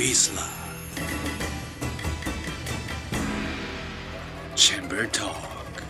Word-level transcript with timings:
VISLA 0.00 0.40
Chamber 4.54 4.96
Talk 5.12 5.84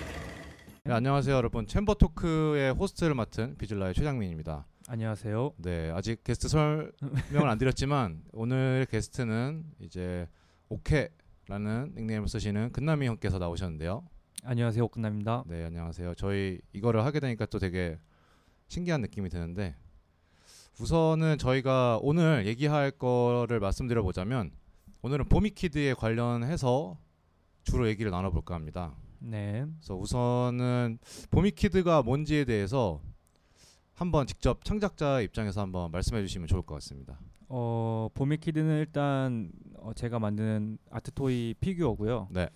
네, 0.83 0.93
안녕하세요 0.93 1.37
여러분 1.37 1.65
챔버 1.65 1.95
토크의 1.95 2.73
호스트를 2.73 3.15
맡은 3.15 3.57
VISLA의 3.57 3.95
최장민입니다. 3.95 4.67
안녕하세요. 4.89 5.53
네 5.59 5.93
아직 5.95 6.25
게스트 6.25 6.49
설명을 6.49 7.49
안 7.49 7.57
드렸지만 7.59 8.25
오늘 8.35 8.85
게스트는 8.91 9.63
이제 9.79 10.27
Okeh라는 10.69 11.93
닉네임을 11.95 12.27
쓰시는 12.27 12.73
근남이 12.73 13.07
형께서 13.07 13.39
나오셨는데요. 13.39 14.03
안녕하세요. 14.43 14.83
옥근남입니다. 14.87 15.45
네 15.47 15.67
안녕하세요. 15.67 16.17
저희 16.17 16.61
이거를 16.73 17.05
하게 17.05 17.21
되니까 17.21 17.47
또 17.47 17.61
되게 17.61 17.97
신기한 18.67 19.03
느낌이 19.03 19.29
드는데 19.29 19.77
우선은 20.81 21.37
저희가 21.37 21.99
오늘 22.01 22.47
얘기할 22.47 22.91
거를 22.93 23.61
말씀드려 23.61 24.03
보자면 24.03 24.51
오늘은 25.03 25.27
보미키드에 25.27 25.93
관련해서 25.93 26.97
주로 27.65 27.87
얘기를 27.87 28.11
나눠볼까 28.11 28.55
합니다. 28.55 28.95
네. 29.19 29.67
그래서 29.77 29.95
우선은 29.95 30.99
보미키드가 31.31 32.03
뭔지에 32.03 32.47
대해서 32.47 33.03
한번 33.93 34.27
직접 34.27 34.65
창작자 34.65 35.21
입장에서 35.21 35.61
한번 35.61 35.91
말씀해 35.91 36.23
주시면 36.23 36.49
좋을 36.49 36.63
것 36.63 36.77
같습니다. 36.77 37.21
어, 37.51 38.09
보미키드는 38.15 38.79
일단 38.79 39.53
어, 39.77 39.93
제가 39.93 40.19
만드는 40.19 40.79
아트 40.91 41.11
토이 41.11 41.57
피규어고요. 41.61 42.29
네. 42.31 42.49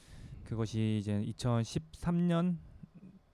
그것이 0.44 0.96
이제 0.98 1.22
2013년 1.36 2.56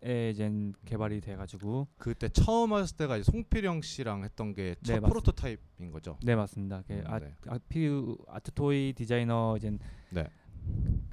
에 0.02 0.30
이제 0.30 0.50
개발이 0.86 1.20
돼 1.20 1.36
가지고 1.36 1.86
그때 1.98 2.30
처음 2.30 2.72
하셨을 2.72 2.96
때가 2.96 3.18
이제 3.18 3.30
송필영 3.30 3.82
씨랑 3.82 4.24
했던 4.24 4.54
게 4.54 4.74
첫 4.82 4.95
네. 4.95 5.00
프로토타입인 5.00 5.91
거죠. 5.91 6.16
네, 6.22 6.34
맞습니다. 6.34 6.82
그 6.86 6.95
음, 6.95 7.04
아, 7.06 7.18
네. 7.18 7.34
아, 7.48 7.58
피규어 7.69 8.16
art 8.28 8.50
toy 8.52 8.95
디자이너 8.94 9.56
이제 9.58 9.77
네. 10.08 10.27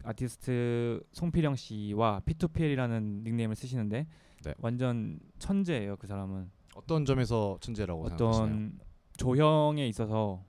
아티스트 0.04 1.04
송필영 1.12 1.56
씨와 1.56 2.22
P2PL이라는 2.26 3.24
닉네임을 3.24 3.56
쓰시는데 3.56 4.08
네. 4.44 4.54
완전 4.60 5.20
천재예요, 5.40 5.98
그 5.98 6.08
사람은. 6.08 6.50
어떤 6.76 7.04
점에서 7.06 7.58
천재라고 7.60 8.08
생각하시나요? 8.08 8.46
어떤 8.56 8.80
조형에 9.18 9.88
있어서 9.90 10.46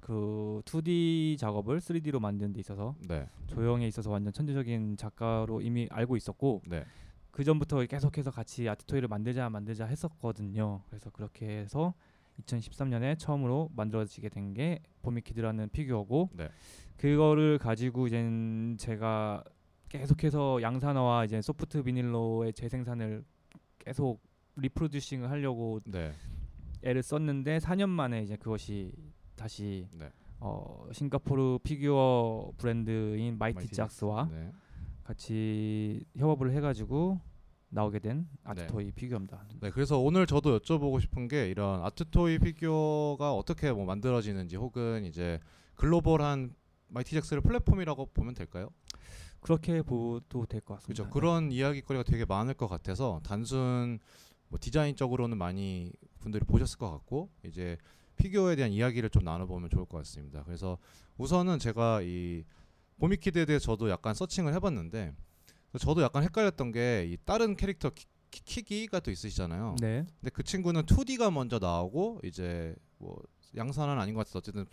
그 0.00 0.62
2D 0.64 1.36
작업을 1.38 1.80
3D로 1.80 2.20
만드는 2.20 2.52
데 2.52 2.60
있어서 2.60 2.94
네. 3.08 3.26
조형에 3.48 3.86
있어서 3.88 4.10
완전 4.10 4.32
천재적인 4.32 4.96
작가로 4.96 5.60
이미 5.60 5.88
알고 5.90 6.16
있었고 6.16 6.62
네. 6.66 6.84
그 7.34 7.42
전부터 7.42 7.84
계속해서 7.86 8.30
같이 8.30 8.68
art 8.68 8.80
toy를 8.80 9.08
만들자 9.08 9.50
만들자 9.50 9.86
했었거든요. 9.86 10.82
그래서 10.88 11.10
그렇게 11.10 11.48
해서 11.48 11.92
2013년에 12.40 13.18
처음으로 13.18 13.70
만들어지게 13.74 14.28
된 14.28 14.54
게 14.54 14.78
Vomit 15.02 15.26
Kid라는 15.26 15.70
피규어고 15.70 16.30
네. 16.32 16.48
그거를 16.96 17.58
가지고 17.58 18.06
이제 18.06 18.22
제가 18.78 19.42
계속해서 19.88 20.62
양산화와 20.62 21.24
이제 21.24 21.42
soft 21.42 21.82
vinyl로의 21.82 22.52
재생산을 22.52 23.24
계속 23.80 24.20
reproducing을 24.54 25.28
하려고 25.28 25.80
네. 25.86 26.12
애를 26.84 27.02
썼는데 27.02 27.58
4년 27.58 27.88
만에 27.88 28.22
이제 28.22 28.36
그것이 28.36 28.92
다시 29.34 29.88
네. 29.90 30.08
어, 30.38 30.86
싱가포르 30.92 31.58
피규어 31.64 32.52
브랜드인 32.58 33.38
Mighty, 33.38 33.56
Mighty 33.56 33.74
Jaxx와 33.74 34.28
네. 34.30 34.52
같이 35.04 36.04
협업을 36.16 36.52
해가지고 36.52 37.20
나오게 37.68 37.98
된 37.98 38.28
네. 38.30 38.38
art 38.44 38.68
toy 38.68 38.92
피규어입니다. 38.92 39.46
네, 39.60 39.70
그래서 39.70 39.98
오늘 39.98 40.26
저도 40.26 40.58
여쭤보고 40.58 41.00
싶은 41.00 41.28
게 41.28 41.48
이런 41.48 41.84
art 41.84 42.11
toy 42.11 42.38
피규어가 42.38 43.34
어떻게 43.34 43.72
뭐 43.72 43.84
만들어지는지 43.84 44.56
혹은 44.56 45.04
이제 45.04 45.40
글로벌한 45.74 46.54
Mighty 46.88 47.12
Jaxx를 47.12 47.42
플랫폼이라고 47.42 48.06
보면 48.06 48.34
될까요? 48.34 48.70
그렇게 49.40 49.82
봐도 49.82 50.46
될 50.46 50.65
것 50.65 50.84
그렇죠. 50.84 51.04
같습니다. 51.04 51.10
그런 51.10 51.52
이야기거리가 51.52 52.04
되게 52.04 52.24
많을 52.24 52.54
것 52.54 52.66
같아서 52.68 53.20
단순 53.24 53.98
뭐 54.48 54.58
디자인적으로는 54.60 55.36
많이 55.36 55.92
분들이 56.20 56.44
보셨을 56.44 56.78
것 56.78 56.90
같고 56.90 57.28
이제 57.44 57.76
피규어에 58.16 58.56
대한 58.56 58.70
이야기를 58.70 59.10
좀 59.10 59.24
나눠보면 59.24 59.68
좋을 59.68 59.84
것 59.84 59.98
같습니다. 59.98 60.44
그래서 60.44 60.78
우선은 61.18 61.58
제가 61.58 62.02
이 62.02 62.44
Vomit 62.98 63.24
Kid에 63.24 63.44
대해서 63.44 63.64
저도 63.66 63.90
약간 63.90 64.14
searching을 64.14 64.54
해봤는데 64.54 65.12
저도 65.78 66.02
약간 66.02 66.22
헷갈렸던 66.22 66.72
게 66.72 67.06
이 67.10 67.16
다른 67.24 67.56
캐릭터 67.56 67.90
키, 67.90 68.06
키, 68.30 68.42
Kiki가 68.44 69.00
또 69.00 69.10
있으시잖아요. 69.10 69.76
네, 69.80 70.04
근데 70.20 70.30
그 70.32 70.42
친구는 70.42 70.82
2D가 70.82 71.32
먼저 71.32 71.58
나오고 71.58 72.20
이제 72.24 72.74
뭐 72.98 73.20
양산은 73.56 73.98
아닌 73.98 74.14
것 74.14 74.20
같아서 74.20 74.38
어쨌든 74.38 74.66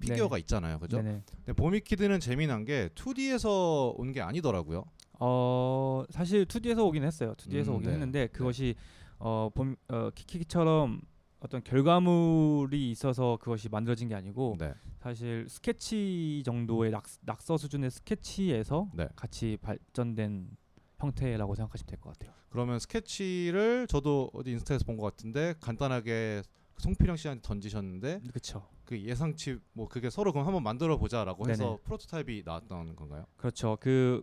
피규어가 0.00 0.38
있잖아요, 0.38 0.78
그죠? 0.80 1.00
네네. 1.00 1.22
근데 1.36 1.52
Vomit 1.52 1.80
Kid는 1.80 2.18
재미난 2.20 2.64
게 2.64 2.88
2D에서 2.94 3.94
온 3.96 4.12
게 4.12 4.20
아니더라고요. 4.20 4.84
어 5.20 6.02
사실 6.10 6.44
2D에서 6.44 6.84
오긴 6.84 7.04
했어요. 7.04 7.34
2D에서 7.36 7.68
음, 7.68 7.74
오긴 7.74 7.86
네. 7.88 7.92
했는데 7.94 8.26
그것이 8.28 8.74
어, 9.18 9.48
봄, 9.54 9.76
어 9.88 10.10
Kiki처럼 10.14 11.00
어떤 11.44 11.62
결과물이 11.64 12.90
있어서 12.92 13.36
그것이 13.40 13.68
만들어진 13.68 14.08
게 14.08 14.14
아니고 14.14 14.56
네, 14.58 14.72
사실 15.00 15.46
스케치 15.48 16.42
정도의 16.44 16.90
낙, 16.92 17.04
낙서 17.22 17.56
수준의 17.58 17.90
스케치에서 17.90 18.88
네. 18.94 19.08
같이 19.16 19.58
발전된 19.60 20.56
형태라고 20.98 21.54
생각하시면 21.56 21.86
될 21.88 21.98
것 22.00 22.12
같아요. 22.16 22.32
그러면 22.50 22.78
스케치를 22.78 23.86
저도 23.88 24.30
어디 24.34 24.52
인스타에서 24.52 24.84
본 24.84 24.96
것 24.96 25.02
같은데 25.04 25.54
간단하게 25.60 26.42
송필영 26.78 27.16
씨한테 27.16 27.42
던지셨는데 27.42 28.20
그렇죠. 28.28 28.68
그 28.84 29.00
예상치 29.00 29.58
뭐 29.72 29.88
그게 29.88 30.10
서로 30.10 30.32
그럼 30.32 30.46
한번 30.46 30.62
만들어 30.62 30.96
보자라고 30.98 31.48
해서 31.50 31.64
네네. 31.64 31.78
프로토타입이 31.84 32.42
나왔던 32.44 32.94
건가요? 32.94 33.24
그렇죠. 33.36 33.76
그 33.80 34.22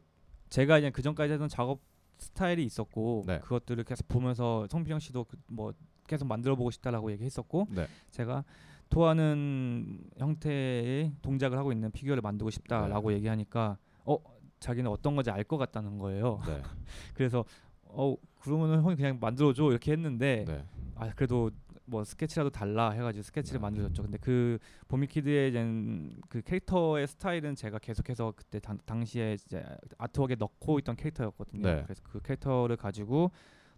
제가 0.49 0.77
이제 0.77 0.89
그 0.89 1.01
전까지 1.01 1.33
했던 1.33 1.49
작업 1.49 1.81
스타일이 2.17 2.63
있었고 2.65 3.23
네. 3.27 3.39
그것들을 3.39 3.83
계속 3.83 4.07
보면서 4.07 4.67
성필영 4.69 4.99
씨도 4.99 5.25
그 5.25 5.37
뭐 5.47 5.73
계속 6.09 6.27
만들어 6.27 6.55
보고 6.55 6.71
싶다라고 6.71 7.11
얘기했었고 7.11 7.67
네. 7.69 7.87
제가 8.09 8.43
토하는 8.89 9.99
형태의 10.17 11.13
동작을 11.21 11.57
하고 11.57 11.71
있는 11.71 11.91
피규어를 11.91 12.21
만들고 12.21 12.49
싶다라고 12.49 13.13
얘기하니까 13.13 13.77
어 14.03 14.17
자기는 14.59 14.89
어떤 14.89 15.15
건지 15.15 15.29
알 15.31 15.43
것 15.43 15.57
같다는 15.57 15.99
거예요. 15.99 16.41
네. 16.47 16.61
그래서 17.13 17.45
어 17.83 18.15
그러면은 18.41 18.81
형이 18.83 18.95
그냥 18.95 19.17
만들어줘 19.21 19.69
이렇게 19.69 19.91
했는데 19.91 20.43
네. 20.47 20.65
아 20.95 21.09
그래도 21.15 21.51
뭐 21.85 22.03
스케치라도 22.03 22.49
달라 22.51 22.91
해가지고 22.91 23.23
스케치를 23.23 23.59
네. 23.59 23.61
만들었죠. 23.61 24.03
근데 24.03 24.17
그 24.19 24.57
Vomit 24.87 25.19
Kid의 25.19 25.51
그 26.27 26.41
캐릭터의 26.41 27.07
스타일은 27.07 27.55
제가 27.55 27.79
계속해서 27.79 28.33
그때 28.35 28.59
당, 28.59 28.77
당시에 28.85 29.33
이제 29.33 29.63
아트웍에 29.97 30.35
넣고 30.37 30.77
있던 30.79 30.95
캐릭터였거든요. 30.95 31.61
네. 31.63 31.81
그래서 31.83 32.01
그 32.03 32.21
캐릭터를 32.21 32.75
가지고 32.77 33.31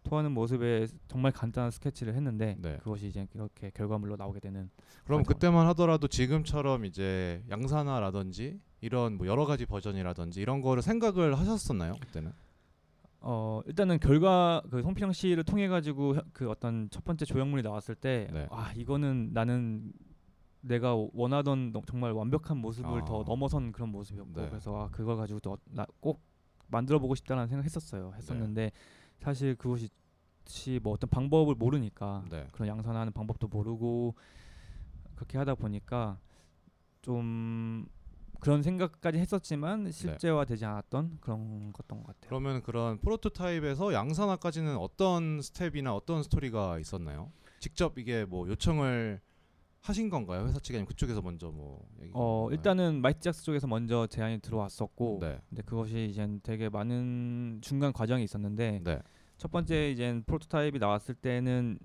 토하는 0.04 0.32
모습에 0.32 0.88
정말 1.08 1.32
간단한 1.32 1.72
스케치를 1.72 2.16
했는데 2.16 2.56
네. 2.60 2.78
그것이 2.78 3.08
이제 3.08 3.28
이렇게 3.34 3.72
결과물로 3.74 4.16
나오게 4.18 4.40
되는 4.40 4.70
그럼. 5.06 5.24
그때만 5.24 5.68
하더라도 5.68 6.08
지금처럼 6.08 6.86
이제 6.86 7.44
양산화라든지 7.50 8.60
이런 8.82 9.18
뭐 9.18 9.28
여러 9.28 9.46
가지 9.46 9.66
버전이라든지 9.66 10.42
이런 10.42 10.62
거를 10.62 10.82
생각을 10.82 11.38
하셨었나요? 11.38 11.94
그때는? 12.02 12.32
어 13.24 13.62
일단은 13.68 14.00
결과 14.00 14.64
그 14.72 14.82
송필영 14.82 15.14
씨를 15.14 15.44
통해 15.44 15.68
가지고 15.68 16.16
그 16.34 16.50
어떤 16.50 16.90
첫 16.90 17.04
번째 17.06 17.26
조형물이 17.26 17.62
나왔을 17.62 17.94
때 17.94 18.28
네. 18.34 18.48
아 18.50 18.72
이거는 18.76 19.30
나는 19.34 19.94
내가 20.62 20.96
원하던 21.14 21.72
너- 21.72 21.82
정말 21.86 22.14
완벽한 22.14 22.58
모습을 22.58 23.02
아. 23.02 23.06
더 23.06 23.24
넘어선 23.24 23.72
그런 23.72 23.90
모습이었고 23.90 24.42
네. 24.42 24.50
그래서 24.50 24.86
아 24.86 24.90
그걸 24.90 25.18
가지고 25.18 25.40
꼭 26.00 26.22
만들어 26.68 26.98
보고 26.98 27.14
싶다는 27.14 27.48
생각했었어요 27.48 28.14
했었는데 28.18 28.62
네. 28.64 28.72
사실 29.22 29.56
그것이 29.56 29.90
뭐 30.82 30.94
어떤 30.94 31.10
방법을 31.10 31.56
모르니까 31.56 32.26
네. 32.30 32.48
그런 32.52 32.68
양산하는 32.68 33.14
방법도 33.14 33.48
모르고 33.48 34.16
그렇게 35.16 35.38
하다 35.38 35.56
보니까 35.56 36.20
좀 37.02 37.86
그런 38.40 38.64
생각까지 38.64 39.20
했었지만 39.20 39.92
실제화되지 39.92 40.66
않았던 40.66 41.20
그런 41.22 41.72
것던 41.72 42.00
것 42.00 42.08
같아요. 42.08 42.28
그러면 42.28 42.64
그런 42.64 42.98
프로토타입에서 43.00 43.94
양산화까지는 43.94 44.78
어떤 44.78 45.42
스텝이나 45.42 45.96
어떤 45.96 46.24
스토리가 46.24 46.80
있었나요? 46.80 47.32
직접 47.60 48.00
이게 48.00 48.26
뭐 48.26 48.48
요청을 48.48 49.22
하신 49.82 50.10
건가요? 50.10 50.46
회사 50.46 50.60
측이 50.60 50.78
아니면 50.78 50.88
그쪽에서 50.88 51.22
먼저 51.22 51.50
뭐 51.50 51.88
얘기가 52.02 52.20
어? 52.20 52.50
일단은 52.52 53.02
Mighty 53.02 53.20
Jaxx 53.22 53.44
쪽에서 53.44 53.66
먼저 53.68 54.06
제안이 54.06 54.40
들어왔었고 54.40 55.18
네. 55.20 55.40
근데 55.50 55.64
그것이 55.64 56.08
이제 56.12 56.28
되게 56.44 56.70
많은 56.70 57.60
중간 57.62 57.92
과정이 57.92 58.24
있었는데 58.24 58.82
네. 58.84 59.00
첫 59.38 59.52
번째 59.52 59.90
이제 59.90 60.22
프로토타입이 60.28 60.78
나왔을 60.78 61.16
때는 61.16 61.80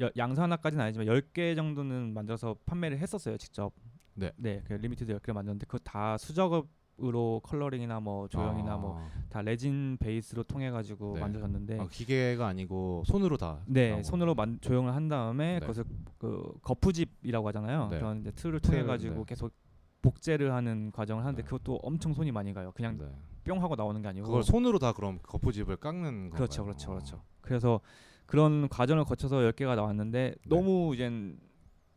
여, 0.00 0.10
양산화까지는 0.16 0.84
아니지만 0.84 1.06
10개 1.06 1.56
정도는 1.56 2.12
만들어서 2.12 2.56
판매를 2.66 2.98
했었어요 2.98 3.38
직접 3.38 3.72
네. 4.14 4.30
네, 4.36 4.62
그 4.64 4.74
limited 4.74 5.16
10개 5.18 5.32
만들었는데 5.32 5.64
그거 5.66 5.78
다 5.78 6.18
수작업 6.18 6.68
으로 7.04 7.40
coloring이나 7.42 7.98
뭐 7.98 8.28
조형이나 8.28 8.74
아. 8.74 8.76
뭐 8.76 9.20
다 9.20 9.42
레진 9.42 9.96
베이스로 9.98 10.44
통해 10.44 10.70
가지고 10.70 11.14
네. 11.14 11.20
만들었는데 11.20 11.80
아, 11.80 11.86
기계가 11.90 12.46
아니고 12.46 13.02
손으로 13.06 13.36
다. 13.36 13.58
네 13.66 14.02
손으로 14.04 14.36
만, 14.36 14.58
조형을 14.60 14.94
한 14.94 15.08
다음에 15.08 15.54
네. 15.54 15.60
그것을 15.60 15.84
그 16.18 16.52
거푸집이라고 16.62 17.48
하잖아요 17.48 17.88
네. 17.90 17.98
그런 17.98 18.20
이제 18.20 18.30
틀을 18.30 18.60
통해 18.60 18.78
틀, 18.78 18.86
가지고 18.86 19.16
네. 19.16 19.24
계속 19.26 19.52
복제를 20.00 20.52
하는 20.52 20.92
과정을 20.92 21.24
하는데 21.24 21.42
네. 21.42 21.44
그것도 21.44 21.80
엄청 21.82 22.12
손이 22.12 22.30
많이 22.30 22.52
가요. 22.52 22.70
그냥 22.72 22.98
네. 22.98 23.06
뿅 23.44 23.60
하고 23.62 23.74
나오는 23.74 24.00
게 24.00 24.08
아니고 24.08 24.26
그걸 24.26 24.44
손으로 24.44 24.78
다 24.78 24.92
그럼 24.92 25.18
거푸집을 25.22 25.76
깎는 25.76 26.30
건가요? 26.30 26.30
그렇죠, 26.30 26.64
그렇죠, 26.64 26.90
어. 26.90 26.94
그렇죠. 26.94 27.22
그래서 27.40 27.80
그런 28.26 28.68
과정을 28.68 29.04
거쳐서 29.04 29.38
10개가 29.38 29.74
나왔는데 29.74 30.34
네. 30.40 30.48
너무 30.48 30.94
이젠 30.94 31.38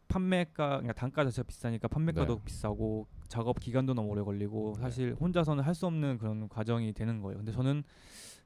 판매가 0.08 0.68
그러니까 0.68 0.94
단가 0.94 1.24
자체가 1.24 1.46
비싸니까 1.48 1.88
판매가도 1.88 2.36
네. 2.38 2.42
비싸고 2.46 3.08
작업 3.28 3.60
기간도 3.60 3.94
너무 3.94 4.10
오래 4.10 4.22
걸리고 4.22 4.74
네. 4.78 4.82
사실 4.82 5.16
혼자서는 5.20 5.64
할 5.64 5.74
수 5.76 5.86
없는 5.88 6.18
그런 6.18 6.48
과정이 6.50 6.94
되는 6.94 7.22
거예요. 7.22 7.38
근데 7.38 7.52
저는 7.52 7.84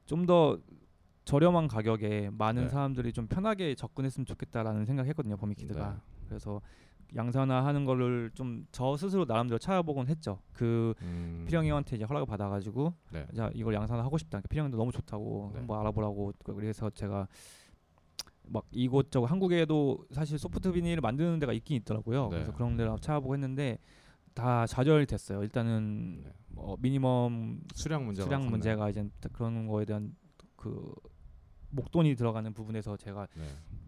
좀 0.06 0.26
더 0.26 0.58
저렴한 1.24 1.68
가격에 1.68 2.30
많은 2.32 2.64
네. 2.64 2.68
사람들이 2.68 3.12
좀 3.12 3.26
편하게 3.28 3.74
접근했으면 3.74 4.24
좋겠다라는 4.26 4.84
생각했거든요. 4.86 5.36
버미키드가. 5.36 5.90
네. 5.90 5.96
그래서 6.28 6.60
양산화 7.14 7.64
하는 7.66 7.84
거를 7.84 8.30
좀 8.34 8.66
저 8.72 8.96
스스로 8.96 9.24
나름대로 9.26 9.58
찾아보곤 9.58 10.08
했죠. 10.08 10.40
그 10.52 10.94
음. 11.02 11.44
피령 11.46 11.66
형한테 11.66 11.96
이제 11.96 12.04
허락을 12.04 12.26
받아가지고 12.26 12.94
네. 13.12 13.26
자 13.36 13.50
이걸 13.54 13.74
양산화 13.74 14.02
하고 14.02 14.16
싶다. 14.18 14.40
피령 14.48 14.64
형도 14.66 14.78
너무 14.78 14.90
좋다고 14.92 15.50
네. 15.52 15.58
한번 15.58 15.80
알아보라고 15.80 16.32
그래서 16.44 16.88
제가 16.90 17.28
막 18.48 18.64
이곳저곳 18.72 19.30
한국에도 19.30 20.04
사실 20.10 20.38
소프트 20.38 20.72
비닐을 20.72 21.00
만드는 21.00 21.38
데가 21.38 21.52
있긴 21.52 21.76
있더라고요. 21.78 22.24
네. 22.24 22.30
그래서 22.30 22.52
그런 22.52 22.76
데를 22.76 22.96
찾아보고 23.00 23.34
했는데 23.34 23.78
다 24.34 24.66
좌절됐어요. 24.66 25.42
일단은 25.42 26.22
네. 26.24 26.32
어, 26.56 26.76
미니멈 26.78 27.60
수량 27.74 28.04
문제가 28.06 28.24
수량? 28.26 28.46
문제가 28.50 28.88
이제 28.90 29.08
그런 29.32 29.66
거에 29.66 29.84
대한 29.84 30.14
그 30.56 30.92
목돈이 31.70 32.14
들어가는 32.16 32.52
부분에서 32.52 32.96
제가 32.96 33.26
네. 33.36 33.44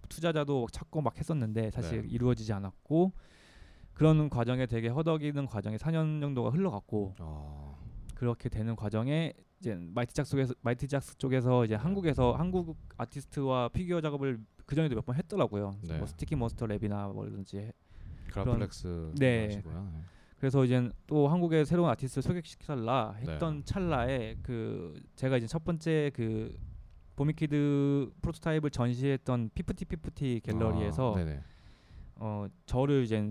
투자자도 0.08 0.68
찾고 0.72 1.00
막 1.02 1.16
했었는데 1.18 1.70
사실 1.70 2.02
네. 2.02 2.08
이루어지지 2.08 2.52
않았고 2.52 3.12
그런 3.92 4.28
과정에 4.30 4.66
되게 4.66 4.88
허덕이는 4.88 5.46
과정에 5.46 5.76
4년 5.76 6.20
정도가 6.20 6.50
흘러갔고 6.50 7.14
아. 7.18 7.74
그렇게 8.14 8.48
되는 8.48 8.74
과정에 8.76 9.32
이제 9.60 9.74
Mighty 9.76 10.14
Jaxx 10.14 10.24
쪽에서 10.24 10.54
Mighty 10.62 10.88
Jaxx 10.88 11.18
쪽에서 11.18 11.64
이제 11.64 11.76
네. 11.76 11.82
한국에서 11.82 12.32
한국 12.32 12.76
아티스트와 12.96 13.68
피규어 13.68 14.00
작업을 14.00 14.40
그 14.66 14.74
전에도 14.74 14.94
몇 14.94 15.04
번 15.04 15.16
했더라고요. 15.16 15.76
네. 15.82 15.98
뭐 15.98 16.06
Sticky 16.06 16.34
Monster 16.36 16.66
Lab이나 16.66 17.12
뭐든지 17.12 17.72
Grafflex 18.30 19.12
네. 19.18 19.44
하시고요. 19.46 19.92
네. 20.42 20.46
그래서 20.48 20.64
이제 20.64 20.90
또 21.06 21.28
한국의 21.28 21.64
새로운 21.64 21.88
아티스트를 21.90 22.22
소개시켜달라 22.24 23.14
네. 23.24 23.32
했던 23.32 23.64
찰나에 23.64 24.36
그 24.42 25.00
제가 25.14 25.36
이제 25.36 25.46
첫 25.46 25.62
번째 25.64 26.10
그 26.14 26.58
Vomit 27.14 27.74
Kid 27.74 28.10
프로토타입을 28.20 28.70
전시했던 28.70 29.50
Fifty 29.54 29.84
Fifty 29.84 30.40
갤러리에서 30.42 31.14
아. 31.16 31.42
어 32.16 32.46
저를 32.66 33.04
이제 33.04 33.24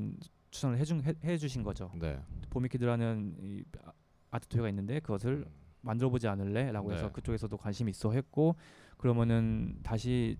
추천을 0.51 0.77
해준 0.77 1.03
해, 1.03 1.13
해주신 1.23 1.63
거죠. 1.63 1.91
네. 1.99 2.17
Vomit 2.49 2.80
Kid라는 2.80 3.35
이 3.41 3.63
아- 3.83 3.91
art 4.31 4.47
toy가 4.47 4.69
있는데 4.69 5.01
그것을 5.01 5.45
만들어보지 5.81 6.29
않을래?라고 6.29 6.93
해서 6.93 7.07
네. 7.07 7.11
그쪽에서도 7.11 7.57
관심이 7.57 7.89
있어 7.91 8.11
했고 8.11 8.55
그러면은 8.97 9.79
다시 9.83 10.37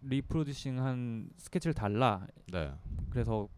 reproducing한 0.00 1.28
스케치를 1.36 1.74
달라. 1.74 2.26
네. 2.50 2.72
그래서 3.10 3.48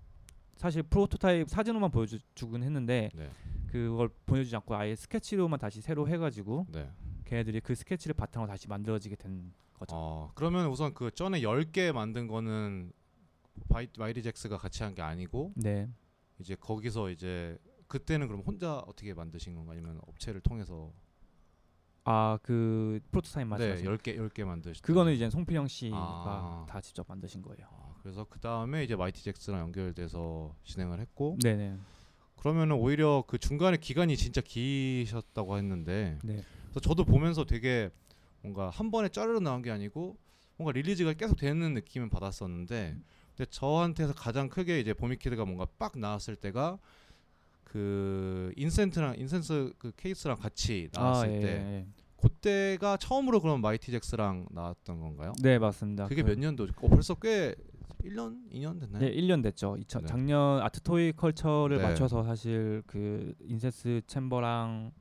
사실 0.62 0.85
프로토타입 0.85 1.49
사진으로만 1.49 1.91
보여주긴 1.91 2.62
했는데 2.62 3.11
네. 3.17 3.29
그걸 3.67 4.09
보여주지 4.26 4.55
않고 4.55 4.76
아예 4.76 4.94
스케치로만 4.94 5.59
다시 5.59 5.81
새로 5.81 6.06
해가지고 6.06 6.67
네. 6.70 6.88
걔네들이 7.25 7.61
그 7.61 7.75
스케치를 7.75 8.14
바탕으로 8.14 8.49
다시 8.49 8.69
만들어지게 8.69 9.17
된 9.17 9.53
거죠. 9.75 9.97
어, 9.97 10.31
그러면 10.37 10.69
우선 10.69 10.94
그 10.94 11.11
전에 11.11 11.41
10개 11.41 11.91
만든 11.93 12.29
거는 12.29 12.93
바이, 13.69 13.88
마이리 13.99 14.23
잭스가 14.23 14.56
같이 14.56 14.85
한 14.85 14.94
게 14.94 15.03
아니고 15.03 15.53
네. 15.56 15.88
이제 16.38 16.55
거기서 16.55 17.11
이제 17.11 17.58
그때는 17.88 18.29
그럼 18.29 18.43
혼자 18.47 18.79
어떻게 18.79 19.15
만드신 19.15 19.56
건가 19.56 19.73
아니면 19.73 19.99
업체를 20.06 20.41
통해서 20.43 20.93
아 22.05 22.38
그 22.43 23.00
프로토타입 23.11 23.47
네, 23.49 23.50
말씀하신 23.50 23.87
10개 23.87 24.17
10개 24.17 24.44
만드셨 24.44 24.81
그거는 24.82 25.12
이제 25.12 25.29
송필영 25.29 25.67
씨가 25.67 25.97
아. 25.97 26.67
다 26.69 26.81
직접 26.81 27.05
만드신 27.08 27.43
거예요. 27.43 27.67
아, 27.69 27.92
그래서 28.02 28.26
그 28.28 28.40
다음에 28.40 28.82
이제 28.84 28.96
Mighty 28.96 29.23
Jaxx랑 29.23 29.61
연결돼서 29.60 30.54
진행을 30.64 30.99
했고 31.00 31.38
네네. 31.43 31.76
그러면은 32.37 32.76
오히려 32.76 33.22
그 33.26 33.38
중간에 33.38 33.76
기간이 33.76 34.16
진짜 34.16 34.40
기셨다고 34.40 35.56
했는데 35.56 36.19
네. 36.25 36.43
그래서 36.64 36.81
저도 36.81 37.04
보면서 37.04 37.44
되게 37.44 37.90
뭔가 38.40 38.70
한 38.70 38.90
번에 38.90 39.08
짜르르 39.08 39.38
나온 39.38 39.62
게 39.62 39.70
아니고 39.70 40.16
뭔가 40.56 40.72
release가 40.73 41.12
계속 41.12 41.37
되는 41.37 41.75
느낌은 41.75 42.10
받았었는데 42.10 42.96
근데 43.37 43.50
저한테서 43.50 44.14
가장 44.14 44.48
크게 44.48 44.81
이제 44.81 44.93
Vomit 44.93 45.19
Kid가 45.19 45.44
뭔가 45.44 45.66
빡 45.78 45.96
나왔을 45.98 46.34
때가 46.34 46.78
그 47.64 48.52
incense랑 48.56 49.19
incense 49.19 49.73
그 49.78 49.93
케이스랑 49.96 50.37
같이 50.37 50.88
나왔을 50.93 51.28
아, 51.28 51.32
예, 51.32 51.40
때 51.40 51.46
예. 51.48 51.87
그때가 52.20 52.98
처음으로 52.98 53.40
그럼 53.40 53.60
Mighty 53.61 53.90
Jaxx랑 53.90 54.46
나왔던 54.50 55.00
건가요? 55.00 55.32
네 55.43 55.58
맞습니다. 55.58 56.06
그게 56.06 56.22
그- 56.22 56.28
몇 56.31 56.38
년도? 56.38 56.69
어, 56.76 56.88
벌써 56.88 57.14
꽤 57.14 57.55
1년, 58.04 58.50
2년 58.52 58.81
됐나요? 58.81 59.00
네, 59.00 59.12
1년 59.14 59.43
됐죠. 59.43 59.76
2000, 59.78 60.02
네. 60.02 60.06
작년 60.08 60.60
Art 60.62 60.88
Toy 60.88 61.12
Culture를 61.12 61.79
네. 61.78 61.82
맞춰서 61.82 62.22
사실 62.25 62.82
그 62.87 63.34
incense 63.40 64.00
chamber랑 64.06 64.93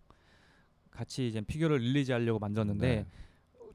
같이 0.91 1.27
이제 1.27 1.41
피규어를 1.41 1.77
release 1.79 2.11
하려고 2.11 2.39
만들었는데 2.39 2.87
네. 2.95 3.05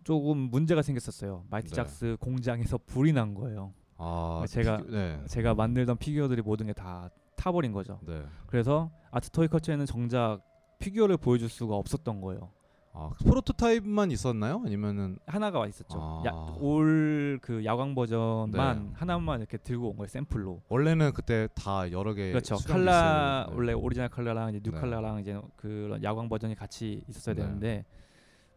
조금 0.05 0.38
문제가 0.50 0.82
생겼었어요. 0.82 1.44
Mighty 1.50 1.70
네. 1.70 1.75
Jaxx 1.75 2.17
공장에서 2.20 2.78
불이 2.87 3.12
난 3.12 3.34
거예요. 3.34 3.73
아, 3.96 4.44
제가- 4.46 4.78
피규- 4.84 4.90
네. 4.93 5.20
제가 5.26 5.55
만들던 5.55 5.96
피규어들이 5.99 6.43
모든 6.43 6.67
게 6.67 6.72
다 6.72 7.11
타버린 7.37 7.72
거죠. 7.72 8.00
네. 8.06 8.22
그래서 8.46 8.90
아트토이 9.11 9.49
컬처에는 9.49 9.87
정작 9.87 10.40
피규어를 10.79 11.17
보여줄 11.17 11.49
수가 11.49 11.75
없었던 11.76 12.20
거예요. 12.20 12.50
아, 12.98 13.10
프로토타입만 13.19 14.10
있었나요? 14.10 14.62
아니면은 14.64 15.19
하나가 15.26 15.58
와 15.58 15.66
있었죠. 15.66 15.98
아. 16.00 16.56
올 16.58 17.38
그 17.43 17.64
야광 17.64 17.94
버전만 17.94 18.84
네. 18.84 18.90
하나만 18.94 19.40
이렇게 19.40 19.58
들고 19.58 19.90
온 19.90 19.96
거예요. 19.96 20.08
샘플로. 20.08 20.62
원래는 20.69 21.12
그때 21.12 21.48
다 21.54 21.90
여러 21.93 22.14
개 22.14 22.31
그렇죠. 22.31 22.56
칼라 22.56 23.43
있어요. 23.43 23.50
네. 23.50 23.56
원래 23.56 23.72
오리지널 23.75 24.08
컬러랑 24.08 24.48
이제 24.50 24.60
new 24.64 24.70
네. 24.72 24.81
컬러랑 24.81 25.20
이제 25.20 25.38
그런 25.56 26.02
야광 26.02 26.28
버전이 26.31 26.54
같이 26.54 27.02
있었어야 27.08 27.34
네. 27.34 27.43
되는데 27.43 27.84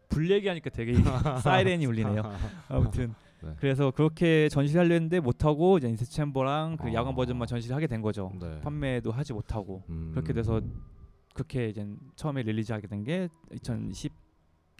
불 0.08 0.30
얘기하니까 0.30 0.70
되게 0.70 0.94
사이렌이 1.42 1.84
울리네요. 1.86 2.22
아무튼 2.68 3.14
네. 3.42 3.50
그래서 3.58 3.90
그렇게 3.90 4.48
전시를 4.48 4.80
하려 4.84 4.94
했는데 4.94 5.20
못 5.20 5.44
하고 5.44 5.76
이제 5.78 5.88
incense 5.88 6.06
chamber랑 6.10 6.78
그 6.78 6.88
아. 6.88 6.94
야광 6.94 7.14
버전만 7.14 7.46
전시를 7.46 7.76
하게 7.76 7.86
된 7.86 8.00
거죠. 8.00 8.32
네. 8.40 8.60
판매도 8.62 9.12
하지 9.12 9.32
못하고 9.34 9.82
음. 9.90 10.10
그렇게 10.12 10.32
돼서 10.32 10.60
그렇게 11.34 11.68
이제 11.68 11.86
처음에 12.16 12.42
release하게 12.42 12.86
된 12.86 13.04
게 13.04 13.28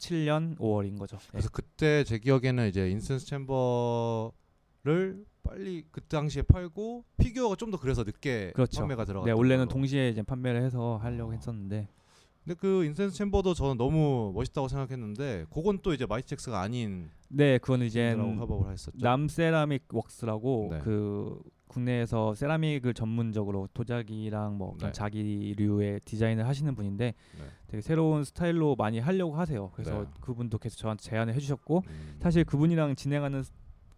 2017년 0.00 0.56
5월인 0.58 0.98
거죠. 0.98 1.16
네. 1.18 1.26
그래서 1.32 1.48
그때 1.50 2.02
제 2.04 2.18
기억에는 2.18 2.68
이제 2.68 2.90
인센스 2.90 3.26
챔버를 3.26 5.24
빨리 5.42 5.84
그 5.90 6.00
당시에 6.02 6.42
팔고 6.42 7.04
피규어가 7.18 7.56
좀 7.56 7.70
더 7.70 7.78
그래서 7.78 8.02
늦게 8.02 8.52
그렇죠. 8.54 8.80
판매가 8.80 9.04
들어갔던 9.04 9.26
네, 9.32 9.36
원래는 9.36 9.66
걸로. 9.66 9.68
동시에 9.74 10.08
이제 10.08 10.22
판매를 10.22 10.62
해서 10.62 10.96
하려고 11.02 11.30
아. 11.32 11.34
했었는데 11.34 11.88
근데 12.44 12.54
그 12.58 12.84
incense 12.84 13.16
chamber도 13.16 13.54
저는 13.54 13.76
너무 13.76 14.32
멋있다고 14.34 14.66
생각했는데 14.68 15.46
그건 15.52 15.78
또 15.82 15.92
이제 15.92 16.06
Mighty 16.06 16.33
Jaxx가 16.33 16.60
아닌 16.60 17.10
네, 17.28 17.58
그거는 17.58 17.86
이제 17.86 18.16
했었죠. 18.72 18.98
Nam 18.98 19.24
Ceramic 19.24 19.84
Works라고 19.92 20.68
네. 20.72 20.78
그 20.80 21.40
국내에서 21.70 22.34
세라믹을 22.34 22.94
전문적으로 22.94 23.68
도자기랑 23.72 24.58
뭐 24.58 24.76
네. 24.80 24.90
자기류의 24.92 26.00
디자인을 26.04 26.46
하시는 26.46 26.74
분인데 26.74 27.14
네. 27.38 27.44
되게 27.68 27.80
새로운 27.80 28.24
스타일로 28.24 28.74
많이 28.76 28.98
하려고 28.98 29.36
하세요. 29.36 29.70
그래서 29.74 30.02
네. 30.02 30.10
그분도 30.20 30.58
계속 30.58 30.78
저한테 30.78 31.02
제안을 31.04 31.34
해주셨고 31.34 31.84
음. 31.86 32.16
사실 32.20 32.44
그분이랑 32.44 32.96
진행하는 32.96 33.42
스- 33.44 33.52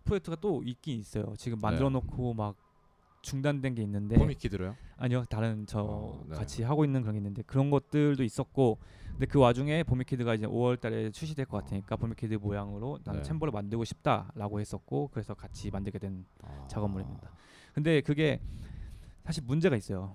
프로젝트가 0.05 0.37
또 0.41 0.63
있긴 0.65 0.99
있어요. 0.99 1.33
지금 1.39 1.59
네. 1.59 1.63
만들어 1.63 1.89
놓고 1.91 2.35
막 2.35 2.57
중단된 3.23 3.77
게 3.77 3.83
있는데 3.83 4.17
코미키드로요? 4.17 4.75
아니요 4.97 5.25
다른 5.31 5.65
저 5.67 5.81
어, 5.81 6.25
네. 6.29 6.35
같이 6.37 6.65
하고 6.65 6.85
있는 6.85 7.03
그런 7.03 7.15
게 7.15 7.19
있는데 7.19 7.43
그런 7.43 7.71
것들도 7.71 8.23
있었고 8.25 8.79
근데 9.13 9.27
그 9.27 9.39
와중에 9.39 9.85
보미키드가 9.85 10.35
이제 10.35 10.47
5월달에 10.47 11.13
출시될 11.13 11.47
것 11.47 11.59
같으니까 11.63 11.95
보미키드 11.97 12.35
모양으로 12.35 12.99
나는 13.05 13.23
네. 13.23 13.29
챔버를 13.29 13.53
만들고 13.53 13.85
싶다라고 13.85 14.59
했었고 14.61 15.11
그래서 15.13 15.35
같이 15.35 15.71
만들게 15.71 15.99
된 16.01 16.25
아. 16.43 16.67
작업물입니다. 16.69 17.31
근데 17.73 18.01
그게 18.01 18.41
사실 19.25 19.43
문제가 19.47 19.77
있어요. 19.77 20.15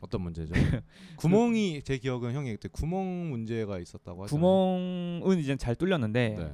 어떤 0.00 0.20
문제죠? 0.22 0.52
구멍이 1.16 1.82
제 1.82 1.98
기억은 1.98 2.34
형이 2.34 2.52
그때 2.52 2.68
구멍 2.70 3.30
문제가 3.30 3.78
있었다고 3.78 4.24
하잖아요. 4.24 4.40
구멍은 4.40 5.38
이제 5.38 5.56
잘 5.56 5.74
뚫렸는데 5.74 6.36
네. 6.38 6.52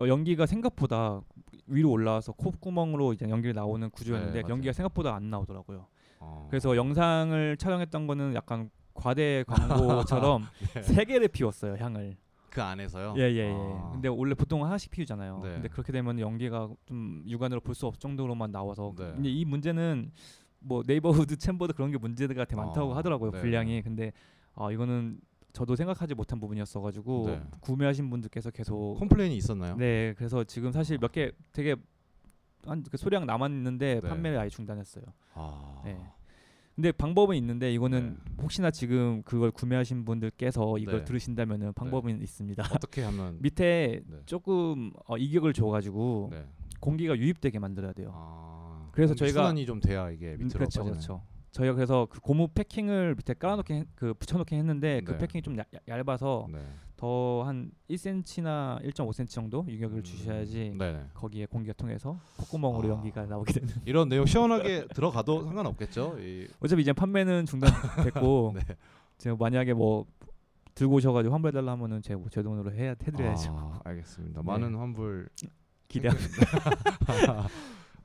어, 0.00 0.08
연기가 0.08 0.46
생각보다 0.46 1.20
위로 1.66 1.90
올라와서 1.90 2.32
콧구멍으로 2.32 3.12
이제 3.12 3.28
연기가 3.28 3.52
나오는 3.54 3.88
구조였는데 3.90 4.42
네. 4.42 4.48
연기가 4.48 4.72
생각보다 4.72 5.14
안 5.14 5.30
나오더라고요. 5.30 5.86
어. 6.20 6.46
그래서 6.50 6.76
영상을 6.76 7.56
촬영했던 7.56 8.06
거는 8.06 8.34
약간 8.34 8.70
과대 8.92 9.44
광고처럼 9.48 10.46
네. 10.74 10.82
세 10.82 11.04
개를 11.04 11.28
피웠어요 11.28 11.76
향을. 11.78 12.16
그 12.54 12.62
안에서요. 12.62 13.14
예예 13.18 13.36
예. 13.36 13.50
아. 13.52 13.90
근데 13.92 14.08
원래 14.08 14.32
보통 14.34 14.64
하나씩 14.64 14.90
피우잖아요. 14.92 15.40
네. 15.42 15.50
근데 15.54 15.68
그렇게 15.68 15.92
되면 15.92 16.18
연기가 16.20 16.70
좀 16.86 17.22
육안으로 17.26 17.60
볼 17.60 17.74
수 17.74 17.86
없을 17.86 17.98
정도로만 17.98 18.52
나와서 18.52 18.94
네. 18.96 19.12
근데 19.12 19.28
이 19.28 19.44
문제는 19.44 20.12
뭐 20.60 20.82
네이버후드 20.86 21.36
챔버도 21.36 21.72
그런 21.74 21.90
게 21.90 21.98
문제가 21.98 22.32
되게 22.44 22.54
많다고 22.56 22.94
아, 22.94 22.96
하더라고요 22.98 23.32
네. 23.32 23.40
분량이 23.40 23.82
근데 23.82 24.12
아 24.54 24.70
이거는 24.70 25.18
저도 25.52 25.74
생각하지 25.74 26.14
못한 26.14 26.38
부분이었어가지고 26.38 27.24
네. 27.26 27.42
구매하신 27.60 28.08
분들께서 28.08 28.50
계속 28.52 28.96
complain이 29.00 29.36
있었나요? 29.36 29.74
네 29.76 30.14
그래서 30.16 30.44
지금 30.44 30.70
사실 30.70 30.96
몇 30.98 31.10
개 31.12 31.32
되게 31.52 31.74
한 32.66 32.84
그 32.90 32.96
소량 32.96 33.26
남았는데 33.26 34.00
네. 34.00 34.08
판매를 34.08 34.38
아예 34.38 34.48
중단했어요. 34.48 35.04
아. 35.34 35.82
네. 35.84 35.98
근데 36.74 36.90
방법은 36.90 37.36
있는데 37.36 37.72
이거는 37.72 38.16
네. 38.24 38.42
혹시나 38.42 38.70
지금 38.70 39.22
그걸 39.22 39.52
구매하신 39.52 40.04
분들께서 40.04 40.78
이걸 40.78 40.98
네. 41.00 41.04
들으신다면은 41.04 41.72
방법은 41.74 42.20
있습니다. 42.20 42.64
어떻게 42.74 43.02
하면 43.02 43.38
밑에 43.42 44.02
네. 44.06 44.16
조금 44.26 44.90
어, 45.06 45.16
이격을 45.16 45.52
줘가지고 45.52 46.30
네. 46.32 46.44
공기가 46.80 47.16
유입되게 47.16 47.60
만들어야 47.60 47.92
돼요. 47.92 48.10
아. 48.12 48.88
그래서 48.92 49.14
저희가- 49.14 49.32
순환이 49.32 49.66
좀 49.66 49.80
돼야 49.80 50.10
이게 50.10 50.32
음, 50.32 50.38
밑으로 50.38 50.50
그렇죠, 50.58 50.80
빠지나요? 50.80 50.90
그렇죠. 50.92 51.22
저희가 51.52 51.74
그래서 51.76 52.08
그 52.10 52.18
고무 52.18 52.48
패킹을 52.48 53.14
밑에 53.14 53.34
깔아놓긴 53.34 53.76
했- 53.76 53.86
그 53.94 54.12
붙여놓긴 54.14 54.58
했는데 54.58 55.00
그 55.02 55.12
네. 55.12 55.18
패킹이 55.18 55.42
좀 55.42 55.56
얇, 55.56 55.66
얇아서 55.86 56.48
네. 56.52 56.58
더 57.04 57.34
한 57.44 57.70
1cm나 57.90 58.82
1.5cm 58.82 59.28
정도 59.28 59.66
유격을 59.68 59.98
음, 59.98 60.02
주셔야지 60.02 60.74
네네. 60.78 61.08
거기에 61.12 61.44
공기가 61.46 61.74
통해서 61.74 62.18
콧구멍으로 62.38 62.88
아. 62.88 62.96
연기가 62.96 63.26
나오게 63.26 63.52
되는. 63.52 63.68
이런 63.84 64.08
내용 64.08 64.24
시원하게 64.24 64.86
들어가도 64.94 65.44
상관없겠죠. 65.44 66.16
이, 66.18 66.48
어차피 66.60 66.82
이제 66.82 66.92
판매는 66.94 67.44
중단됐고 67.44 68.52
네. 68.56 68.60
제가 69.18 69.36
만약에 69.36 69.74
뭐 69.74 70.06
들고 70.74 70.94
오셔가지고 70.94 71.32
환불해달라 71.34 71.72
하면은 71.72 72.00
제가 72.00 72.18
뭐제 72.18 72.42
돈으로 72.42 72.72
해야 72.72 72.90
해드려야죠. 72.90 73.50
아, 73.52 73.80
알겠습니다. 73.84 74.40
네. 74.40 74.46
많은 74.46 74.74
환불 74.74 75.28
기대합니다. 75.88 77.48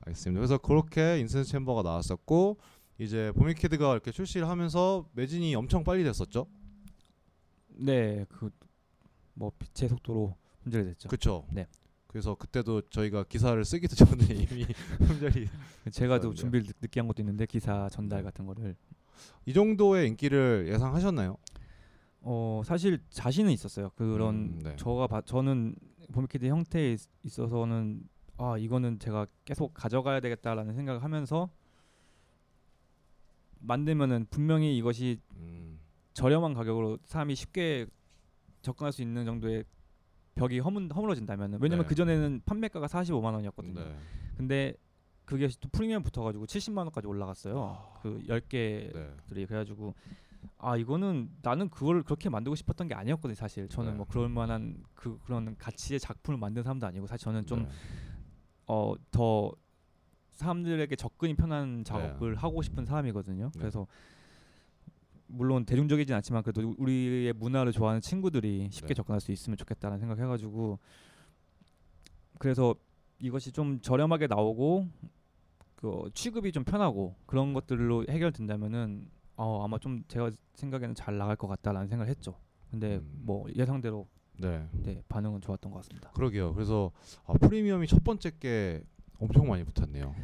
알겠습니다. 0.02 0.38
그래서 0.38 0.58
그렇게 0.58 1.18
인센스 1.18 1.50
챔버가 1.50 1.82
나왔었고 1.82 2.58
이제 2.98 3.32
보미키드가 3.34 3.92
이렇게 3.92 4.12
출시를 4.12 4.46
하면서 4.46 5.08
매진이 5.14 5.54
엄청 5.54 5.82
빨리 5.84 6.04
됐었죠. 6.04 6.46
네, 7.78 8.26
그 8.28 8.50
뭐 9.34 9.52
빛의 9.58 9.88
속도로 9.88 10.36
품절됐죠. 10.62 11.08
그렇죠. 11.08 11.46
네. 11.50 11.66
그래서 12.06 12.34
그때도 12.34 12.82
저희가 12.90 13.24
기사를 13.24 13.64
쓰기도 13.64 13.94
전에 13.94 14.24
이미 14.34 14.66
품절이 14.98 15.46
제가 15.92 16.16
또 16.16 16.30
그런데요. 16.30 16.34
준비를 16.34 16.66
늦- 16.66 16.76
늦게 16.82 17.00
한 17.00 17.06
것도 17.06 17.22
있는데 17.22 17.46
기사 17.46 17.88
전달 17.88 18.20
네. 18.20 18.24
같은 18.24 18.46
거를 18.46 18.74
이 19.46 19.52
정도의 19.52 20.08
인기를 20.08 20.66
예상하셨나요? 20.68 21.36
어 22.22 22.62
사실 22.64 22.98
자신은 23.10 23.50
있었어요. 23.52 23.90
그런 23.96 24.34
음, 24.34 24.60
네. 24.62 24.76
저가 24.76 25.06
봐, 25.06 25.20
저는 25.22 25.74
보미키드 26.12 26.46
형태에 26.46 26.92
있- 26.92 27.08
있어서는 27.22 28.02
아 28.36 28.58
이거는 28.58 28.98
제가 28.98 29.26
계속 29.44 29.72
가져가야 29.72 30.20
되겠다라는 30.20 30.74
생각을 30.74 31.02
하면서 31.04 31.48
만들면은 33.60 34.26
분명히 34.30 34.76
이것이 34.76 35.18
음, 35.36 35.78
저렴한 36.14 36.54
가격으로 36.54 36.98
사람이 37.04 37.34
쉽게 37.34 37.86
접근할 38.62 38.92
수 38.92 39.02
있는 39.02 39.24
정도의 39.24 39.64
벽이 40.34 40.58
허문, 40.60 40.90
허물어진다면 40.90 41.58
왜냐면 41.60 41.84
네. 41.84 41.88
그 41.88 41.94
전에는 41.94 42.42
판매가가 42.46 42.86
45만 42.86 43.34
원이었거든요. 43.34 43.80
네. 43.80 43.96
근데 44.36 44.74
그게 45.24 45.48
또 45.60 45.68
프리미엄 45.70 46.02
붙어가지고 46.02 46.46
70만 46.46 46.78
원까지 46.78 47.06
올라갔어요. 47.06 47.98
그 48.02 48.20
10개들이 48.26 48.94
네. 48.94 49.46
그래가지고 49.46 49.94
아 50.58 50.76
이거는 50.76 51.30
나는 51.42 51.68
그걸 51.68 52.02
그렇게 52.02 52.28
만들고 52.28 52.54
싶었던 52.56 52.88
게 52.88 52.94
아니었거든요. 52.94 53.34
사실 53.34 53.68
저는 53.68 53.92
네. 53.92 53.96
뭐 53.98 54.06
그럴 54.08 54.28
만한 54.28 54.82
그 54.94 55.18
그런 55.24 55.56
가치의 55.56 56.00
작품을 56.00 56.38
만든 56.38 56.62
사람도 56.62 56.86
아니고 56.86 57.06
사실 57.06 57.24
저는 57.24 57.46
좀 57.46 57.64
네. 57.64 57.68
어더 58.66 59.52
사람들에게 60.32 60.96
접근이 60.96 61.34
편한 61.34 61.84
작업을 61.84 62.36
하고 62.36 62.62
싶은 62.62 62.86
사람이거든요. 62.86 63.50
네. 63.52 63.58
그래서 63.58 63.86
물론 65.30 65.64
대중적이진 65.64 66.14
않지만 66.16 66.42
그래도 66.42 66.74
우리의 66.76 67.32
문화를 67.32 67.72
좋아하는 67.72 68.00
친구들이 68.00 68.68
쉽게 68.70 68.88
네. 68.88 68.94
접근할 68.94 69.20
수 69.20 69.32
있으면 69.32 69.56
좋겠다는 69.56 69.98
생각해가지고 69.98 70.78
그래서 72.38 72.74
이것이 73.18 73.52
좀 73.52 73.80
저렴하게 73.80 74.26
나오고 74.26 74.88
그 75.76 76.10
취급이 76.14 76.52
좀 76.52 76.64
편하고 76.64 77.14
그런 77.26 77.52
것들로 77.52 78.04
해결된다면은 78.08 79.08
어, 79.36 79.64
아마 79.64 79.78
좀 79.78 80.02
제가 80.08 80.30
생각에는 80.54 80.94
잘 80.94 81.16
나갈 81.16 81.36
것 81.36 81.48
같다라는 81.48 81.88
생각을 81.88 82.10
했죠. 82.10 82.34
근데 82.70 82.96
음. 82.96 83.20
뭐 83.22 83.46
예상대로 83.54 84.06
네. 84.38 84.66
네, 84.72 85.02
반응은 85.08 85.40
좋았던 85.40 85.70
것 85.70 85.78
같습니다. 85.78 86.10
그러게요. 86.12 86.54
그래서 86.54 86.90
아, 87.26 87.34
프리미엄이 87.34 87.86
첫 87.86 88.02
번째 88.02 88.30
게 88.38 88.82
엄청 89.18 89.48
많이 89.48 89.64
붙었네요. 89.64 90.14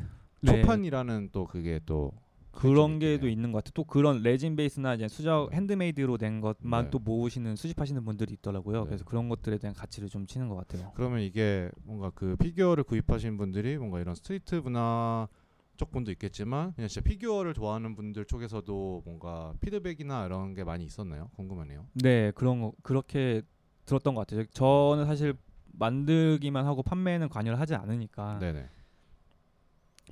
네. 0.41 0.61
초판이라는 0.61 1.31
또 1.33 1.47
그게 1.47 1.81
또 1.85 2.13
그런 2.57 2.99
게도 2.99 3.27
해요. 3.27 3.33
있는 3.33 3.53
것 3.53 3.59
같아. 3.59 3.71
또 3.75 3.85
그런 3.85 4.23
레진 4.23 4.57
베이스나 4.57 4.95
이제 4.95 5.09
수작 5.09 5.53
핸드메이드로 5.53 6.17
된 6.19 6.41
것만 6.41 6.85
네. 6.85 6.91
또 6.91 6.99
모으시는 6.99 7.57
수집하시는 7.57 8.05
분들이 8.05 8.35
있더라고요. 8.35 8.81
네. 8.81 8.87
그래서 8.87 9.05
그런 9.05 9.29
것들에 9.29 9.59
대한 9.59 9.75
가치를 9.75 10.09
좀 10.09 10.27
치는 10.27 10.49
것 10.49 10.57
같아요. 10.57 10.93
그러면 10.95 11.21
이게 11.21 11.71
뭔가 11.83 12.11
그 12.15 12.37
피규어를 12.37 12.85
구입하신 12.85 13.37
분들이 13.37 13.77
뭔가 13.77 14.01
이런 14.01 14.15
street 14.15 14.57
문화 14.57 15.29
쪽 15.77 15.91
분도 15.91 16.11
있겠지만 16.11 16.73
그냥 16.75 16.89
진짜 16.89 17.07
피규어를 17.07 17.53
좋아하는 17.53 17.95
분들 17.95 18.25
쪽에서도 18.25 19.03
뭔가 19.05 19.53
피드백이나 19.61 20.27
이런 20.27 20.55
게 20.55 20.65
많이 20.65 20.85
있었나요? 20.85 21.31
궁금하네요. 21.37 21.87
네, 21.95 22.31
그런 22.33 22.63
거 22.63 22.73
그렇게 22.83 23.43
들었던 23.85 24.15
것 24.15 24.27
같아요. 24.27 24.47
저는 24.47 25.05
사실 25.07 25.35
만들기만 25.73 26.65
하고 26.65 26.83
판매는 26.83 27.29
관여를 27.29 27.61
하지 27.61 27.75
않으니까 27.75 28.39
네네. 28.39 28.69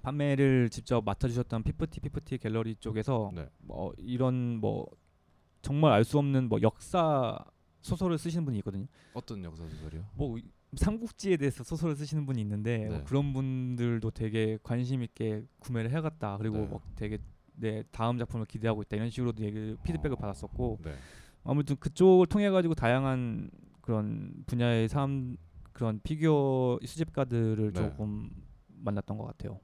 판매를 0.03 0.69
직접 0.71 1.05
맡아주셨던 1.05 1.63
피프티 1.63 2.01
피프티 2.01 2.39
갤러리 2.39 2.77
쪽에서 2.77 3.31
네. 3.35 3.49
뭐 3.59 3.93
이런 3.99 4.59
뭐 4.61 4.87
정말 5.63 5.93
알 5.93 6.05
수 6.05 6.19
없는 6.19 6.49
뭐 6.49 6.61
역사 6.63 7.39
소설을 7.81 8.19
쓰시는 8.19 8.45
분이 8.45 8.59
있거든요. 8.59 8.87
어떤 9.15 9.43
역사 9.45 9.67
소설이요? 9.67 10.05
뭐 10.15 10.39
이- 10.39 10.43
삼국지에 10.77 11.37
대해서 11.37 11.63
소설을 11.63 11.95
쓰시는 11.97 12.27
분이 12.27 12.41
있는데 12.41 12.89
뭐 12.89 12.99
네. 12.99 13.05
그런 13.05 13.33
분들도 13.33 14.11
되게 14.11 14.59
관심 14.63 15.03
있게 15.03 15.45
구매를 15.61 15.91
해갔다. 15.93 16.37
그리고 16.39 16.59
네. 16.59 16.67
막 16.67 16.83
되게 16.97 17.19
내 17.57 17.85
다음 17.93 18.19
작품을 18.19 18.47
기대하고 18.47 18.83
있다 18.83 18.97
이런 18.97 19.11
식으로 19.11 19.33
얘기 19.39 19.77
피드백을 19.85 20.15
어, 20.15 20.17
받았었고 20.17 20.81
네. 20.83 20.95
아무튼 21.45 21.77
그쪽을 21.77 22.27
통해 22.27 22.51
가지고 22.51 22.75
다양한 22.75 23.51
그런 23.81 24.33
분야의 24.47 24.89
사람 24.89 25.37
그런 25.73 26.01
피규어 26.03 26.79
수집가들을 26.85 27.73
네. 27.73 27.81
조금 27.81 28.31
만났던 28.69 29.17
것 29.19 29.25
같아요. 29.27 29.61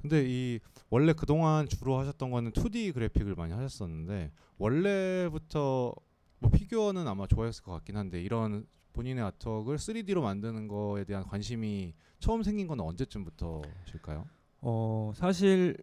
근데 0.00 0.24
이 0.26 0.60
원래 0.88 1.12
그동안 1.12 1.68
주로 1.68 1.98
하셨던 1.98 2.30
거는 2.30 2.52
2D 2.52 2.94
그래픽을 2.94 3.34
많이 3.34 3.52
하셨었는데 3.52 4.32
원래부터 4.58 5.94
뭐 6.38 6.50
피규어는 6.50 7.06
아마 7.06 7.26
좋아했을 7.26 7.62
것 7.62 7.72
같긴 7.72 7.96
한데 7.96 8.20
이런 8.22 8.66
본인의 8.92 9.22
아트웍을 9.24 9.76
3D로 9.76 10.22
만드는 10.22 10.68
거에 10.68 11.04
대한 11.04 11.24
관심이 11.24 11.94
처음 12.18 12.42
생긴 12.42 12.66
건 12.66 12.80
언제쯤부터실까요? 12.80 14.26
어 14.62 15.12
사실 15.14 15.76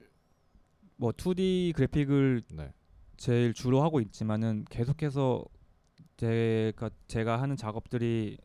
뭐 0.97 1.11
2D 1.11 1.73
그래픽을 1.73 2.43
네. 2.53 2.73
제일 3.17 3.53
주로 3.53 3.81
하고 3.81 3.99
있지만은 3.99 4.65
계속해서 4.69 5.45
제가 6.17 6.89
제가 7.07 7.41
하는 7.41 7.55
작업들이 7.55 8.37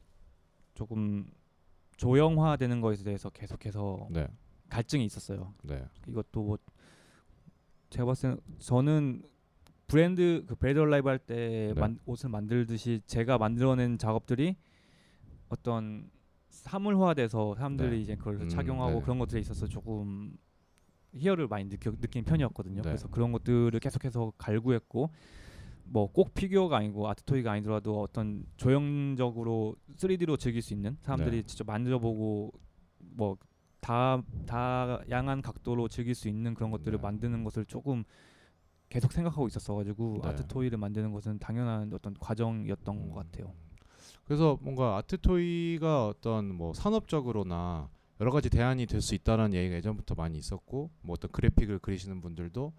조금 0.75 1.31
조형화되는 1.97 2.81
거에 2.81 2.97
대해서 2.97 3.31
계속해서 3.31 4.09
네. 4.11 4.27
갈증이 4.73 5.05
있었어요. 5.05 5.53
네. 5.65 5.85
이것도 6.09 6.43
뭐 6.43 6.59
제가 7.91 8.07
봤을 8.07 8.31
때는 8.31 8.39
저는 8.59 9.23
브랜드 9.87 10.45
그 10.47 10.55
브레드 10.55 10.79
라이브 10.79 11.11
할때 11.11 11.75
네. 11.77 11.97
옷을 12.07 12.31
만들듯이 12.31 13.03
제가 13.07 13.37
만들어낸 13.37 13.99
작업들이 13.99 14.57
어떤 15.51 16.11
사물화돼서 16.49 17.55
사람들이 17.55 17.91
네. 17.91 18.01
이제 18.01 18.17
그걸 18.17 18.41
음, 18.41 18.49
착용하고 18.49 18.93
네네. 18.93 19.03
그런 19.03 19.19
것들에 19.19 19.41
있어서 19.41 19.67
조금 19.67 20.39
희열을 21.13 21.49
많이 21.49 21.69
느껴 21.69 21.95
느낀 21.95 22.25
편이었거든요. 22.25 22.77
네. 22.77 22.83
그래서 22.83 23.09
그런 23.09 23.31
것들을 23.33 23.79
계속해서 23.79 24.33
갈구했고 24.39 25.11
뭐 25.85 26.07
꼭 26.07 26.33
피규어가 26.33 26.79
아니고 26.79 27.11
아트토이가 27.11 27.53
아니더라도 27.53 28.01
어떤 28.01 28.47
조형적으로 28.57 29.77
3D로 29.99 30.39
즐길 30.39 30.63
수 30.63 30.73
있는 30.73 30.97
사람들이 31.03 31.43
네. 31.43 31.43
직접 31.43 31.67
만져보고 31.67 32.53
뭐 33.01 33.37
다 33.83 34.23
다양한 34.47 35.43
각도로 35.43 35.89
즐길 35.89 36.15
수 36.15 36.29
있는 36.29 36.55
그런 36.55 36.71
것들을 36.71 36.97
네. 36.99 37.03
만드는 37.03 37.43
것을 37.43 37.65
조금 37.67 38.05
계속 38.89 39.13
생각하고 39.13 39.49
있었어가지고 39.49 40.21
네. 40.23 40.29
아트 40.29 40.47
토이를 40.47 40.79
만드는 40.79 41.13
것은 41.13 41.39
당연한 41.41 41.93
어떤 41.93 42.15
과정이었던 42.15 42.97
음. 42.97 43.11
것 43.11 43.17
같아요. 43.17 43.53
그래서 44.25 44.57
뭔가 44.63 44.97
아트 44.97 45.19
토이가 45.21 46.07
어떤 46.07 46.55
뭐 46.55 46.73
산업적으로나 46.75 47.91
여러 48.21 48.31
가지 48.31 48.49
대안이 48.49 48.87
될 48.87 49.01
수 49.03 49.17
있다는 49.17 49.53
얘기가 49.53 49.75
예전부터 49.77 50.15
많이 50.15 50.39
있었고 50.39 50.91
뭐 51.01 51.15
어떤 51.15 51.33
그래픽을 51.33 51.81
그리시는 51.81 52.21
분들도 52.21 52.73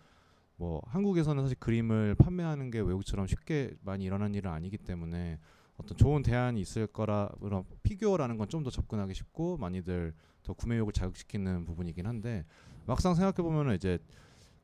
뭐 0.55 0.81
한국에서는 0.85 1.43
사실 1.43 1.57
그림을 1.59 2.15
판매하는 2.15 2.71
게 2.71 2.79
외국처럼 2.79 3.27
쉽게 3.27 3.75
많이 3.81 4.05
일어나는 4.05 4.35
일은 4.35 4.49
아니기 4.51 4.77
때문에 4.77 5.37
어떤 5.75 5.97
좋은 5.97 6.21
대안이 6.23 6.61
있을 6.61 6.87
거라 6.87 7.29
그런 7.41 7.65
피규어라는 7.81 8.37
건 8.37 8.47
좀 8.47 8.63
더 8.63 8.69
접근하기 8.69 9.13
쉽고 9.13 9.57
많이들 9.57 10.13
더 10.43 10.53
구매욕을 10.53 10.93
자극시키는 10.93 11.65
부분이긴 11.65 12.05
한데 12.05 12.45
막상 12.85 13.15
생각해 13.15 13.35
보면은 13.37 13.75
이제 13.75 13.97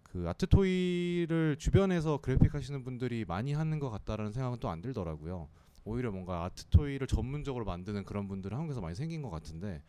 그 0.03 0.27
아트 0.27 0.47
토이를 0.47 1.57
주변에서 1.57 2.17
그래픽 2.17 2.53
하시는 2.53 2.83
분들이 2.83 3.25
많이 3.25 3.53
하는 3.53 3.79
것 3.79 3.89
같다라는 3.89 4.31
생각은 4.31 4.59
또 4.59 4.69
안 4.69 4.81
들더라고요. 4.81 5.49
오히려 5.85 6.11
뭔가 6.11 6.43
아트 6.45 6.65
토이를 6.65 7.07
전문적으로 7.07 7.65
만드는 7.65 8.03
그런 8.05 8.27
분들은 8.27 8.57
한국에서 8.57 8.81
많이 8.81 8.95
생긴 8.95 9.21
것 9.21 9.29
같은데 9.29 9.81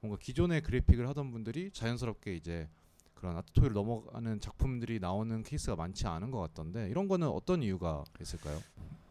뭔가 0.00 0.18
기존에 0.20 0.60
그래픽을 0.60 1.08
하던 1.08 1.30
분들이 1.30 1.70
자연스럽게 1.70 2.34
이제 2.34 2.68
그런 3.16 3.36
아트 3.36 3.52
토이를 3.54 3.74
넘어가는 3.74 4.40
작품들이 4.40 5.00
나오는 5.00 5.42
케이스가 5.42 5.74
많지 5.76 6.06
않은 6.06 6.30
것 6.30 6.38
같던데 6.38 6.88
이런 6.90 7.08
거는 7.08 7.28
어떤 7.28 7.62
이유가 7.62 8.04
있을까요? 8.20 8.60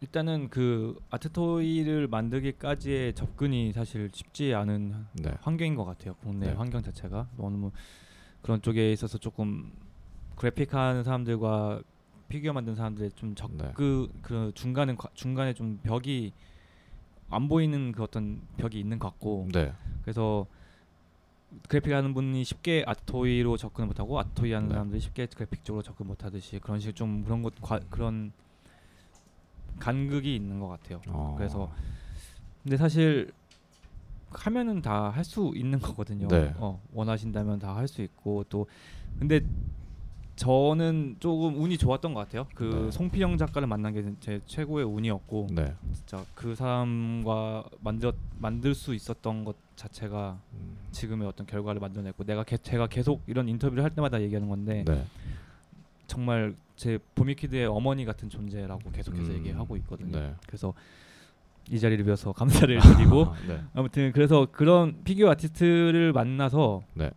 일단은 0.02 0.50
그 0.50 1.00
아트토이를 1.10 2.08
만들기까지의 2.08 3.16
접근이 3.16 3.74
사실 3.74 4.10
쉽지 4.14 4.54
않은 4.54 5.06
네. 5.14 5.34
환경인 5.42 5.74
것 5.76 5.86
같아요. 5.86 6.14
국내 6.22 6.48
네. 6.48 6.54
환경 6.54 6.84
자체가 6.84 7.28
너무 7.38 7.72
그런 8.42 8.62
쪽에 8.62 8.92
있어서 8.92 9.18
조금 9.18 9.72
그래픽하는 10.36 11.04
사람들과 11.04 11.82
피규어 12.28 12.54
만드는 12.54 12.76
사람들의 12.76 13.12
좀 13.16 13.30
네. 13.30 13.36
접그 13.36 14.12
그 14.22 14.52
중간에 14.54 14.94
과- 14.96 15.10
중간에 15.16 15.54
좀 15.54 15.80
벽이 15.82 16.34
안 17.30 17.48
보이는 17.48 17.92
그 17.92 18.04
어떤 18.04 18.42
벽이 18.58 18.80
있는 18.80 19.00
것 19.00 19.10
같고 19.10 19.48
네. 19.52 19.74
그래서 20.04 20.46
그래픽 21.68 21.94
하는 21.94 22.14
분이 22.14 22.44
쉽게 22.44 22.84
아토이로 22.88 23.58
접근을 23.58 23.88
못하고 23.88 24.20
아토이 24.20 24.52
하는 24.54 24.68
네. 24.70 24.74
사람들이 24.74 25.00
쉽게 25.02 25.28
그래픽 25.28 25.64
쪽으로 25.64 25.82
접근 25.84 26.08
못하듯이 26.08 26.60
그런 26.60 26.80
식 26.80 26.96
좀 26.96 27.24
그런 27.24 27.42
것 27.44 27.54
과, 27.62 27.80
그런 27.90 28.32
간극이 29.80 30.36
있는 30.36 30.60
것 30.60 30.68
같아요. 30.68 31.02
어. 31.08 31.36
그래서 31.38 31.72
근데 32.64 32.78
사실 32.78 33.32
하면은 34.32 34.82
다 34.82 35.10
할 35.12 35.24
수 35.24 35.52
있는 35.56 35.80
거거든요. 35.80 36.28
네. 36.28 36.54
어, 36.58 36.82
원하신다면 36.94 37.60
다 37.60 37.76
할 37.76 37.88
수 37.88 38.02
있고 38.02 38.44
또 38.50 38.68
근데 39.20 39.42
저는 40.36 41.16
조금 41.20 41.62
운이 41.62 41.78
좋았던 41.78 42.14
것 42.14 42.20
같아요. 42.22 42.46
그 42.56 42.64
네. 42.64 42.92
송피영 42.92 43.38
작가를 43.38 43.68
만난 43.68 43.94
게 43.94 44.04
제 44.20 44.42
최고의 44.46 44.86
운이었고 44.86 45.48
네. 45.52 45.74
진짜 45.94 46.24
그 46.36 46.56
사람과 46.56 47.64
만들 47.80 48.12
만들 48.40 48.76
수 48.76 48.94
있었던 48.94 49.46
것 49.46 49.56
자체가 49.78 50.38
음, 50.54 50.78
지금의 50.92 51.28
어떤 51.28 51.46
결과를 51.48 51.80
만들어냈고 51.80 52.24
내가 52.26 52.44
개, 52.44 52.58
제가 52.58 52.88
계속 52.88 53.24
이런 53.28 53.48
인터뷰를 53.48 53.84
할 53.84 53.92
때마다 53.92 54.22
얘기하는 54.22 54.50
건데 54.50 54.84
네. 54.86 55.06
정말 56.08 56.56
제 56.76 57.00
보미키드의 57.16 57.66
어머니 57.68 58.04
같은 58.06 58.30
존재라고 58.30 58.92
계속해서 58.92 59.32
음, 59.32 59.38
얘기하고 59.38 59.78
있거든요. 59.78 60.20
네. 60.20 60.34
그래서 60.48 60.74
이 61.72 61.80
자리를 61.80 62.04
빌어서 62.04 62.32
감사를 62.34 62.78
드리고 62.80 63.26
아, 63.26 63.36
네. 63.48 63.62
아무튼 63.74 64.12
그래서 64.12 64.48
그런 64.52 65.02
피규어 65.06 65.30
아티스트를 65.32 66.12
만나서 66.14 66.84
네. 66.94 67.12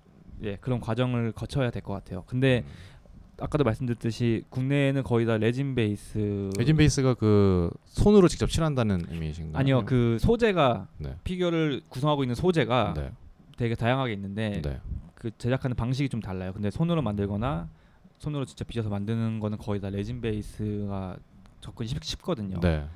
예 0.45 0.57
그런 0.57 0.79
과정을 0.81 1.33
거쳐야 1.33 1.71
될 1.71 1.83
것 1.83 1.93
같아요. 1.95 2.23
근데 2.29 2.63
음. 2.65 2.98
아까도 3.40 3.64
말씀드렸듯이 3.64 4.45
국내에는 4.50 5.02
거의 5.04 5.26
다 5.26 5.37
레진 5.38 5.75
베이스 5.75 6.50
레진 6.59 6.76
베이스가 6.76 7.14
그 7.14 7.71
손으로 7.87 8.28
직접 8.28 8.50
칠한다는 8.50 9.07
의미이신가요? 9.11 9.59
아니요 9.59 9.85
그 9.85 10.18
소재가 10.21 10.88
네. 10.99 11.16
피규어를 11.25 11.83
구성하고 11.88 12.25
있는 12.25 12.35
소재가 12.35 12.95
네. 12.97 13.12
되게 13.57 13.75
다양하게 13.75 14.12
있는데 14.14 14.61
네. 14.62 14.80
그 15.14 15.30
제작하는 15.38 15.76
방식이 15.76 16.09
좀 16.09 16.21
달라요. 16.21 16.52
근데 16.52 16.71
손으로 16.71 17.02
만들거나 17.02 17.68
손으로 18.18 18.45
직접 18.45 18.66
빚어서 18.66 18.88
만드는 18.88 19.40
거는 19.40 19.59
거의 19.59 19.80
다 19.80 19.90
레진 19.90 20.21
베이스가 20.21 21.16
접근이 21.61 21.88
쉽, 21.88 22.02
쉽거든요. 22.02 22.61
네. 22.61 22.87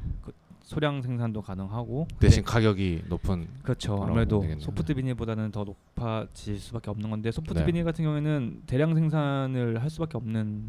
소량 0.63 1.03
생산도 1.03 1.43
가능하고 1.43 2.07
대신 2.19 2.43
가격이 2.43 3.05
높은 3.09 3.47
그렇죠. 3.63 4.03
아무래도 4.03 4.41
되겠네요. 4.41 4.65
소프트 4.65 4.95
비닐보다는 4.95 5.51
더 5.51 5.65
높아질 5.65 6.59
수밖에 6.59 6.91
없는 6.91 7.11
건데 7.11 7.31
소프트 7.31 7.59
네. 7.61 7.67
비닐 7.67 7.85
같은 7.85 8.05
경우에는 8.05 8.63
대량 8.67 8.95
생산을 8.95 9.83
할 9.83 9.91
수밖에 9.91 10.17
없는 10.17 10.63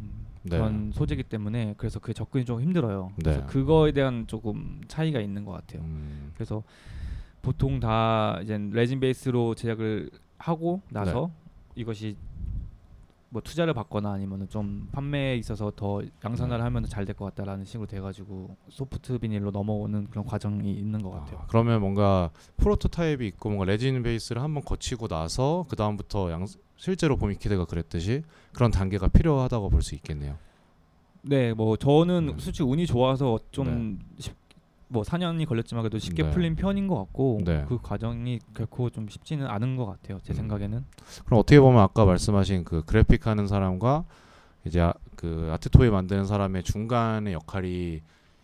네. 0.44 0.58
그런 0.58 0.92
소재이기 0.92 1.24
때문에 1.24 1.76
그래서 1.78 2.00
그 2.00 2.14
접근이 2.14 2.46
좀 2.46 2.62
힘들어요. 2.62 3.12
그래서 3.16 3.42
네. 3.42 3.46
그거에 3.48 3.92
대한 3.92 4.26
조금 4.28 4.82
차이가 4.88 5.20
있는 5.22 5.46
것 5.46 5.52
같아요. 5.54 5.82
음, 5.84 6.32
그래서 6.34 6.64
보통 7.42 7.80
다 7.80 8.40
이제 8.42 8.58
레진 8.72 9.00
베이스로 9.00 9.56
제작을 9.56 10.10
하고 10.38 10.82
나서 10.90 11.32
네. 11.76 11.82
이것이 11.82 12.18
뭐 13.34 13.42
투자를 13.42 13.74
받거나 13.74 14.12
아니면은 14.12 14.48
좀 14.48 14.88
판매에 14.92 15.38
있어서 15.38 15.72
더 15.76 16.04
양산화를 16.24 16.60
네. 16.60 16.64
하면 16.66 16.86
잘 16.86 17.04
될 17.06 17.16
것 17.18 17.26
같다라는 17.26 17.66
식으로 17.66 17.88
돼가지고 17.88 18.56
소프트 18.70 19.18
비닐로 19.18 19.50
넘어오는 19.50 20.08
그런 20.12 20.24
과정이 20.24 20.72
있는 20.72 21.02
것 21.02 21.10
같아요. 21.10 21.40
아, 21.40 21.46
그러면 21.48 21.82
뭔가 21.82 22.30
프로토타입이 22.58 23.26
있고 23.28 23.50
뭔가 23.50 23.66
레진 23.66 24.04
베이스를 24.04 24.42
한번 24.44 24.64
거치고 24.64 25.08
나서 25.08 25.66
그 25.68 25.76
다음부터 25.76 26.30
양 26.32 26.46
실제로 26.78 27.18
보미키드가 27.18 27.66
그랬듯이 27.66 28.22
그런 28.54 28.70
단계가 28.70 29.08
필요하다고 29.08 29.70
볼 29.72 29.82
수 29.82 29.96
있겠네요. 29.96 30.38
네, 31.24 31.54
뭐 31.54 31.76
저는 31.76 32.28
네. 32.28 32.34
솔직히 32.38 32.64
운이 32.64 32.86
좋아서 32.86 33.40
좀 33.52 33.98
뭐 34.94 35.02
4년이 35.04 35.46
걸렸지만 35.48 35.82
그래도 35.84 35.98
쉽게 35.98 36.24
네. 36.24 36.30
풀린 36.30 36.56
편인 36.56 36.88
것 36.88 36.96
같고 36.98 37.42
네. 37.44 37.66
그 37.68 37.80
과정이 37.82 38.40
결코 38.54 38.90
좀 38.92 39.08
쉽지는 39.10 39.48
않은 39.48 39.76
것 39.76 39.88
같아요. 39.88 40.20
제 40.24 40.34
음. 40.34 40.36
생각에는. 40.36 40.86
그럼 41.26 41.40
어떻게 41.40 41.60
보면 41.60 41.82
아까 41.82 42.06
말씀하신 42.06 42.64
그 42.64 42.84
그래픽 42.86 43.26
하는 43.28 43.48
사람과 43.48 44.06
이제 44.66 44.80
아, 44.80 44.94
그 45.16 45.50
아트 45.52 45.70
토이 45.70 45.90
만드는 45.90 46.26
사람의 46.26 46.64
중간의 46.64 47.34
역할이 47.34 48.02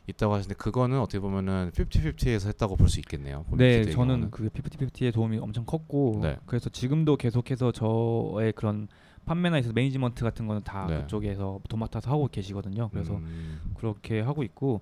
있다고 0.07 0.33
하시는데 0.33 0.55
그거는 0.57 0.99
어떻게 0.99 1.19
보면은 1.19 1.69
50-50에서 1.75 2.47
했다고 2.47 2.75
볼 2.77 2.89
수 2.89 2.99
있겠네요. 2.99 3.45
네, 3.51 3.83
저는 3.83 3.95
경우는. 3.95 4.31
그 4.31 4.49
피프티피프티의 4.49 5.11
도움이 5.11 5.37
엄청 5.37 5.65
컸고 5.65 6.19
네. 6.23 6.35
그래서 6.47 6.67
지금도 6.71 7.15
계속해서 7.15 7.71
저의 7.71 8.53
그런 8.53 8.87
판매나 9.25 9.59
있어서 9.59 9.71
매니지먼트 9.73 10.23
같은 10.23 10.47
거는 10.47 10.63
다 10.63 10.87
네. 10.89 11.01
그쪽에서 11.01 11.59
도맡아서 11.69 12.09
하고 12.09 12.27
계시거든요. 12.31 12.89
그래서 12.89 13.13
음, 13.17 13.61
그렇게 13.77 14.21
하고 14.21 14.41
있고 14.41 14.81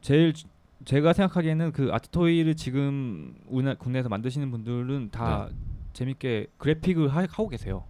제일 0.00 0.32
주- 0.34 0.46
제가 0.88 1.12
생각하기에는 1.12 1.72
그 1.72 1.90
아트토이를 1.92 2.54
지금 2.54 3.34
우리나라 3.46 3.76
국내에서 3.76 4.08
만드시는 4.08 4.50
분들은 4.50 5.10
다 5.10 5.50
재밌게 5.92 6.46
그래픽을 6.56 7.08
하, 7.08 7.26
하고 7.28 7.48
계세요. 7.48 7.84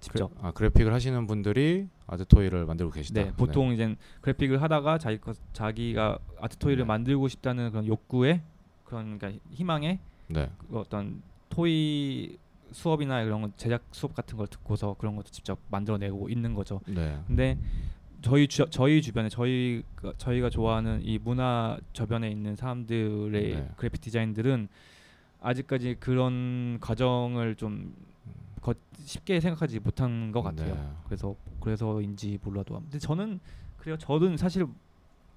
직접. 0.00 0.30
그, 0.34 0.46
아 0.46 0.50
그래픽을 0.50 0.92
하시는 0.92 1.26
분들이 1.26 1.88
아트 2.06 2.26
토이를 2.26 2.66
만들고 2.66 2.92
계시다. 2.92 3.22
네, 3.22 3.32
보통 3.32 3.72
이제 3.72 3.96
그래픽을 4.20 4.60
하다가 4.60 4.98
자기 4.98 5.18
거, 5.18 5.32
자기가 5.54 6.18
아트토이를 6.42 6.82
네. 6.82 6.84
만들고 6.84 7.28
싶다는 7.28 7.70
그런 7.70 7.86
욕구에 7.86 8.42
그런 8.84 9.18
그러니까 9.18 9.42
희망에 9.52 9.98
네. 10.26 10.50
그 10.68 10.78
어떤 10.78 11.22
토이 11.48 12.36
수업이나 12.70 13.22
이런 13.22 13.40
거 13.40 13.50
제작 13.56 13.82
수업 13.92 14.14
같은 14.14 14.36
걸 14.36 14.46
듣고서 14.46 14.94
그런 14.98 15.16
것도 15.16 15.30
직접 15.30 15.58
만들어내고 15.70 16.28
있는 16.28 16.52
거죠. 16.52 16.82
네. 16.86 17.18
근데 17.26 17.56
저희 18.22 18.46
주, 18.46 18.66
저희 18.70 19.02
주변에 19.02 19.28
저희 19.28 19.82
저희가 20.16 20.48
좋아하는 20.48 21.00
이 21.02 21.18
문화 21.18 21.76
저변에 21.92 22.30
있는 22.30 22.56
사람들의 22.56 23.54
네. 23.54 23.70
그래픽 23.76 24.00
디자인들은 24.00 24.68
아직까지 25.40 25.96
그런 25.98 26.78
과정을 26.80 27.56
좀 27.56 27.94
거, 28.60 28.74
쉽게 29.04 29.40
생각하지 29.40 29.80
못한 29.80 30.30
것 30.30 30.42
같아요. 30.42 30.74
네. 30.74 30.88
그래서 31.06 31.34
그래서인지 31.60 32.38
몰라도 32.42 32.74
근데 32.80 32.98
저는 32.98 33.40
그래요. 33.76 33.98
저는 33.98 34.36
사실 34.36 34.66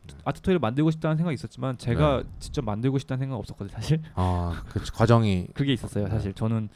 네. 0.08 0.16
아트토이를 0.24 0.60
만들고 0.60 0.92
싶다는 0.92 1.18
생각이 1.18 1.34
있었지만 1.34 1.80
제가 1.80 2.24
직접 2.40 2.64
만들고 2.64 3.00
싶다는 3.00 3.20
생각 3.20 3.36
은 3.36 3.40
없었거든요. 3.40 3.74
사실 3.74 4.00
아, 4.14 4.64
그 4.70 4.80
과정이 4.94 5.48
그게 5.56 5.74
있었어요. 5.74 6.06
네. 6.06 6.12
사실 6.12 6.34
저는 6.34 6.70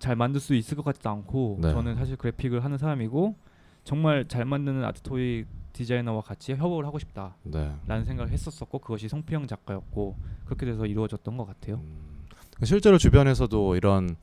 잘 0.00 0.16
만들 0.16 0.40
수 0.40 0.54
있을 0.54 0.76
것 0.76 0.84
같지도 0.84 1.08
않고 1.08 1.58
네. 1.62 1.70
저는 1.70 1.94
사실 1.94 2.16
그래픽을 2.16 2.64
하는 2.64 2.78
사람이고 2.78 3.36
정말 3.86 4.26
잘 4.26 4.44
만드는 4.44 4.84
아트토이 4.84 5.44
디자이너와 5.72 6.20
같이 6.22 6.52
협업을 6.54 6.84
하고 6.84 6.98
싶다라는 6.98 7.36
네. 7.44 8.04
생각을 8.04 8.32
했었었고 8.32 8.80
그것이 8.80 9.08
송피영 9.08 9.46
작가였고 9.46 10.16
그렇게 10.44 10.66
돼서 10.66 10.86
이루어졌던 10.86 11.36
것 11.36 11.46
같아요. 11.46 11.76
음, 11.76 12.26
실제로 12.64 12.98
주변에서도 12.98 13.76
이런 13.76 14.16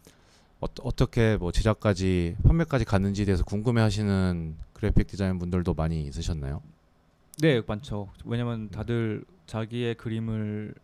어, 0.59 0.65
어떻게 0.81 1.37
뭐 1.37 1.53
제작까지 1.53 2.35
판매까지 2.43 2.83
갔는지에 2.83 3.23
대해서 3.23 3.45
궁금해하시는 3.45 4.57
그래픽 4.73 5.07
디자인 5.07 5.39
분들도 5.39 5.73
많이 5.73 6.03
있으셨나요? 6.07 6.61
네, 7.39 7.61
많죠. 7.65 8.09
왜냐면 8.25 8.69
다들 8.69 9.23
자기의 9.45 9.95
그림을 9.95 10.75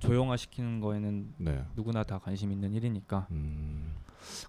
조형화시키는 0.00 0.80
거에는 0.80 1.34
네. 1.38 1.64
누구나 1.74 2.02
다 2.02 2.18
관심 2.18 2.52
있는 2.52 2.74
일이니까. 2.74 3.28
음, 3.30 3.94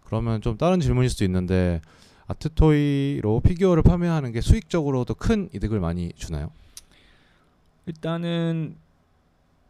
그러면 0.03 0.41
좀 0.41 0.57
다른 0.57 0.81
질문일 0.81 1.09
수도 1.09 1.23
있는데 1.23 1.79
아트토이로 2.27 3.41
피규어를 3.41 3.83
판매하는 3.83 4.31
게 4.31 4.41
수익적으로도 4.41 5.15
큰 5.15 5.49
이득을 5.53 5.79
많이 5.79 6.11
주나요? 6.13 6.51
일단은 7.85 8.75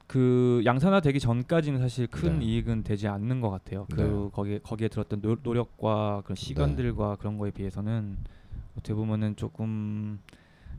그 0.07 0.61
양산화 0.65 0.99
되기 0.99 1.21
전까지는 1.21 1.79
사실 1.79 2.05
큰 2.05 2.39
네. 2.39 2.45
이익은 2.45 2.83
되지 2.83 3.07
않는 3.07 3.39
것 3.39 3.49
같아요. 3.49 3.87
그 3.91 4.01
네. 4.01 4.29
거기에 4.33 4.59
거기에 4.59 4.89
들었던 4.89 5.21
노, 5.21 5.37
노력과 5.41 6.23
그런 6.25 6.35
시간들과 6.35 7.15
그런 7.15 7.37
거에 7.37 7.51
비해서는 7.51 8.17
어떻게 8.73 8.93
보면은 8.93 9.37
조금 9.37 10.19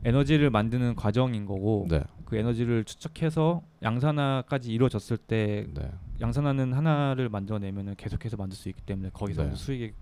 에너지를 0.05 0.51
만드는 0.51 0.95
과정인 0.95 1.45
거고 1.45 1.87
네. 1.89 2.03
그 2.25 2.35
에너지를 2.35 2.83
추적해서 2.83 3.63
양산화까지 3.81 4.71
이루어졌을 4.71 5.17
때 5.17 5.65
네. 5.73 5.91
양산화는 6.21 6.73
하나를 6.73 7.29
만들어내면은 7.29 7.95
계속해서 7.95 8.37
만들 8.37 8.55
수 8.55 8.69
있기 8.69 8.81
때문에 8.83 9.09
거기서 9.13 9.45
네. 9.45 9.55
수익이 9.55 9.93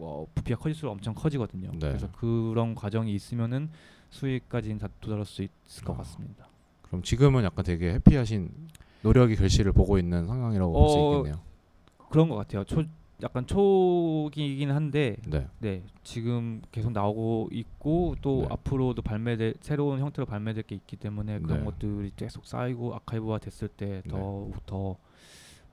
어, 0.00 0.26
부피가 0.34 0.58
커질수록 0.58 0.92
엄청 0.92 1.14
커지거든요. 1.14 1.70
네. 1.72 1.78
그래서 1.78 2.08
그런 2.12 2.74
과정이 2.74 3.14
있으면은 3.14 3.70
수익까지는 4.10 4.78
다 4.78 4.88
도달할 5.00 5.24
수 5.24 5.42
있을 5.42 5.84
것 5.84 5.94
아. 5.94 5.98
같습니다. 5.98 6.48
그럼 6.82 7.02
지금은 7.02 7.44
약간 7.44 7.64
되게 7.64 7.92
해피하신 7.94 8.50
노력이 9.02 9.36
결실을 9.36 9.72
보고 9.72 9.98
있는 9.98 10.26
상황이라고 10.26 10.72
볼 10.72 10.88
수 10.88 10.98
어, 10.98 11.18
있겠네요. 11.18 11.40
그런 12.10 12.28
것 12.28 12.34
같아요. 12.36 12.64
초 12.64 12.82
약간 13.22 13.46
초기이긴 13.46 14.70
한데 14.70 15.16
네. 15.26 15.46
네 15.58 15.82
지금 16.02 16.62
계속 16.72 16.90
나오고 16.92 17.50
있고 17.52 18.16
또 18.22 18.42
네. 18.42 18.48
앞으로도 18.50 19.02
발매될 19.02 19.54
새로운 19.60 20.00
형태로 20.00 20.24
발매될 20.26 20.62
게 20.64 20.74
있기 20.74 20.96
때문에 20.96 21.38
그런 21.40 21.58
네. 21.60 21.64
것들이 21.64 22.12
계속 22.16 22.46
쌓이고 22.46 22.94
아카이브화 22.94 23.38
됐을 23.38 23.68
때 23.68 24.02
네. 24.04 24.10
더더 24.10 24.96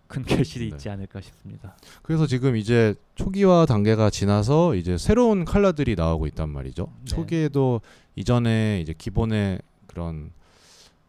큰 0.07 0.23
결실이 0.23 0.69
네. 0.69 0.75
있지 0.75 0.89
않을까 0.89 1.21
싶습니다. 1.21 1.75
그래서 2.01 2.27
지금 2.27 2.55
이제 2.55 2.95
초기화 3.15 3.65
단계가 3.65 4.09
지나서 4.09 4.75
이제 4.75 4.97
새로운 4.97 5.45
컬러들이 5.45 5.95
나오고 5.95 6.27
있단 6.27 6.49
말이죠. 6.49 6.87
네. 6.99 7.05
초기에도 7.05 7.81
이전에 8.15 8.79
이제 8.81 8.93
기본의 8.97 9.59
그런 9.87 10.31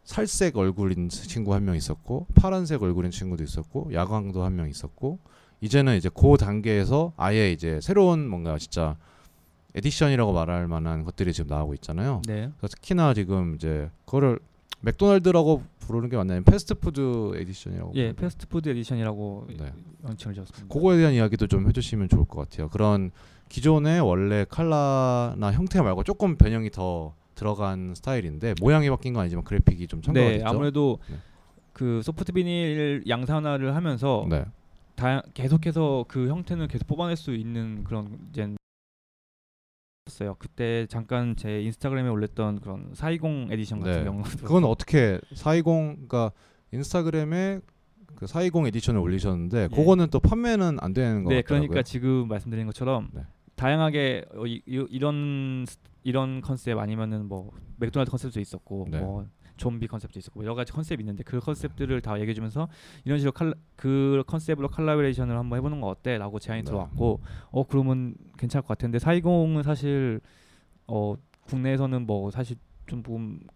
살색 0.05 0.57
얼굴인 0.57 1.09
친구 1.11 1.55
한 1.55 1.65
명 1.65 1.77
있었고 1.77 2.27
파란색 2.35 2.83
얼굴인 2.83 3.11
친구도 3.11 3.45
있었고 3.45 3.93
야광도 3.93 4.43
한 4.43 4.57
명 4.57 4.69
있었고 4.69 5.19
이제는 5.61 5.97
이제 5.97 6.09
그 6.09 6.37
단계에서 6.39 7.13
아예 7.17 7.53
이제 7.53 7.81
새로운 7.83 8.29
뭔가 8.29 8.59
진짜 8.59 8.97
edition이라고 9.75 10.33
말할 10.33 10.67
만한 10.67 11.05
것들이 11.05 11.33
지금 11.33 11.49
나오고 11.49 11.75
있잖아요. 11.75 12.23
네. 12.27 12.51
그래서 12.59 12.75
특히나 12.77 13.13
지금 13.15 13.55
이제 13.57 13.91
그거를 14.07 14.39
맥도날드라고 14.81 15.63
부르는 15.81 16.09
게 16.09 16.17
맞나요? 16.17 16.43
패스트푸드 16.43 17.33
edition이라고. 17.37 17.93
예? 17.97 18.13
패스트푸드 18.13 18.69
edition이라고 18.69 19.47
네. 19.59 19.73
명칭을 20.03 20.35
지었습니다. 20.35 20.73
그거에 20.73 20.97
대한 20.99 21.15
이야기도 21.15 21.47
좀 21.47 21.67
해주시면 21.69 22.09
좋을 22.09 22.25
것 22.27 22.49
같아요. 22.49 22.69
그런 22.69 23.11
기존의 23.49 24.01
원래 24.01 24.45
컬러나 24.45 25.53
형태 25.53 25.81
말고 25.81 26.05
조금 26.05 26.37
변형이 26.37 26.71
더 26.71 27.15
들어간 27.35 27.95
스타일인데 27.95 28.55
모양이 28.61 28.91
바뀐 28.91 29.15
건 29.15 29.23
아니지만 29.23 29.45
그래픽이 29.45 29.87
좀 29.87 30.03
첨가가 30.03 30.27
네, 30.27 30.33
됐죠. 30.39 30.49
아무래도 30.49 30.99
네. 31.09 31.17
그 31.73 32.03
soft 32.03 32.33
vinyl 32.33 33.05
양산화를 33.09 33.75
하면서 33.75 34.27
네. 34.29 34.45
다 34.97 35.23
계속해서 35.35 36.05
그 36.09 36.29
형태는 36.29 36.67
계속 36.67 36.89
뽑아낼 36.89 37.17
수 37.17 37.33
있는 37.35 37.85
그런 37.85 38.19
이제 38.31 38.49
었어요. 40.09 40.37
그때 40.39 40.87
잠깐 40.89 41.37
제 41.37 41.63
인스타그램에 41.63 42.09
올렸던 42.09 42.61
그런 42.61 42.91
420 42.95 43.53
에디션 43.53 43.81
같은 43.81 43.99
네. 43.99 44.05
경우도 44.05 44.39
그건 44.39 44.65
어떻게 44.65 45.21
420 45.35 45.65
그러니까 46.09 46.33
인스타그램에 46.73 47.61
그 48.17 48.27
420 48.27 48.67
edition을 48.67 49.01
올리셨는데 49.01 49.63
예. 49.65 49.69
그거는 49.69 50.09
또 50.11 50.19
판매는 50.19 50.79
안 50.81 50.93
되는 50.93 51.25
거 51.25 51.31
네, 51.31 51.43
같더라고요. 51.43 51.69
그러니까 51.69 51.83
지금 51.83 52.29
말씀드린 52.29 52.67
것처럼 52.67 53.11
네. 53.13 53.23
다양하게 53.55 54.25
어, 54.35 54.47
이, 54.47 54.63
이, 54.67 54.99
런 54.99 55.67
이런 56.03 56.41
컨셉 56.41 56.79
아니면은 56.79 57.27
뭐 57.27 57.51
맥도날드 57.77 58.11
컨셉도 58.11 58.41
있었고 58.41 58.89
네. 58.91 59.01
뭐 59.01 59.27
좀비 59.59 59.87
컨셉도 59.89 60.19
있었고 60.19 60.43
여러 60.45 60.55
가지 60.55 60.73
컨셉이 60.73 61.03
있는데 61.03 61.23
그 61.25 61.39
컨셉들을 61.41 62.01
다 62.01 62.19
얘기해 62.19 62.33
주면서 62.35 62.69
이런 63.05 63.19
식으로 63.19 63.33
칼라, 63.33 63.53
그 63.77 64.23
컨셉으로 64.27 64.69
collaboration을 64.69 65.37
한번 65.37 65.59
해보는 65.59 65.81
거 65.83 65.89
어때?라고 65.89 66.39
제안이 66.39 66.63
네. 66.63 66.65
들어왔고 66.67 67.21
어 67.51 67.65
그러면 67.65 68.15
괜찮을 68.39 68.63
것 68.63 68.69
같은데 68.69 68.99
420은 68.99 69.63
사실 69.63 70.21
어 70.87 71.15
국내에서는 71.47 72.07
뭐 72.07 72.31
사실 72.31 72.57
좀 72.87 73.03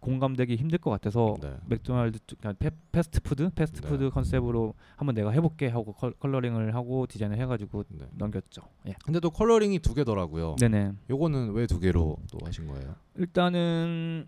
공감되기 0.01 0.57
힘들 0.57 0.77
것 0.77 0.91
같아서 0.91 1.37
네. 1.41 1.57
맥도날드 1.67 2.19
쪽 2.27 2.39
그냥 2.39 2.55
패, 2.59 2.71
패스트푸드 2.93 3.49
패스트푸드 3.55 4.05
네. 4.05 4.11
컨셉으로 4.11 4.75
한번 4.97 5.15
내가 5.15 5.31
해볼게 5.31 5.69
하고 5.69 5.95
컬, 5.95 6.13
coloring을 6.13 6.75
하고 6.75 7.07
디자인을 7.07 7.39
해가지고 7.39 7.85
네. 7.89 8.05
넘겼죠. 8.19 8.61
예. 8.89 8.95
근데 9.05 9.21
또 9.21 9.31
coloring이 9.31 9.79
두 9.79 9.95
개더라고요. 9.95 10.57
네네. 10.61 10.93
요거는 11.09 11.53
왜 11.53 11.67
두 11.67 11.81
개로 11.81 12.19
또 12.31 12.39
하신 12.45 12.67
거예요? 12.67 12.95
일단은 13.15 14.27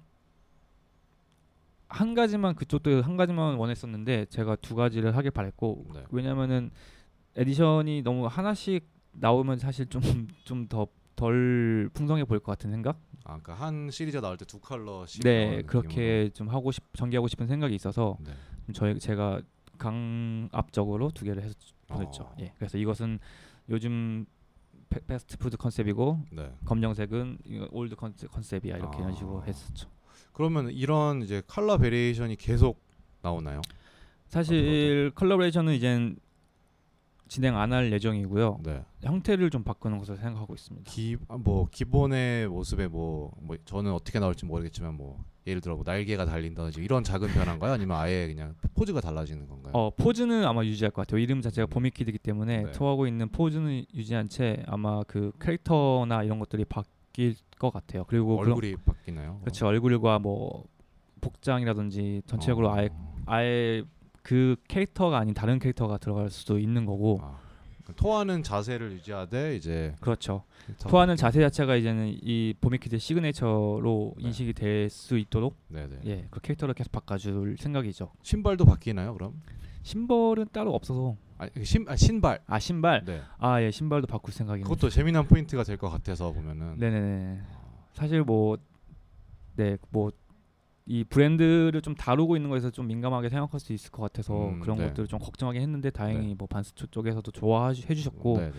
한 1.94 2.14
가지만 2.14 2.54
그쪽도 2.54 3.02
한 3.02 3.16
가지만 3.16 3.54
원했었는데 3.56 4.26
제가 4.26 4.56
두 4.56 4.74
가지를 4.74 5.16
하길 5.16 5.30
바랬고 5.30 5.86
네. 5.94 6.04
왜냐면은 6.10 6.70
edition이 7.36 8.02
너무 8.02 8.26
하나씩 8.26 8.88
나오면 9.12 9.58
사실 9.58 9.86
좀 9.86 10.00
좀 10.44 10.68
더 10.68 10.86
덜 11.16 11.88
풍성해 11.94 12.24
보일 12.24 12.40
것 12.40 12.52
같은 12.52 12.70
생각? 12.70 12.98
아, 13.24 13.38
그러니까 13.38 13.54
한 13.54 13.90
시리즈 13.90 14.16
나올 14.18 14.36
때 14.36 14.44
두 14.44 14.58
컬러씩 14.58 15.22
네, 15.22 15.62
그렇게 15.62 16.30
좀 16.34 16.48
하고 16.48 16.72
싶 16.72 16.82
전개하고 16.94 17.28
싶은 17.28 17.46
생각이 17.46 17.74
있어서. 17.74 18.18
네. 18.20 18.32
좀 18.66 18.74
저희 18.74 18.98
제가 18.98 19.40
강압적으로 19.78 21.10
두 21.10 21.24
개를 21.24 21.42
해서 21.42 21.54
보냈죠. 21.86 22.24
어. 22.24 22.36
예. 22.40 22.52
그래서 22.56 22.78
이것은 22.78 23.18
요즘 23.68 24.26
패, 24.88 25.00
패스트푸드 25.00 25.56
컨셉이고 25.56 26.20
네. 26.32 26.52
검정색은 26.64 27.38
old 27.70 27.96
컨셉, 27.96 28.30
컨셉이야 28.30 28.76
이렇게 28.76 28.98
이런 28.98 29.14
식으로 29.14 29.40
아. 29.40 29.44
했었죠. 29.44 29.88
그러면 30.34 30.70
이런 30.70 31.22
이제 31.22 31.42
컬러 31.46 31.78
variation이 31.78 32.36
계속 32.36 32.82
나오나요? 33.22 33.62
사실 34.28 35.12
컬러 35.14 35.36
variation은 35.36 35.74
이젠 35.74 36.16
진행 37.28 37.56
안 37.56 37.72
할 37.72 37.90
예정이고요. 37.92 38.60
네. 38.64 38.84
형태를 39.02 39.48
좀 39.50 39.64
바꾸는 39.64 39.98
것으로 39.98 40.16
생각하고 40.18 40.54
있습니다. 40.54 40.90
기, 40.90 41.16
아, 41.28 41.38
뭐 41.38 41.66
기본의 41.70 42.48
모습에 42.48 42.86
뭐, 42.88 43.32
뭐 43.40 43.56
저는 43.64 43.92
어떻게 43.92 44.18
나올지 44.18 44.44
모르겠지만 44.44 44.94
뭐 44.94 45.24
예를 45.46 45.60
들어 45.60 45.74
뭐 45.76 45.84
날개가 45.86 46.26
달린다든지 46.26 46.82
이런 46.82 47.02
작은 47.04 47.28
변화인가요? 47.28 47.72
아니면 47.72 47.96
아예 47.96 48.26
그냥 48.26 48.54
포즈가 48.74 49.00
달라지는 49.00 49.46
건가요? 49.48 49.72
어 49.74 49.90
포즈는 49.96 50.44
아마 50.44 50.64
유지할 50.64 50.90
것 50.90 51.06
같아요. 51.06 51.20
이름 51.20 51.40
자체가 51.40 51.66
보미키드기 51.66 52.18
때문에 52.18 52.62
네. 52.64 52.72
토하고 52.72 53.06
있는 53.06 53.28
포즈는 53.30 53.84
유지한 53.94 54.28
채 54.28 54.62
아마 54.66 55.02
그 55.04 55.32
캐릭터나 55.40 56.22
이런 56.24 56.38
것들이 56.38 56.64
바 56.64 56.82
뀔 57.14 57.34
것 57.58 57.72
같아요. 57.72 58.04
그리고 58.04 58.38
얼굴이 58.38 58.76
바뀌나요? 58.84 59.38
그렇죠 59.40 59.66
얼굴과 59.66 60.18
뭐 60.18 60.64
복장이라든지 61.22 62.22
전체적으로 62.26 62.68
어. 62.68 62.74
아예 62.74 62.90
아예 63.24 63.82
그 64.22 64.56
캐릭터가 64.68 65.16
아닌 65.18 65.32
다른 65.32 65.58
캐릭터가 65.58 65.96
들어갈 65.98 66.28
수도 66.30 66.58
있는 66.58 66.84
거고 66.84 67.20
아, 67.22 67.38
그 67.86 67.94
토하는 67.94 68.42
자세를 68.42 68.92
유지하되 68.92 69.56
이제 69.56 69.94
그렇죠. 70.00 70.42
토하는 70.88 71.16
자세 71.16 71.40
자체가 71.40 71.76
이제는 71.76 72.08
이 72.22 72.54
보미키드 72.60 72.98
시그네처로 72.98 74.14
네. 74.18 74.26
인식이 74.26 74.52
될 74.54 74.90
수 74.90 75.16
있도록 75.18 75.56
네네. 75.68 76.00
예, 76.06 76.26
그 76.30 76.40
캐릭터를 76.40 76.74
계속 76.74 76.90
바꿔줄 76.92 77.56
생각이죠. 77.58 78.10
신발도 78.22 78.64
바뀌나요? 78.64 79.12
그럼? 79.14 79.40
신발은 79.84 80.46
따로 80.52 80.74
없어서 80.74 81.16
아, 81.38 81.46
신, 81.62 81.84
아 81.88 81.94
신발. 81.94 82.40
아 82.46 82.58
신발 82.58 83.04
네. 83.04 83.20
아 83.38 83.60
예 83.62 83.70
신발도 83.70 84.06
바꿀 84.06 84.32
생각입니다. 84.32 84.68
그것도 84.68 84.88
재미난 84.90 85.26
포인트가 85.28 85.62
될 85.62 85.76
것 85.76 85.88
같아서 85.90 86.32
보면은. 86.32 86.78
네네네. 86.78 87.40
사실 87.92 88.22
뭐 88.24 88.56
네 89.56 89.76
뭐 89.92 90.10
이 90.86 91.02
브랜드를 91.02 91.80
좀 91.80 91.94
다루고 91.94 92.36
있는 92.36 92.50
거에서 92.50 92.68
좀 92.70 92.86
민감하게 92.88 93.30
생각할 93.30 93.58
수 93.58 93.72
있을 93.72 93.90
것 93.90 94.02
같아서 94.02 94.48
음, 94.50 94.60
그런 94.60 94.76
네. 94.76 94.88
것들을 94.88 95.06
좀 95.08 95.18
걱정하긴 95.18 95.62
했는데 95.62 95.88
다행히 95.88 96.26
네. 96.28 96.34
뭐 96.36 96.46
반스 96.46 96.74
쪽- 96.74 96.92
쪽에서도 96.92 97.30
좋아해 97.30 97.72
주셨고 97.72 98.36
네네. 98.36 98.52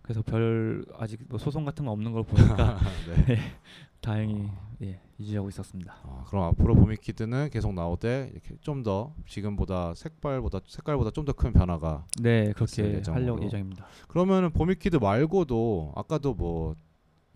그래서 0.00 0.22
별 0.22 0.86
아직 0.98 1.20
뭐 1.28 1.38
소송 1.38 1.66
같은 1.66 1.84
거 1.84 1.90
없는 1.92 2.12
걸 2.12 2.22
보니까 2.22 2.78
네. 3.26 3.36
다행히 4.10 4.48
예 4.82 5.00
유지하고 5.18 5.48
있었습니다. 5.48 5.96
아, 6.04 6.24
그럼 6.28 6.44
앞으로 6.44 6.74
보미키드는 6.76 7.50
계속 7.50 7.74
나오되 7.74 8.30
이렇게 8.32 8.56
좀 8.60 8.84
더 8.84 9.12
지금보다 9.26 9.94
색깔보다 9.94 10.60
색깔보다 10.64 11.10
좀 11.10 11.24
더 11.24 11.32
큰 11.32 11.52
변화가 11.52 12.06
네 12.22 12.52
그렇게. 12.52 13.02
하려고 13.04 13.42
예정입니다. 13.44 13.84
그러면은 14.06 14.52
보미키드 14.52 14.98
말고도 14.98 15.92
아까도 15.96 16.34
뭐 16.34 16.76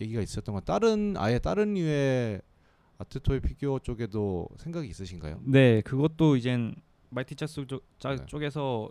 얘기가 0.00 0.20
있었던 0.22 0.52
건 0.54 0.62
다른 0.64 1.16
아예 1.16 1.40
다른 1.40 1.74
류의 1.74 2.40
art 2.98 3.19
toy 3.19 3.40
피규어 3.40 3.80
쪽에도 3.80 4.46
생각이 4.59 4.87
있으신가요? 4.88 5.40
네, 5.42 5.80
그것도 5.80 6.37
이젠 6.37 6.76
Mighty 7.08 7.34
Jaxx 7.34 7.66
쪽, 7.66 7.83
짜- 7.98 8.14
네. 8.14 8.26
쪽에서 8.26 8.88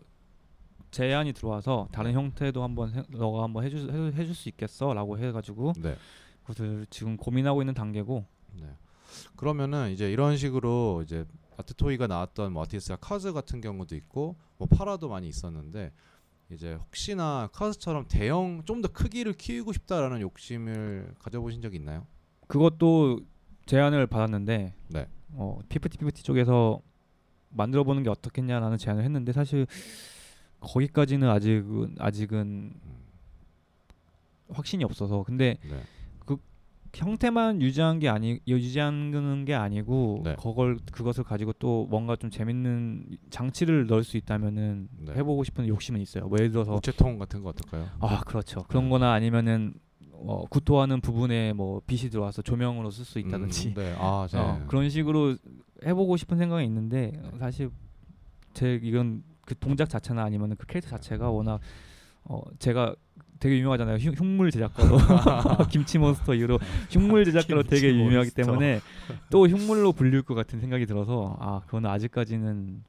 제안이 0.91 1.31
들어와서 1.33 1.87
다른 1.93 2.11
네. 2.11 2.15
형태도 2.17 2.61
한번 2.63 2.93
해, 2.93 3.03
너가 3.09 3.43
한번 3.43 3.63
해줄 3.63 3.89
해, 3.93 4.17
해줄 4.19 4.33
수 4.35 4.49
있겠어라고 4.49 5.17
해가지고 5.19 5.73
네. 5.79 5.95
그것을 6.49 6.87
지금 6.89 7.15
고민하고 7.15 7.61
있는 7.61 7.73
단계고. 7.73 8.25
네. 8.59 8.65
그러면은 9.35 9.91
이제 9.91 10.11
이런 10.11 10.35
식으로 10.37 11.03
이제 11.03 11.25
art 11.57 11.76
toy가 11.76 12.07
나왔던 12.07 12.53
뭐 12.53 12.63
아티스트가 12.63 12.97
KAWS 12.97 13.33
같은 13.33 13.61
경우도 13.61 13.95
있고 13.95 14.35
뭐 14.57 14.67
Parra도 14.67 15.09
많이 15.09 15.27
있었는데 15.27 15.91
이제 16.51 16.73
혹시나 16.73 17.49
KAWS처럼 17.53 18.05
대형 18.07 18.63
좀 18.65 18.81
더 18.81 18.87
크기를 18.87 19.33
키우고 19.33 19.73
싶다라는 19.73 20.21
욕심을 20.21 21.13
가져보신 21.19 21.61
적이 21.61 21.77
있나요? 21.77 22.07
그것도 22.47 23.19
제안을 23.65 24.07
받았는데 24.07 24.73
네. 24.87 25.07
어, 25.33 25.59
피프티 25.69 25.97
피프티 25.99 26.23
쪽에서 26.23 26.81
만들어 27.49 27.83
보는 27.83 28.01
게 28.03 28.09
어떻겠냐라는 28.09 28.77
제안을 28.77 29.03
했는데 29.03 29.33
사실 29.33 29.67
거기까지는 30.61 31.29
아직은 31.29 31.95
아직은 31.99 32.39
음, 32.83 32.99
확신이 34.49 34.83
없어서 34.83 35.23
근데 35.23 35.57
네. 35.63 35.81
형태만 36.93 37.61
유지한 37.61 37.99
게 37.99 38.09
아니 38.09 38.39
유지하는 38.47 39.45
게 39.45 39.53
아니고 39.53 40.21
네. 40.23 40.35
그걸 40.41 40.77
그것을 40.91 41.23
가지고 41.23 41.53
또 41.53 41.85
뭔가 41.89 42.15
좀 42.15 42.29
재밌는 42.29 43.05
장치를 43.29 43.87
넣을 43.87 44.03
수 44.03 44.17
있다면은 44.17 44.89
네. 44.97 45.13
해보고 45.13 45.43
싶은 45.43 45.67
욕심은 45.67 46.01
있어요. 46.01 46.27
뭐 46.27 46.37
예를 46.37 46.51
들어서 46.51 46.75
우체통 46.75 47.17
같은 47.19 47.43
거 47.43 47.49
어떨까요? 47.49 47.89
아 47.99 48.21
그렇죠 48.21 48.63
그런 48.67 48.89
거나 48.89 49.13
아니면은 49.13 49.73
어, 50.11 50.45
구토하는 50.49 50.99
부분에 50.99 51.53
뭐 51.53 51.81
빛이 51.87 52.09
들어와서 52.09 52.41
조명으로 52.41 52.91
쓸 52.91 53.05
수 53.05 53.19
있다든지 53.19 53.69
음, 53.69 53.73
네. 53.75 53.95
아, 53.97 54.27
네. 54.31 54.37
어, 54.37 54.65
그런 54.67 54.89
식으로 54.89 55.37
해보고 55.85 56.17
싶은 56.17 56.37
생각이 56.37 56.65
있는데 56.65 57.13
어, 57.23 57.37
사실 57.39 57.69
제 58.53 58.79
이건 58.83 59.23
그 59.45 59.55
동작 59.57 59.89
자체나 59.89 60.23
아니면 60.23 60.55
그 60.57 60.67
캐릭터 60.67 60.89
자체가 60.89 61.29
워낙 61.29 61.61
어 62.23 62.41
제가 62.59 62.95
되게 63.39 63.57
유명하잖아요 63.59 63.97
흉, 63.97 64.13
흉물 64.13 64.51
제작가로 64.51 64.97
김치 65.71 65.97
몬스터 65.97 66.33
이후로 66.35 66.59
흉물 66.89 67.25
제작가로 67.25 67.63
되게 67.63 67.89
유명하기. 67.95 68.31
때문에 68.31 68.81
또 69.29 69.47
흉물로 69.47 69.93
불릴 69.93 70.21
것 70.23 70.35
같은 70.35 70.59
생각이 70.59 70.85
들어서 70.85 71.37
아 71.39 71.61
그건 71.65 71.85
아직까지는 71.85 72.83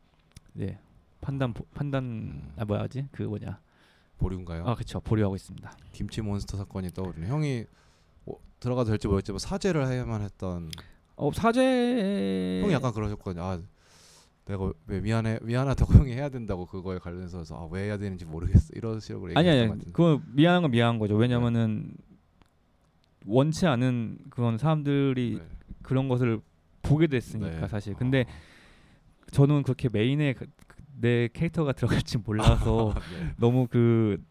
네 0.55 0.79
판단 1.21 1.53
보- 1.53 1.65
판단 1.75 2.53
아 2.57 2.65
뭐야지 2.65 3.07
그 3.13 3.23
뭐냐 3.23 3.61
보류인가요? 4.19 4.65
아 4.67 4.75
그쵸 4.75 5.01
보류하고 5.01 5.37
있습니다 5.37 5.71
김치 5.93 6.21
몬스터 6.21 6.57
사건이 6.57 6.91
떠오르네. 6.91 7.29
형이 7.29 7.65
어, 8.27 8.33
들어가도 8.59 8.91
될지 8.91 9.07
모르겠지만 9.07 9.39
사죄를 9.39 9.87
해야만 9.89 10.23
했던 10.23 10.71
어 11.17 11.31
사죄 11.33 12.61
형이 12.63 12.73
약간 12.73 12.93
그러셨거든요. 12.93 13.43
아 13.45 13.59
내가 14.51 14.73
왜 14.87 15.01
미안해 15.01 15.39
미안하다고 15.43 15.93
형이 16.05 16.13
해야 16.13 16.29
된다고 16.29 16.67
그거에 16.67 16.99
관련해서 16.99 17.45
아, 17.55 17.69
왜 17.71 17.85
해야 17.85 17.97
되는지 17.97 18.25
모르겠어 18.25 18.73
이러시려고 18.75 19.29
아니 19.35 19.49
아니. 19.49 19.69
그거 19.93 20.21
미안한 20.27 20.63
건 20.63 20.71
미안한 20.73 20.99
거죠 20.99 21.15
네. 21.15 21.21
왜냐면은 21.21 21.93
원치 23.27 23.67
않은 23.67 24.19
그런 24.31 24.59
사람들이 24.59 25.39
네. 25.39 25.47
그런 25.83 26.09
것을 26.09 26.41
보게 26.83 27.07
됐으니까 27.07 27.61
네. 27.61 27.69
사실 27.69 27.95
근데 27.95 28.25
아, 28.29 29.27
저는 29.31 29.63
그렇게 29.63 29.89
메인에 29.93 30.33
그- 30.33 30.47
그- 30.67 30.83
내 31.01 31.29
캐릭터가 31.33 31.73
들어갈지 31.73 32.19
몰라서 32.19 32.93
네. 33.19 33.33
너무 33.39 33.67
그 33.71 34.23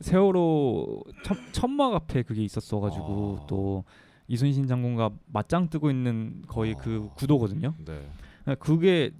세월호 0.00 1.02
천, 1.24 1.36
천막 1.52 1.94
앞에 1.94 2.22
그게 2.22 2.44
있었어가지고 2.44 3.38
아. 3.42 3.46
또 3.46 3.84
이순신 4.28 4.66
장군과 4.66 5.10
맞짱 5.26 5.68
뜨고 5.70 5.90
있는 5.90 6.42
거의 6.46 6.74
그 6.74 7.08
아. 7.10 7.14
구도거든요. 7.14 7.74
네. 7.84 8.06
그게 8.60 9.10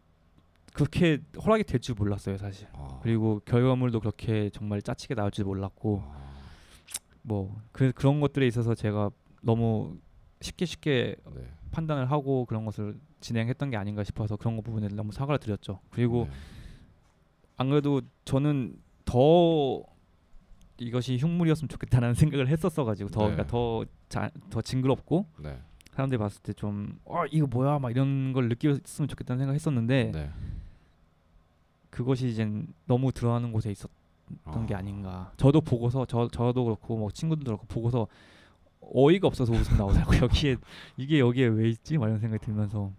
그렇게 0.77 1.19
허락이 1.43 1.65
될 1.65 1.81
줄 1.81 1.95
몰랐어요 1.95 2.37
사실. 2.37 2.69
아. 2.75 3.01
그리고 3.03 3.41
결과물도 3.45 4.01
그렇게 4.01 4.51
정말 4.51 4.83
짜치게 4.83 5.15
나올 5.15 5.31
줄 5.31 5.47
몰랐고 5.47 6.03
아. 6.05 6.27
뭐 7.23 7.61
그, 7.73 7.93
그런 7.93 8.21
것들에 8.21 8.47
있어서 8.47 8.75
제가 8.75 9.11
너무 9.43 9.97
쉽게 10.43 10.67
쉽게 10.67 11.17
네. 11.35 11.49
판단을 11.73 12.11
하고 12.11 12.45
그런 12.45 12.65
것을 12.67 12.99
진행했던 13.21 13.71
게 13.71 13.77
아닌가 13.77 14.05
싶어서 14.05 14.37
그런 14.37 14.57
거 14.57 14.63
부분에 14.63 14.89
너무 14.89 15.13
사과를 15.13 15.39
드렸죠. 15.39 15.81
그리고 15.91 16.27
네. 16.29 16.37
안 17.57 17.71
그래도 17.71 18.03
저는 18.27 18.77
더 19.07 19.83
이것이 20.79 21.17
흉물이었으면 21.17 21.69
좋겠다는 21.71 22.13
생각을 22.15 22.49
했었어 22.49 22.85
가지고 22.85 23.09
더 23.11 23.29
네. 23.29 23.35
그러니까 23.35 23.47
더, 24.51 24.61
징그럽고 24.61 25.27
네. 25.39 25.59
사람들이 25.93 26.19
봤을 26.19 26.43
때 26.43 26.53
좀 26.53 26.99
어, 27.07 27.25
이거 27.31 27.47
뭐야 27.47 27.79
막 27.79 27.91
이런 27.91 28.35
걸 28.35 28.49
느꼈으면 28.51 29.09
좋겠다는 29.09 29.39
생각했었는데 29.41 30.11
네. 30.13 30.31
그것이 31.97 32.29
이제 32.29 32.47
너무 32.85 33.11
들어가는 33.11 33.51
곳에 33.53 33.71
있었던 33.71 34.67
게 34.67 34.75
아닌가. 34.75 35.33
저도 35.39 35.63
보고서 35.63 36.05
저 36.05 36.29
저도 36.29 36.65
그렇고 36.65 36.99
뭐 36.99 37.11
친구들도 37.11 37.57
그렇고 37.57 37.67
보고서 37.67 38.07
어이가 38.83 39.27
없어서 39.27 39.55
웃음 39.55 39.79
나오더라고 39.79 40.15
요 40.17 40.21
여기에 40.29 40.57
이게 40.99 41.19
여기에 41.21 41.47
왜 41.47 41.71
있지? 41.71 41.97
막 41.97 42.09
이런 42.09 42.21
생각이 42.21 42.45
들면서 42.45 42.93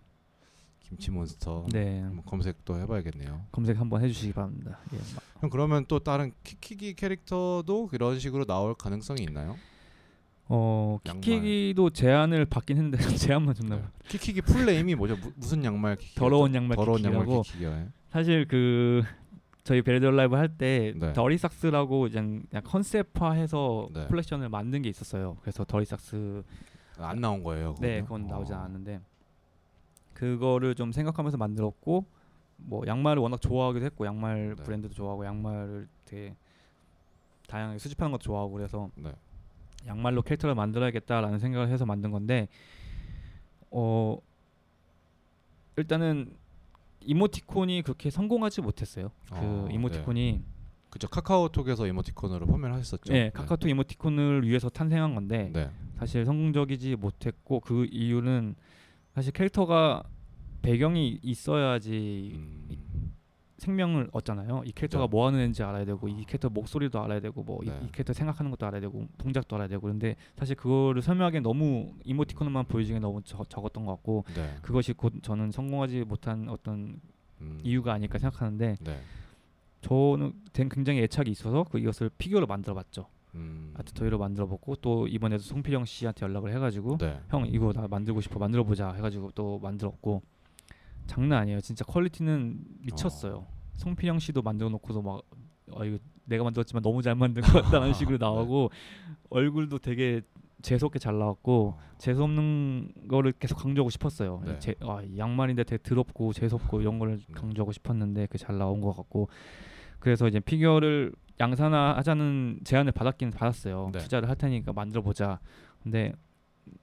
김치 0.79 1.11
몬스터. 1.11 1.67
네 1.71 2.01
한번 2.01 2.25
검색도 2.25 2.75
해봐야겠네요. 2.79 3.45
검색 3.51 3.79
한번 3.79 4.03
해주시기 4.03 4.33
바랍니다. 4.33 4.79
예, 4.93 4.97
막형 4.97 5.51
그러면 5.51 5.85
또 5.87 5.99
다른 5.99 6.31
키키기 6.43 6.95
캐릭터도 6.95 7.87
그런 7.87 8.17
식으로 8.17 8.45
나올 8.45 8.73
가능성이 8.73 9.21
있나요? 9.23 9.57
어 10.49 10.97
양말. 11.05 11.21
키키기도 11.21 11.91
제안을 11.91 12.45
받긴 12.45 12.77
했는데 12.77 12.97
제안만 13.15 13.53
줬나 13.53 13.75
네. 13.75 13.81
봐. 13.83 13.91
키키기 14.07 14.41
풀네임이 14.41 14.95
뭐죠? 14.95 15.17
무, 15.17 15.31
무슨 15.35 15.63
양말 15.63 15.97
키키? 15.97 16.15
더러운 16.15 16.55
양말 16.55 16.77
더러운 16.77 17.03
양말 17.03 17.25
키키라고 17.25 17.41
키키요. 17.43 17.96
사실 18.09 18.47
그 18.47 19.03
저희 19.63 19.81
베레드 19.81 20.05
라이브 20.05 20.35
할때 20.35 20.93
네. 20.95 21.13
더리삭스라고 21.13 22.01
그냥 22.09 22.43
그냥 22.49 22.63
컨셉화해서 22.63 23.89
네. 23.93 24.07
컬렉션을 24.07 24.49
만든 24.49 24.81
게 24.81 24.89
있었어요. 24.89 25.37
그래서 25.41 25.65
더리삭스 25.65 26.43
안 26.99 27.19
나온 27.19 27.43
거예요. 27.43 27.75
네, 27.79 28.01
그거는? 28.01 28.25
그건 28.25 28.27
나오지 28.27 28.53
어. 28.53 28.57
않았는데 28.57 29.01
그거를 30.13 30.73
좀 30.73 30.91
생각하면서 30.91 31.37
만들었고 31.37 32.05
뭐 32.57 32.87
양말을 32.87 33.21
워낙 33.21 33.39
좋아하기도 33.41 33.85
했고 33.85 34.05
양말 34.05 34.55
네. 34.57 34.63
브랜드도 34.63 34.93
좋아하고 34.93 35.25
양말을 35.25 35.87
되게 36.05 36.35
다양하게 37.47 37.77
수집하는 37.77 38.11
것도 38.11 38.21
좋아하고 38.23 38.53
그래서 38.53 38.89
네. 38.95 39.11
양말로 39.85 40.21
캐릭터를 40.21 40.55
만들어야겠다라는 40.55 41.39
생각을 41.39 41.69
해서 41.69 41.85
만든 41.85 42.11
건데 42.11 42.47
어 43.69 44.17
일단은 45.75 46.35
이모티콘이 47.01 47.83
그렇게 47.83 48.09
성공하지 48.09 48.61
못했어요. 48.61 49.11
그 49.29 49.35
아, 49.35 49.67
이모티콘이 49.71 50.41
그죠 50.89 51.07
카카오톡에서 51.07 51.87
이모티콘으로 51.87 52.47
판매하셨었죠. 52.47 53.13
예, 53.13 53.31
카카오톡 53.33 53.69
이모티콘을 53.69 54.47
위해서 54.47 54.69
탄생한 54.69 55.15
건데 55.15 55.49
네. 55.53 55.69
사실 55.99 56.25
성공적이지 56.25 56.95
못했고 56.95 57.59
그 57.59 57.87
이유는 57.91 58.55
사실 59.13 59.31
캐릭터가 59.33 60.03
배경이 60.61 61.19
있어야지 61.21 62.31
음, 62.35 62.67
생명을 63.57 64.09
얻잖아요. 64.11 64.63
이 64.65 64.71
캐릭터가 64.71 65.05
그죠. 65.05 65.11
뭐 65.15 65.27
하는 65.27 65.39
애인지 65.39 65.63
알아야 65.63 65.85
되고 65.85 66.07
이 66.07 66.23
캐릭터 66.25 66.49
목소리도 66.49 67.01
알아야 67.01 67.19
되고 67.19 67.43
뭐이 67.43 67.67
네. 67.67 67.79
캐릭터 67.91 68.13
생각하는 68.13 68.51
것도 68.51 68.65
알아야 68.67 68.81
되고 68.81 69.07
동작도 69.17 69.55
알아야 69.55 69.67
되고 69.67 69.87
근데 69.87 70.15
사실 70.37 70.55
그거를 70.55 71.01
설명하기엔 71.01 71.43
너무 71.43 71.93
이모티콘만 72.03 72.65
보여주기엔 72.65 73.01
너무 73.01 73.21
적, 73.23 73.49
적었던 73.49 73.85
것 73.85 73.93
같고 73.93 74.25
네. 74.35 74.57
그것이 74.61 74.93
곧 74.93 75.13
저는 75.21 75.51
성공하지 75.51 76.03
못한 76.03 76.47
어떤 76.49 76.99
음, 77.41 77.59
이유가 77.63 77.93
아닐까 77.93 78.19
생각하는데 78.19 78.77
네. 78.79 78.99
저는 79.81 80.33
된 80.53 80.69
굉장히 80.69 81.01
애착이 81.01 81.29
있어서 81.31 81.63
그 81.63 81.79
이것을 81.79 82.09
피규어로 82.17 82.45
만들어봤죠. 82.47 83.07
음, 83.35 83.73
아트토이로 83.77 84.17
만들어봤고 84.17 84.77
또 84.77 85.07
이번에도 85.07 85.43
송필영 85.43 85.85
씨한테 85.85 86.25
연락을 86.25 86.53
해가지고 86.53 86.97
네. 86.97 87.19
형 87.29 87.45
이거 87.47 87.73
나 87.73 87.87
만들고 87.87 88.21
싶어 88.21 88.39
만들어 88.39 88.63
보자 88.63 88.91
해가지고 88.93 89.31
또 89.35 89.59
만들었고 89.59 90.21
장난 91.07 91.39
아니에요 91.39 91.61
진짜 91.61 91.83
퀄리티는 91.85 92.59
미쳤어요 92.81 93.47
송필영 93.73 94.19
씨도 94.19 94.41
만들어 94.41 94.69
놓고서 94.69 95.01
막 95.01 95.21
어, 95.71 95.85
이거 95.85 95.97
내가 96.25 96.43
만들었지만 96.43 96.81
너무 96.83 97.01
잘 97.01 97.15
만든 97.15 97.41
것 97.41 97.63
같다는 97.63 97.93
식으로 97.93 98.17
네. 98.17 98.25
나오고 98.25 98.69
얼굴도 99.29 99.79
되게 99.79 100.21
재수없게 100.61 100.99
잘 100.99 101.17
나왔고 101.17 101.75
어, 101.77 101.79
재수 101.97 102.23
없는 102.23 102.91
거를 103.07 103.31
계속 103.33 103.57
강조하고 103.57 103.89
싶었어요 103.89 104.41
네. 104.45 104.59
제, 104.59 104.75
아, 104.81 105.01
이 105.03 105.17
양말인데 105.17 105.63
되게 105.63 105.81
더럽고 105.81 106.33
재수없고 106.33 106.81
이런 106.81 106.99
거를 106.99 107.17
네. 107.17 107.33
강조하고 107.33 107.71
싶었는데 107.71 108.27
그 108.27 108.37
잘 108.37 108.57
나온 108.57 108.81
것 108.81 108.95
같고 108.95 109.29
그래서 109.99 110.27
이제 110.27 110.39
피규어를 110.39 111.13
양산화하자는 111.39 112.61
제안을 112.63 112.91
받았긴 112.91 113.31
받았어요 113.31 113.91
네. 113.93 113.99
투자를 113.99 114.27
할 114.29 114.35
테니까 114.35 114.73
만들어 114.73 115.01
보자 115.01 115.39
근데 115.83 116.11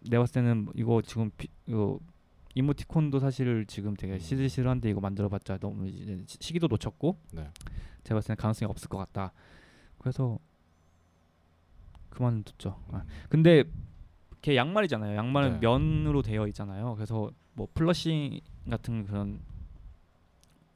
내가 0.08 0.22
봤을 0.22 0.34
때는 0.34 0.68
이거 0.74 1.02
지금 1.02 1.30
피, 1.36 1.48
이거 1.66 1.98
이모티콘도 2.54 3.18
사실 3.18 3.64
지금 3.66 3.94
되게 3.96 4.14
음. 4.14 4.18
시들시들한데 4.18 4.88
이거 4.90 5.00
만들어봤자 5.00 5.58
너무 5.58 5.88
시- 5.88 6.36
시기도 6.40 6.66
놓쳤고 6.68 7.18
네. 7.32 7.50
제가 8.04 8.16
봤을 8.18 8.28
때는 8.28 8.36
가능성이 8.36 8.70
없을 8.70 8.88
것 8.88 8.98
같다. 8.98 9.32
그래서 9.98 10.38
그만뒀죠. 12.10 12.80
아, 12.92 12.98
음, 12.98 13.02
근데 13.28 13.64
걔 14.40 14.54
양말이잖아요. 14.56 15.16
양말은 15.16 15.54
네. 15.54 15.58
면으로 15.60 16.22
되어 16.22 16.46
있잖아요. 16.48 16.94
그래서 16.94 17.30
뭐 17.54 17.66
plushie 17.74 18.40
같은 18.70 19.04
그런 19.04 19.40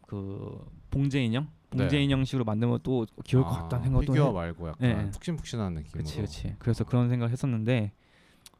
그 0.06 0.66
봉제 0.90 1.22
인형, 1.22 1.48
봉제 1.70 1.96
네. 1.98 2.04
인형식으로 2.04 2.44
만들면 2.44 2.80
또 2.82 3.06
귀여울 3.24 3.44
것 3.44 3.52
아, 3.54 3.62
같다는 3.62 3.84
생각도 3.84 4.12
피규어 4.12 4.28
해. 4.28 4.32
말고 4.32 4.68
약간 4.68 4.88
네. 5.04 5.10
푹신푹신한 5.10 5.74
느낌으로. 5.74 5.92
그렇지, 5.92 6.16
그렇지. 6.16 6.56
그래서 6.58 6.84
그런 6.84 7.08
생각을 7.08 7.30
했었는데 7.30 7.92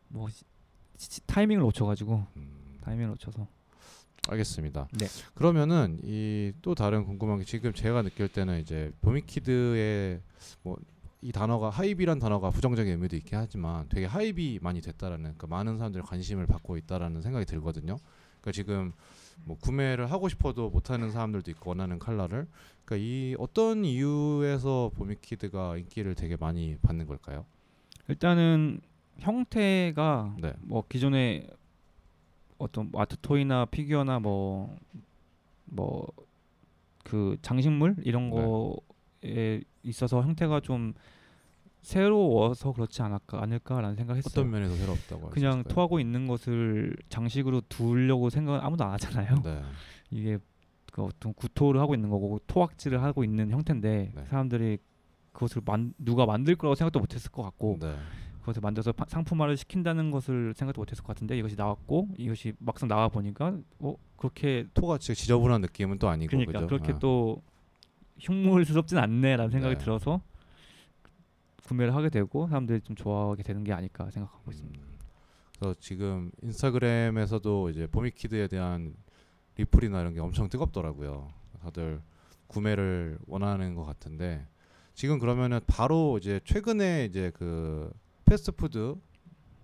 뭐 0.09 0.29
시- 0.29 0.45
시- 0.99 1.27
타이밍을 1.27 1.63
놓쳐가지고 1.63 2.27
음, 2.37 2.58
타이밍을 2.89 3.11
놓쳐서 3.11 3.47
알겠습니다. 4.29 4.89
네. 4.99 5.07
그러면은 5.35 5.99
이 6.03 6.53
또 6.63 6.75
다른 6.75 7.05
궁금한 7.05 7.39
게 7.39 7.45
지금 7.45 7.73
제가 7.73 8.03
느낄 8.03 8.29
때는 8.29 8.61
이제 8.61 8.93
보미키드의 9.03 10.21
뭐 10.63 10.77
이 11.21 11.33
단어가 11.33 11.69
hype이란 11.69 12.21
단어가 12.21 12.51
부정적인 12.51 12.93
의미도 12.93 13.17
있긴 13.17 13.39
하지만 13.39 13.89
되게 13.89 14.07
hype이 14.07 14.61
많이 14.63 14.81
됐다라는 14.81 15.23
그러니까 15.25 15.49
많은 15.49 15.77
사람들이 15.77 16.05
관심을 16.05 16.47
받고 16.47 16.77
있다라는 16.77 17.23
생각이 17.23 17.45
들거든요. 17.45 17.99
그러니까 18.41 18.53
지금 18.53 18.93
뭐 19.45 19.57
구매를 19.59 20.13
하고 20.13 20.29
싶어도 20.29 20.71
못하는 20.71 21.11
사람들도 21.11 21.51
있고 21.51 21.71
원하는 21.71 21.99
컬러를 21.99 22.47
그러니까 22.85 23.05
이 23.05 23.35
어떤 23.39 23.85
이유에서 23.85 24.93
보미키드가 24.95 25.79
인기를 25.79 26.15
되게 26.15 26.37
많이 26.37 26.77
받는 26.83 27.07
걸까요? 27.09 27.45
일단은 28.07 28.81
형태가 29.19 30.37
네. 30.41 30.53
뭐 30.61 30.85
기존에 30.89 31.49
어떤 32.59 32.91
뭐 32.91 33.01
아트 33.03 33.17
토이나 33.21 33.65
피규어나 33.67 34.19
뭐 34.21 34.77
뭐 35.71 36.07
그 37.09 37.39
장식물 37.41 37.97
이런 38.05 38.31
네. 38.31 38.37
거에 38.37 39.61
있어서 39.83 40.23
형태가 40.23 40.61
좀 40.61 40.93
새로워서 41.81 42.73
그렇지 42.73 43.01
않을까 43.01 43.43
않을까라는 43.43 43.97
생각했어요. 43.97 44.31
어떤 44.31 44.51
면에서 44.51 44.77
새롭다고 44.77 45.31
그냥 45.31 45.53
있을까요? 45.61 45.75
토하고 45.75 46.01
있는 46.01 46.27
것을 46.27 46.95
장식으로 47.09 47.63
두려고 47.69 48.29
생각은 48.29 48.61
아무도 48.61 48.85
안 48.85 48.93
하잖아요. 48.93 49.37
네. 49.43 49.63
이게 50.11 50.39
그 50.93 51.03
어떤 51.03 51.33
구토를 51.33 51.81
하고 51.81 51.95
있는 51.95 52.11
거고 52.11 52.41
토악질을 52.47 53.03
하고 53.03 53.25
있는 53.25 53.51
형태인데 53.51 54.13
네. 54.15 54.25
사람들이 54.27 54.79
그것을 55.33 55.63
만, 55.65 55.95
누가 55.99 56.27
만들 56.27 56.57
거라고 56.57 56.75
생각도 56.75 56.99
못했을 56.99 57.31
것 57.31 57.43
같고 57.43 57.79
네. 57.81 57.97
그것을 58.49 58.61
만들어서 58.63 58.93
파- 58.93 59.05
상품화를 59.07 59.57
시킨다는 59.57 60.11
것을 60.11 60.55
생각도 60.55 60.81
못했을 60.81 61.03
것 61.05 61.09
같은데 61.09 61.39
이것이 61.39 61.55
나왔고 61.57 62.09
이것이 62.17 62.55
막상 62.59 62.89
나와 62.89 63.09
보니까 63.09 63.59
어 63.79 63.95
그렇게 64.17 64.67
토같이 64.75 65.15
지저분한 65.15 65.61
느낌은 65.63 65.99
또 65.99 66.09
아니고 66.09 66.31
그러니까 66.31 66.53
그죠? 66.53 66.67
그렇게 66.67 66.93
아. 66.93 66.99
또 66.99 67.43
흉물스럽진 68.19 68.99
않네라는 68.99 69.51
생각이 69.51 69.77
네. 69.77 69.85
들어서 69.85 70.21
구매를 71.65 71.95
하게 71.95 72.09
되고 72.09 72.47
사람들이 72.49 72.81
좀 72.81 72.97
좋아하게 72.97 73.43
되는 73.43 73.63
게 73.65 73.73
아닐까 73.73 74.11
생각하고 74.11 74.51
있습니다. 74.51 74.81
음. 74.81 74.99
그래서 75.59 75.75
지금 75.79 76.31
인스타그램에서도 76.43 77.71
이제 77.71 77.87
보미키드에 77.87 78.49
대한 78.49 78.95
리플이나 79.57 80.01
이런 80.01 80.15
게 80.15 80.21
엄청 80.21 80.49
뜨겁더라고요. 80.49 81.29
다들 81.61 82.01
구매를 82.47 83.19
원하는 83.27 83.75
것 83.75 83.85
같은데 83.85 84.47
지금 84.95 85.19
그러면은 85.19 85.61
바로 85.67 86.17
이제 86.19 86.41
최근에 86.45 87.05
이제 87.05 87.31
그 87.35 87.93
패스트푸드 88.29 88.97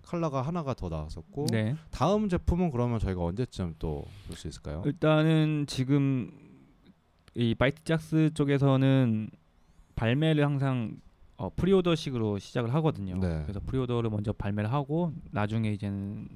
컬러가 0.03 0.41
하나가 0.41 0.73
더 0.73 0.89
나왔었고 0.89 1.47
네. 1.51 1.75
다음 1.91 2.29
제품은 2.29 2.71
그러면 2.71 2.99
저희가 2.99 3.23
언제쯤 3.23 3.75
또 3.79 4.05
볼 4.27 4.35
수 4.37 4.47
있을까요? 4.47 4.81
일단은 4.85 5.65
지금 5.67 6.31
이 7.33 7.53
Mighty 7.55 8.01
Jaxx 8.01 8.31
쪽에서는 8.33 9.29
발매를 9.95 10.45
항상 10.45 10.97
어, 11.37 11.49
pre-order식으로 11.49 12.39
시작을 12.39 12.73
하거든요. 12.75 13.17
네. 13.17 13.41
그래서 13.43 13.59
pre-order를 13.65 14.09
먼저 14.09 14.31
발매를 14.31 14.71
하고 14.71 15.11
나중에 15.31 15.71
이제는 15.73 16.29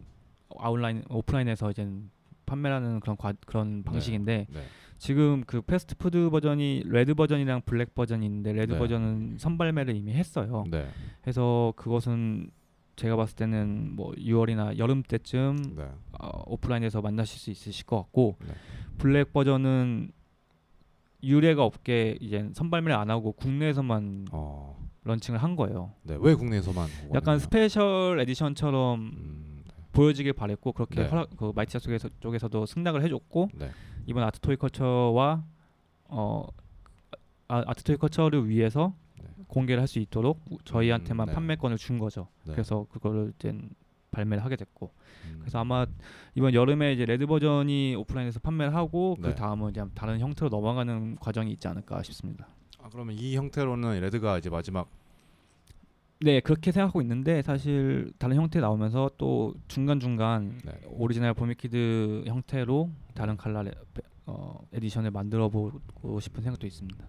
아웃라인 0.58 1.04
오프라인에서 1.10 1.72
이제는 1.72 2.10
판매하는 2.46 3.00
그런 3.00 3.16
과, 3.16 3.34
그런 3.46 3.84
방식인데 3.84 4.48
네. 4.50 4.64
지금 5.00 5.44
그 5.48 5.62
패스트푸드 5.62 6.30
버전이 6.30 6.84
red 6.86 7.16
버전이랑 7.16 7.62
black 7.66 7.96
버전이 7.96 8.26
있는데 8.26 8.52
red 8.52 8.74
네. 8.74 8.78
버전은 8.78 9.38
선발매를 9.40 9.96
이미 9.96 10.12
했어요. 10.12 10.66
네. 10.70 10.88
해서 11.26 11.74
그것은 11.78 12.52
제가 12.98 13.16
봤을 13.16 13.36
때는 13.38 13.96
뭐 13.96 14.12
6월이나 14.12 14.78
여름 14.78 15.02
때쯤 15.02 15.76
네. 15.78 15.88
어, 16.20 16.44
오프라인에서 16.48 17.02
만나실 17.02 17.40
수 17.40 17.50
있으실 17.50 17.86
것 17.86 17.96
같고 17.96 18.36
네. 18.46 18.54
black 18.98 19.32
버전은 19.32 20.12
유례가 21.24 21.64
없게 21.64 22.18
이제 22.20 22.50
선발매를 22.54 22.96
안 22.96 23.10
하고 23.10 23.32
국내에서만 23.32 24.28
어. 24.34 24.78
런칭을 25.06 25.42
한 25.42 25.56
거예요. 25.56 25.94
네. 26.04 26.18
왜 26.20 26.36
국내에서만 26.36 26.90
약간? 27.14 27.40
special 27.40 28.20
edition처럼 28.20 29.00
음. 29.00 29.49
보여지길 29.92 30.34
바랬고 30.34 30.74
그렇게 30.74 31.02
네. 31.04 31.08
허락, 31.08 31.30
그 31.38 31.52
Mighty 31.56 31.70
Jaxx 31.70 31.80
쪽에서 31.80 32.10
쪽에서도 32.20 32.66
승낙을 32.66 33.04
해줬고 33.04 33.50
네. 33.56 33.72
이번 34.06 34.24
아트 34.24 34.40
토이 34.40 34.56
컬처와 34.58 35.44
어 36.06 36.48
아, 37.48 37.64
art 37.66 37.82
toy 37.82 37.98
culture를 37.98 38.48
위해서 38.48 38.94
네. 39.20 39.28
공개를 39.48 39.82
할 39.82 39.88
수 39.88 40.00
있도록 40.00 40.40
저희한테만 40.66 41.28
음, 41.28 41.30
네. 41.30 41.34
판매권을 41.34 41.78
준 41.78 41.98
거죠. 41.98 42.28
네. 42.46 42.54
그래서 42.54 42.86
그거를 42.92 43.34
이제 43.40 43.54
발매를 44.12 44.44
하게 44.44 44.56
됐고 44.56 44.92
음. 45.26 45.38
그래서 45.40 45.60
아마 45.60 45.86
이번 46.36 46.54
여름에 46.54 46.94
이제 46.94 47.06
red 47.06 47.26
버전이 47.26 47.96
오프라인에서 47.96 48.40
판매를 48.40 48.76
하고 48.76 49.18
네. 49.20 49.30
그 49.30 49.36
다음은 49.36 49.72
이제 49.72 49.84
다른 49.96 50.20
형태로 50.20 50.50
넘어가는 50.50 51.18
과정이 51.20 51.52
있지 51.52 51.68
않을까 51.68 52.04
싶습니다. 52.04 52.48
아, 52.82 52.90
그러면 52.92 53.16
이 53.18 53.36
형태로는 53.36 54.00
red가 54.00 54.38
이제 54.38 54.50
마지막 54.50 54.90
네 56.22 56.42
그렇게 56.42 56.74
생각하고 56.74 57.02
있는데 57.02 57.42
사실 57.42 58.12
다른 58.20 58.36
형태 58.36 58.60
나오면서 58.60 59.10
또 59.18 59.54
중간 59.70 60.02
중간 60.02 60.60
네. 60.66 60.74
오리지널 60.88 61.34
보미키드 61.34 62.26
형태로 62.28 62.92
다른 63.14 63.38
칼라 63.38 63.62
레, 63.62 63.72
어, 64.26 64.60
edition을 64.74 65.12
만들어 65.12 65.48
보고 65.48 66.20
싶은 66.20 66.44
생각도 66.44 66.68
있습니다. 66.68 67.08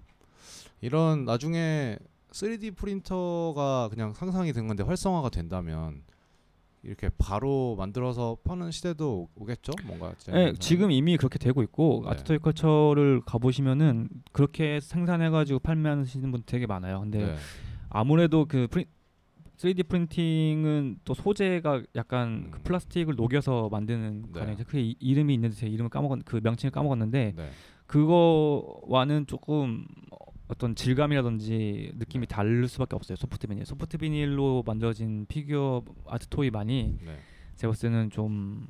이런 0.80 1.24
나중에 1.24 1.98
3D 2.30 2.76
프린터가 2.76 3.88
그냥 3.90 4.12
상상이 4.12 4.52
된 4.52 4.68
건데 4.68 4.84
활성화가 4.84 5.30
된다면 5.30 6.02
이렇게 6.84 7.10
바로 7.18 7.74
만들어서 7.76 8.38
파는 8.44 8.70
시대도 8.70 9.28
오겠죠? 9.34 9.72
뭔가 9.86 10.14
제 10.18 10.30
네. 10.30 10.52
지금 10.60 10.92
이미 10.92 11.16
그렇게 11.16 11.38
되고 11.38 11.62
있고 11.64 12.02
네. 12.04 12.10
art 12.10 12.24
toy 12.24 12.38
culture를 12.38 13.22
가보시면은 13.26 14.08
그렇게 14.30 14.78
생산해가지고 14.80 15.58
판매하시는 15.58 16.30
분 16.30 16.42
되게 16.46 16.66
많아요. 16.66 17.00
근데 17.00 17.26
네. 17.26 17.36
아무래도 17.90 18.46
그 18.46 18.68
프린 18.70 18.86
3D 19.60 19.88
프린팅은 19.88 21.00
또 21.04 21.12
소재가 21.12 21.82
약간 21.94 22.50
그 22.50 22.58
음. 22.58 22.62
플라스틱을 22.62 23.14
녹여서 23.14 23.68
만드는 23.70 24.22
네. 24.32 24.40
과정이죠. 24.40 24.64
그 24.66 24.78
이- 24.78 24.96
이름이 25.00 25.34
있는데 25.34 25.54
제 25.54 25.66
이름을 25.66 25.90
까먹었 25.90 26.20
그 26.24 26.40
명칭을 26.42 26.70
까먹었는데 26.70 27.34
네. 27.36 27.50
그거와는 27.86 29.26
조금 29.26 29.84
어떤 30.48 30.74
질감이라든지 30.74 31.92
느낌이 31.96 32.26
네. 32.26 32.34
다를 32.34 32.66
수밖에 32.68 32.96
없어요. 32.96 33.16
Soft 33.16 33.46
vinyl. 33.48 33.66
Soft 33.66 33.98
vinyl로 33.98 34.62
만들어진 34.66 35.26
피규어 35.26 35.84
art 36.06 36.26
toy 36.28 36.50
많이 36.50 36.96
네. 37.04 37.18
제가 37.56 37.72
봤을 37.72 37.90
때는 37.90 38.10
좀 38.10 38.68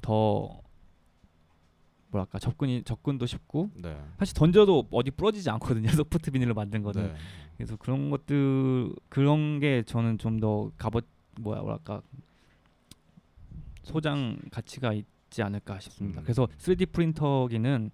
더 0.00 0.60
뭐랄까 2.08 2.38
접근이 2.40 2.82
접근도 2.82 3.24
쉽고 3.26 3.70
네. 3.76 3.96
사실 4.18 4.34
던져도 4.34 4.88
어디 4.90 5.12
부러지지 5.12 5.48
않거든요. 5.50 5.86
소프트 6.04 6.30
비닐로 6.32 6.54
만든 6.54 6.82
거는. 6.82 7.04
네. 7.12 7.14
그래서 7.62 7.76
그런 7.76 8.10
것들 8.10 8.92
그런 9.08 9.60
게 9.60 9.84
저는 9.86 10.18
좀 10.18 10.40
더 10.40 10.72
값어 10.76 11.00
뭐야 11.40 11.60
뭐랄까 11.60 12.02
소장 13.84 14.36
가치가 14.50 14.92
있지 14.92 15.42
않을까 15.42 15.78
싶습니다. 15.78 16.20
음. 16.20 16.24
그래서 16.24 16.48
3D 16.58 16.90
프린터기는 16.90 17.92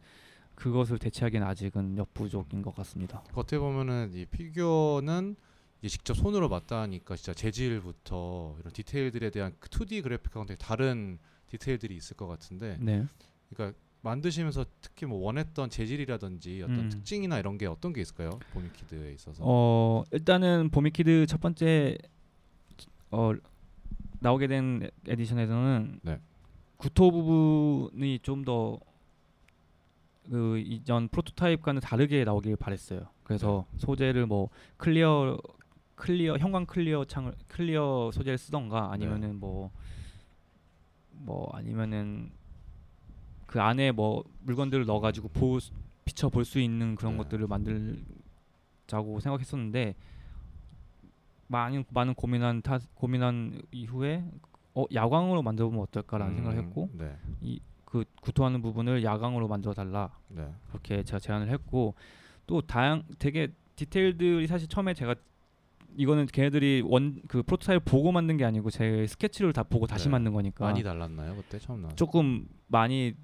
그것을 0.54 0.98
대체하기는 0.98 1.46
아직은 1.46 1.98
역부족인 1.98 2.62
것 2.62 2.74
같습니다. 2.76 3.22
어떻게 3.35 3.59
보면은 3.59 4.11
이 4.14 4.24
피규어는 4.24 5.37
이제 5.83 5.88
직접 5.88 6.14
손으로 6.14 6.48
만지니까 6.48 7.16
진짜 7.16 7.35
재질부터 7.35 8.57
이런 8.61 8.72
디테일들에 8.72 9.28
대한 9.28 9.54
그 9.61 9.68
2D 9.68 10.02
그래픽하고는 10.02 10.46
되게 10.46 10.57
다른 10.59 11.18
디테일들이 11.48 11.94
있을 11.94 12.16
것 12.16 12.26
같은데 12.26 12.78
네. 12.81 13.07
그러니까 13.50 13.78
만드시면서 14.00 14.64
특히 14.80 15.06
뭐 15.06 15.18
원했던 15.24 15.70
재질이라든지 15.70 16.62
어떤 16.62 16.78
음. 16.78 16.88
특징이나 16.88 17.38
이런 17.38 17.58
게 17.58 17.66
어떤 17.66 17.92
게 17.92 18.00
있을까요? 18.00 18.30
보미키드에 18.52 19.12
있어서. 19.14 19.42
어 19.44 20.04
일단은 20.12 20.70
보미키드 20.70 21.26
첫 21.26 21.40
번째 21.40 21.98
어 23.11 23.32
나오게 24.20 24.46
된 24.46 24.88
edition에서는 25.07 26.00
네. 26.02 26.20
구토 26.76 27.11
부분이 27.11 28.20
좀 28.20 28.44
더 28.44 28.78
그 30.30 30.58
이전 30.58 31.08
prototype과는 31.09 31.81
다르게 31.80 32.24
나오길 32.24 32.56
바랬어요. 32.56 33.08
그래서 33.22 33.66
네. 33.72 33.78
소재를 33.78 34.26
뭐 34.26 34.50
clear 34.76 35.38
clear 35.94 36.37
형광 36.37 36.66
clear 36.66 37.04
창을 37.06 37.34
clear 37.48 38.11
소재를 38.12 38.38
쓰던가 38.38 38.92
아니면은 38.92 39.40
뭐뭐 39.40 39.70
아니면은 41.52 42.30
그 43.48 43.61
안에 43.62 43.92
뭐 43.92 44.22
물건들을 44.42 44.84
넣어가지고 44.84 45.28
보 45.30 45.58
비춰 46.04 46.28
볼 46.28 46.44
수 46.44 46.61
있는 46.61 46.94
그런 46.94 47.14
네. 47.14 47.18
것들을 47.18 47.46
만들자고 47.46 49.20
생각했었는데 49.20 49.94
많은 51.48 51.84
많은 51.90 52.14
고민한 52.14 52.61
타, 52.61 52.78
고민한 52.94 53.61
이후에 53.72 54.22
어 54.74 54.84
야광으로 54.92 55.42
만들어보면 55.42 55.82
어떨까라는 55.84 56.34
생각을 56.37 56.58
음, 56.58 56.64
했고 56.64 56.90
네. 56.92 57.16
그 57.87 58.04
구토하는 58.20 58.61
부분을 58.61 59.02
야광으로 59.02 59.48
만들어 59.48 59.72
달라 59.72 60.11
네. 60.28 60.46
그렇게 60.68 61.02
제가 61.02 61.18
제안을 61.18 61.48
했고 61.48 61.94
또 62.46 62.61
다양 62.61 63.02
되게 63.18 63.48
디테일들이 63.76 64.46
사실 64.46 64.68
처음에 64.68 64.92
제가 64.92 65.14
이거는 65.96 66.27
걔네들이 66.27 66.83
원 66.85 67.23
그 67.29 67.42
프로토타입 67.42 67.85
보고 67.87 68.12
만든 68.12 68.37
게 68.37 68.44
아니고 68.44 68.68
제 68.70 69.06
스케치를 69.06 69.54
다 69.54 69.62
보고 69.62 69.87
다시 69.87 70.04
네. 70.04 70.10
만든 70.10 70.35
거니까 70.35 70.66
많이 70.66 70.83
달랐나요 70.83 71.35
그때 71.37 71.58
처음 71.58 71.81
나왔을 71.81 71.96
조금 71.96 72.46
많이 72.66 73.14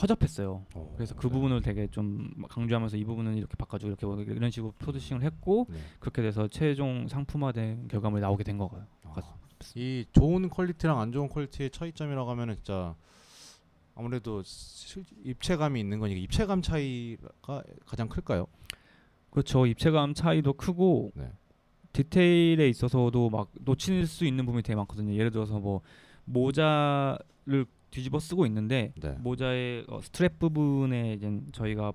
허접했어요. 0.00 0.66
때? 0.68 0.78
어, 0.78 0.92
그래서 0.96 1.14
그 1.14 1.28
네. 1.28 1.32
부분을 1.32 1.62
되게 1.62 1.86
좀 1.86 2.32
강조하면서 2.48 2.96
이 2.96 3.04
부분은 3.04 3.36
이렇게 3.36 3.54
바꿔주고 3.56 3.88
이렇게 3.90 4.06
뭐 4.06 4.20
이런 4.20 4.50
식으로 4.50 4.72
producing을 4.78 5.22
했고 5.22 5.66
네. 5.70 5.78
그렇게 6.00 6.22
돼서 6.22 6.48
최종 6.48 7.06
상품화된 7.06 7.88
결과물이 7.88 8.20
나오게 8.20 8.44
된 8.44 8.58
거예요. 8.58 8.86
아, 9.04 9.14
이 9.76 10.04
좋은 10.12 10.48
quality랑 10.48 11.00
안 11.00 11.12
좋은 11.12 11.28
quality의 11.28 11.70
차이점이라고 11.70 12.30
하면은 12.30 12.56
진짜 12.56 12.94
아무래도 13.94 14.42
실, 14.42 15.04
입체감이 15.22 15.78
있는 15.78 16.00
거니까 16.00 16.20
입체감 16.20 16.62
차이가 16.62 17.62
가장 17.86 18.08
클까요? 18.08 18.46
그렇죠. 19.30 19.66
입체감 19.66 20.14
차이도 20.14 20.54
크고 20.54 21.12
네. 21.14 21.30
디테일에 21.92 22.68
있어서도 22.68 23.30
막 23.30 23.50
놓칠 23.60 24.06
수 24.06 24.24
있는 24.24 24.44
부분이 24.44 24.64
되게 24.64 24.74
많거든요. 24.74 25.14
예를 25.14 25.30
들어서 25.30 25.60
뭐 25.60 25.80
모자를 26.24 27.66
뒤집어 27.94 28.18
쓰고 28.18 28.44
있는데 28.46 28.92
네. 29.00 29.12
모자의 29.20 29.84
어, 29.86 30.00
스트랩 30.00 30.40
부분에 30.40 31.14
이제 31.14 31.40
저희가 31.52 31.92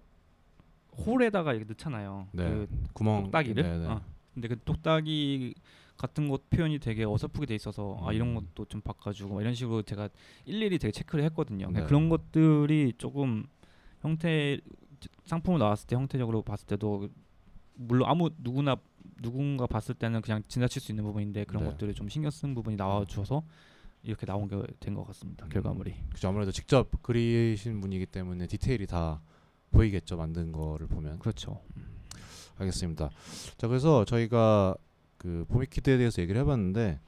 홀에다가 1.05 1.53
이렇게 1.53 1.73
넣잖아요. 1.73 2.29
네. 2.31 2.43
그 2.49 2.67
구멍 2.93 3.23
꼭다기를. 3.23 3.63
네, 3.63 3.77
네. 3.79 3.85
어. 3.85 4.01
근데 4.33 4.47
그 4.47 4.57
똑딱이 4.63 5.53
같은 5.97 6.29
것 6.29 6.49
표현이 6.49 6.79
되게 6.79 7.03
어설프게 7.03 7.47
돼 7.47 7.55
있어서 7.55 7.99
아 8.01 8.13
이런 8.13 8.29
음. 8.29 8.35
것도 8.35 8.65
좀 8.65 8.79
바꿔주고 8.79 9.35
막 9.35 9.41
이런 9.41 9.53
식으로 9.53 9.81
제가 9.81 10.07
일일이 10.45 10.79
되게 10.79 10.93
체크를 10.93 11.25
했거든요. 11.25 11.67
그러니까 11.67 11.81
네. 11.81 11.85
그런 11.87 12.07
것들이 12.07 12.93
조금 12.97 13.45
형태 13.99 14.57
상품을 15.25 15.59
나왔을 15.59 15.85
때 15.85 15.97
형태적으로 15.97 16.43
봤을 16.43 16.65
때도 16.65 17.09
물론 17.75 18.07
아무 18.09 18.29
누구나 18.37 18.77
누군가 19.21 19.67
봤을 19.67 19.95
때는 19.95 20.21
그냥 20.21 20.43
지나칠 20.47 20.81
수 20.81 20.93
있는 20.93 21.03
부분인데 21.03 21.43
그런 21.43 21.63
네. 21.63 21.71
것들을 21.71 21.93
좀 21.93 22.07
신경 22.07 22.31
쓴 22.31 22.55
부분이 22.55 22.77
나와 22.77 23.03
주어서 23.03 23.43
이렇게 24.09 24.25
나온 24.25 24.47
게 24.47 24.55
된 24.79 24.95
것 24.95 25.05
같습니다. 25.07 25.45
음. 25.45 25.49
결과물이. 25.49 25.93
그죠 26.13 26.27
아무래도 26.29 26.51
직접 26.51 26.89
그리신 27.01 27.79
분이기 27.81 28.05
때문에 28.05 28.47
디테일이 28.47 28.87
다 28.87 29.21
보이겠죠 29.71 30.17
만든 30.17 30.51
거를 30.51 30.87
보면 30.87 31.19
그렇죠. 31.19 31.61
알겠습니다. 32.57 33.09
자 33.57 33.67
그래서 33.67 34.03
저희가 34.05 34.75
그 35.17 35.45
보미키드에 35.49 35.97
대해서 35.97 36.21
얘기를 36.21 36.41
해봤는데 36.41 36.99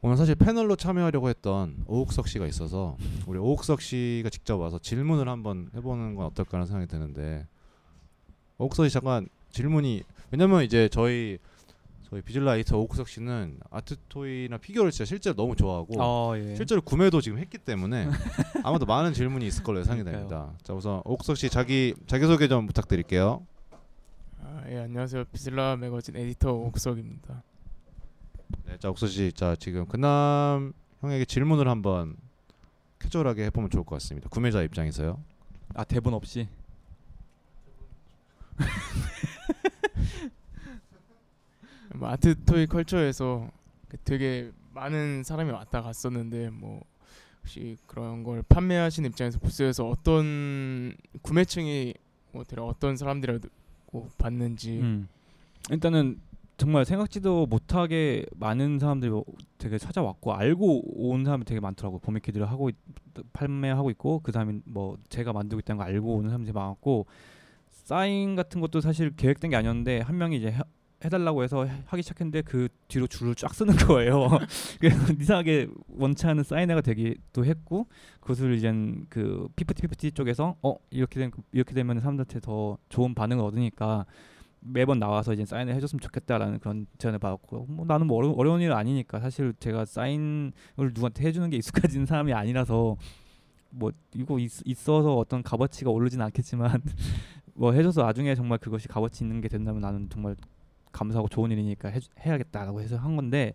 오늘 0.00 0.16
사실 0.16 0.34
패널로 0.36 0.76
참여하려고 0.76 1.28
했던 1.28 1.82
오욱석 1.86 2.28
씨가 2.28 2.46
있어서 2.46 2.96
우리 3.26 3.38
오욱석 3.38 3.80
씨가 3.82 4.30
직접 4.30 4.56
와서 4.56 4.78
질문을 4.78 5.28
한번 5.28 5.70
해보는 5.74 6.14
건 6.14 6.26
어떨까 6.26 6.56
하는 6.58 6.66
생각이 6.66 6.86
드는데 6.88 7.46
오욱석 8.58 8.86
씨 8.86 8.92
잠깐 8.92 9.28
질문이 9.50 10.02
왜냐면 10.30 10.62
이제 10.62 10.88
저희 10.88 11.38
저희 12.10 12.22
비즐라 12.22 12.54
에디터 12.54 12.78
오욱석 12.78 13.06
씨는 13.08 13.60
art 13.70 14.02
toy나 14.02 14.56
피규어를 14.56 14.90
진짜 14.90 15.04
실제로 15.04 15.36
너무 15.36 15.54
좋아하고 15.54 16.02
아 16.02 16.38
예. 16.38 16.54
실제로 16.56 16.80
구매도 16.80 17.20
지금 17.20 17.38
했기 17.38 17.58
때문에 17.58 18.08
아마도 18.64 18.86
많은 18.86 19.12
질문이 19.12 19.46
있을 19.46 19.62
걸로 19.62 19.80
예상이. 19.80 20.04
됩니다. 20.04 20.54
자 20.62 20.72
우선 20.72 21.02
욱석 21.04 21.36
씨 21.36 21.50
자기 21.50 21.94
자기 22.06 22.26
소개 22.26 22.48
좀 22.48 22.66
부탁드릴게요. 22.66 23.46
아, 24.42 24.62
예, 24.70 24.78
안녕하세요. 24.78 25.24
비즐라 25.26 25.76
매거진 25.76 26.16
에디터 26.16 26.50
오욱석입니다. 26.52 27.42
네, 28.64 28.78
자 28.78 28.88
옥석 28.88 29.10
씨, 29.10 29.30
자 29.34 29.54
지금 29.56 29.84
근남 29.86 30.72
형에게 31.00 31.26
질문을 31.26 31.68
한번 31.68 32.16
캐주얼하게 33.00 33.44
해보면 33.46 33.68
좋을 33.68 33.84
것 33.84 33.96
같습니다. 33.96 34.30
구매자 34.30 34.62
입장에서요. 34.62 35.22
아 35.74 35.84
대본 35.84 36.14
없이. 36.14 36.48
뭐 41.94 42.08
아트 42.08 42.34
토이 42.44 42.66
컬처에서 42.66 43.50
그 43.88 43.96
되게 43.98 44.50
많은 44.74 45.22
사람이 45.24 45.50
왔다 45.50 45.82
갔었는데 45.82 46.50
뭐 46.50 46.82
혹시 47.40 47.76
그런 47.86 48.22
걸 48.22 48.42
판매하시는 48.48 49.08
입장에서 49.08 49.38
부스에서 49.38 49.88
어떤 49.88 50.94
구매층이 51.22 51.94
뭐 52.32 52.44
대략 52.44 52.64
어떤 52.64 52.96
사람들이라고 52.96 53.48
봤는지 54.18 54.80
음. 54.80 55.08
일단은 55.70 56.20
정말 56.58 56.84
생각지도 56.84 57.46
못하게 57.46 58.26
많은 58.34 58.78
사람들이 58.80 59.10
뭐 59.10 59.24
되게 59.58 59.78
찾아왔고 59.78 60.34
알고 60.34 61.08
온 61.08 61.24
사람이 61.24 61.44
되게 61.44 61.60
많더라고 61.60 62.00
보미키드를 62.00 62.50
하고 62.50 62.68
있, 62.68 62.74
판매하고 63.32 63.90
있고 63.90 64.20
그 64.20 64.32
다음에 64.32 64.58
뭐 64.64 64.98
제가 65.08 65.32
만들고 65.32 65.60
있다는 65.60 65.78
걸 65.78 65.86
알고 65.86 66.16
오는 66.16 66.30
사람들이 66.30 66.52
많았고 66.52 67.06
사인 67.70 68.34
같은 68.34 68.60
것도 68.60 68.80
사실 68.80 69.14
계획된 69.14 69.50
게 69.50 69.56
아니었는데 69.56 70.00
한 70.00 70.18
명이 70.18 70.36
이제 70.36 70.54
해, 71.02 71.06
해달라고 71.06 71.42
해서 71.42 71.64
해- 71.66 71.82
하기 71.86 72.02
시작했는데 72.02 72.42
그 72.42 72.68
뒤로 72.88 73.06
줄을 73.06 73.34
쫙 73.34 73.54
쓰는 73.54 73.74
거예요. 73.86 74.28
그래서 74.80 74.96
이상하게 75.20 75.68
원치 75.88 76.26
않은 76.26 76.42
사인회가 76.44 76.80
되기도 76.80 77.44
했고 77.44 77.86
그것을 78.20 78.54
이젠 78.54 79.06
그 79.08 79.48
PPT 79.56 79.82
PPT 79.82 80.12
쪽에서 80.12 80.56
어 80.62 80.74
이렇게 80.90 81.20
된 81.20 81.30
이렇게 81.52 81.74
되면 81.74 82.00
사람들한테 82.00 82.40
더 82.40 82.78
좋은 82.88 83.14
반응을 83.14 83.44
얻으니까 83.44 84.06
매번 84.60 84.98
나와서 84.98 85.32
이제 85.32 85.44
사인을 85.44 85.74
해줬으면 85.76 86.00
좋겠다라는 86.00 86.58
그런 86.58 86.86
제안을 86.98 87.20
받았고 87.20 87.66
뭐 87.68 87.86
나는 87.86 88.06
뭐 88.08 88.18
어려, 88.18 88.30
어려운 88.30 88.60
일 88.60 88.72
아니니까 88.72 89.20
사실 89.20 89.54
제가 89.60 89.84
사인을 89.84 90.52
누구한테 90.76 91.24
해주는 91.26 91.48
게 91.50 91.56
익숙해진 91.58 92.06
사람이 92.06 92.32
아니라서 92.32 92.96
뭐 93.70 93.92
이거 94.14 94.38
있, 94.40 94.50
있어서 94.64 95.16
어떤 95.16 95.42
값어치가 95.44 95.90
오르진 95.90 96.20
않겠지만 96.22 96.82
뭐 97.54 97.72
해줘서 97.72 98.02
나중에 98.02 98.34
정말 98.34 98.58
그것이 98.58 98.88
값어치 98.88 99.22
있는 99.24 99.40
게 99.40 99.48
된다면 99.48 99.80
나는 99.80 100.08
정말 100.10 100.34
감사하고 100.92 101.28
좋은 101.28 101.50
일이니까 101.50 101.88
해, 101.88 102.00
해야겠다라고 102.24 102.80
해서 102.80 102.96
한 102.96 103.16
건데 103.16 103.54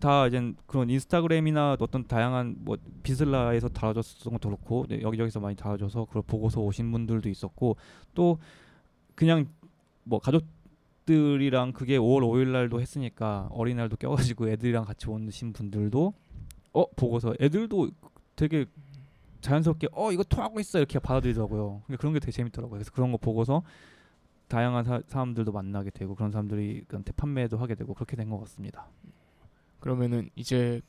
다 0.00 0.26
이제 0.26 0.54
그런 0.66 0.88
인스타그램이나 0.88 1.76
어떤 1.78 2.06
다양한 2.06 2.56
뭐 2.60 2.76
비슬라에서 3.02 3.68
달아줬던 3.68 4.32
것도 4.32 4.48
그렇고 4.48 4.86
네, 4.88 5.02
여기저기서 5.02 5.40
많이 5.40 5.54
달아줘서 5.54 6.06
그걸 6.06 6.22
보고서 6.22 6.60
오신 6.62 6.90
분들도 6.90 7.28
있었고 7.28 7.76
또 8.14 8.38
그냥 9.14 9.46
뭐 10.02 10.18
가족들이랑 10.18 11.72
그게 11.72 11.98
5월 11.98 12.22
5일 12.22 12.48
날도 12.48 12.80
했으니까 12.80 13.48
어린이날도 13.52 13.96
껴가지고 13.96 14.48
애들이랑 14.48 14.86
같이 14.86 15.08
오신 15.08 15.52
분들도 15.52 16.14
어 16.72 16.86
보고서 16.96 17.34
애들도 17.38 17.90
되게 18.36 18.64
자연스럽게 19.42 19.88
어 19.92 20.12
이거 20.12 20.22
토하고 20.22 20.60
있어 20.60 20.78
이렇게 20.78 20.98
받아들이더라고요. 20.98 21.82
근데 21.86 21.96
그런 21.98 22.14
게 22.14 22.20
되게 22.20 22.32
재밌더라고요. 22.32 22.78
그래서 22.78 22.90
그런 22.90 23.12
거 23.12 23.18
보고서 23.18 23.62
다양한 24.50 24.84
사, 24.84 25.00
사람들도 25.06 25.52
만나게 25.52 25.90
되고 25.90 26.14
그런 26.14 26.30
사람들이한테 26.32 27.12
판매도 27.12 27.56
하게 27.56 27.74
되고 27.76 27.94
그렇게 27.94 28.16
된 28.16 28.28
것 28.28 28.38
같습니다. 28.40 28.86
그러면은 29.78 30.28
이제 30.34 30.82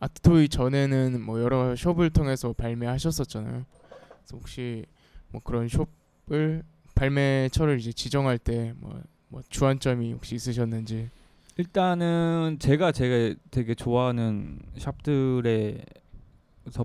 아트토이 0.00 0.48
전에는 0.48 1.20
뭐 1.20 1.42
여러 1.42 1.74
숍을 1.76 2.10
통해서 2.10 2.52
발매하셨었잖아요. 2.52 3.64
그래서 3.66 4.36
혹시 4.36 4.86
뭐 5.30 5.40
그런 5.44 5.68
숍을 5.68 6.62
발매처를 6.94 7.78
이제 7.80 7.92
지정할 7.92 8.38
때뭐 8.38 9.02
뭐 9.28 9.42
주안점이 9.48 10.12
혹시 10.12 10.36
있으셨는지 10.36 11.10
일단은 11.56 12.58
제가 12.60 12.92
제가 12.92 13.34
되게 13.50 13.74
좋아하는 13.74 14.60
샵들에서 14.78 15.82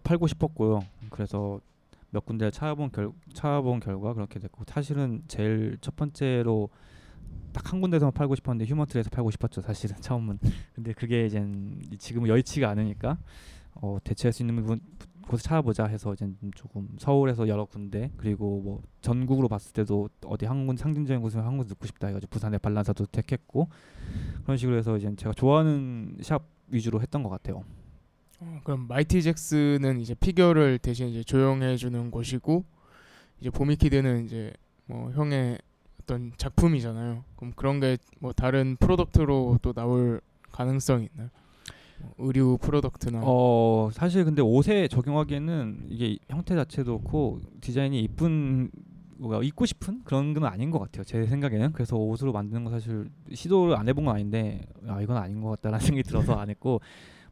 팔고 0.04 0.26
싶었고요. 0.28 0.82
그래서 1.12 1.62
몇 2.14 2.26
군데 2.26 2.52
찾아본 2.52 2.92
결 2.92 3.12
찾아본 3.34 3.80
결과 3.82 4.14
그렇게 4.14 4.40
됐고 4.40 4.64
사실은 4.68 5.24
제일 5.28 5.78
첫 5.82 5.96
번째로 5.96 6.70
딱 7.52 7.72
한 7.74 7.82
군데서만 7.82 8.14
팔고 8.14 8.36
싶었는데 8.36 8.70
휴먼트에서 8.70 9.10
팔고 9.10 9.32
싶었죠. 9.32 9.62
사실은 9.62 9.96
처음은. 10.02 10.40
근데 10.76 10.94
그게 10.94 11.26
이제 11.26 11.44
지금은 11.98 12.30
여의치가 12.30 12.70
않으니까 12.70 13.18
어, 13.76 13.98
대체할 14.04 14.32
수 14.32 14.44
있는 14.44 14.56
부분 14.58 14.80
곳을 15.28 15.44
찾아보자 15.44 15.86
해서 15.86 16.14
이제 16.14 16.30
조금 16.54 16.90
서울에서 17.00 17.48
여러 17.48 17.66
군데 17.66 18.12
그리고 18.18 18.62
뭐 18.62 18.82
전국으로 19.02 19.48
봤을 19.48 19.72
때도 19.74 20.10
어디 20.26 20.46
한군 20.46 20.76
상징적인 20.76 21.22
곳을 21.22 21.44
한 21.46 21.58
군데 21.58 21.70
넣고 21.70 21.88
싶다 21.88 22.08
해가지고 22.08 22.30
부산의 22.30 22.60
발란사도 22.60 23.06
택했고 23.08 23.70
그런 24.44 24.58
식으로 24.58 24.78
해서 24.78 24.98
이제 24.98 25.12
제가 25.16 25.34
좋아하는 25.34 26.18
샵 26.22 26.44
위주로 26.68 27.02
했던 27.02 27.24
것 27.24 27.30
같아요. 27.30 27.64
어, 28.44 28.60
그럼 28.64 28.88
마이티 28.88 29.22
잭스는 29.22 30.00
이제 30.00 30.14
피규어를 30.14 30.80
대신 30.80 31.08
이제 31.08 31.24
조형해 31.24 31.78
주는 31.78 32.12
곳이고 32.12 32.66
이제 33.40 33.50
보미키드는 33.50 34.26
이제 34.26 34.54
뭐 34.86 35.12
형의 35.12 35.58
어떤 36.02 36.34
작품이잖아요. 36.38 37.24
그럼 37.38 37.54
그런 37.56 37.80
게 37.80 37.98
뭐 38.20 38.32
다른 38.34 38.76
product로 38.80 39.60
또 39.62 39.74
나올 39.74 40.22
가능성이 40.52 41.10
있나요? 41.12 41.30
뭐 42.00 42.14
의류 42.20 42.58
product나 42.62 43.22
어 43.24 43.90
사실 43.94 44.24
근데 44.26 44.42
옷에 44.42 44.88
적용하기에는 44.88 45.88
이게 45.90 46.18
형태 46.30 46.56
자체도 46.56 47.00
그렇고 47.00 47.40
디자인이 47.62 48.00
이쁜 48.02 48.70
뭐가 49.18 49.42
입고 49.44 49.66
싶은 49.66 50.04
그런 50.04 50.34
건 50.34 50.46
아닌 50.46 50.72
것 50.72 50.80
같아요 50.80 51.04
제 51.04 51.26
생각에는 51.26 51.72
그래서 51.74 51.96
옷으로 51.98 52.34
만드는 52.34 52.64
거 52.66 52.72
사실 52.72 53.10
시도를 53.34 53.78
안 53.78 53.88
해본 53.88 54.06
건 54.06 54.16
아닌데 54.16 54.62
아 54.88 55.02
이건 55.02 55.18
아닌 55.18 55.42
것 55.42 55.50
같다라는 55.52 55.80
생각이 55.86 56.04
들어서 56.04 56.34
안 56.36 56.50
했고 56.50 56.82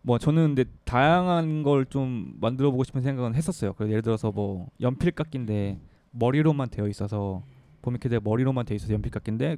뭐 0.03 0.17
저는 0.17 0.55
근데 0.55 0.65
다양한 0.85 1.63
걸 1.63 1.85
좀 1.89 2.33
만들어 2.39 2.71
보고 2.71 2.83
싶은 2.83 3.01
생각은 3.01 3.35
했었어요 3.35 3.73
그래서 3.73 3.91
예를 3.91 4.01
들어서 4.01 4.31
뭐 4.31 4.67
연필 4.81 5.11
깎기인데 5.11 5.79
머리로만 6.11 6.69
되어 6.69 6.87
있어서 6.87 7.43
보미키드 7.81 8.19
머리로만 8.23 8.65
되어 8.65 8.75
있어서 8.75 8.93
연필 8.93 9.11
깎기인데 9.11 9.57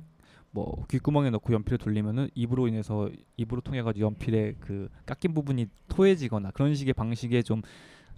뭐 0.52 0.86
귓구멍에 0.88 1.30
넣고 1.32 1.52
연필을 1.54 1.78
돌리면은 1.80 2.30
입으로 2.36 2.68
인해서 2.68 3.10
입으로 3.38 3.62
통해 3.62 3.82
가지고 3.82 4.06
연필의 4.08 4.56
그 4.60 4.88
깎인 5.06 5.34
부분이 5.34 5.68
토해지거나 5.88 6.52
그런 6.52 6.76
식의 6.76 6.94
방식의 6.94 7.44
좀 7.44 7.62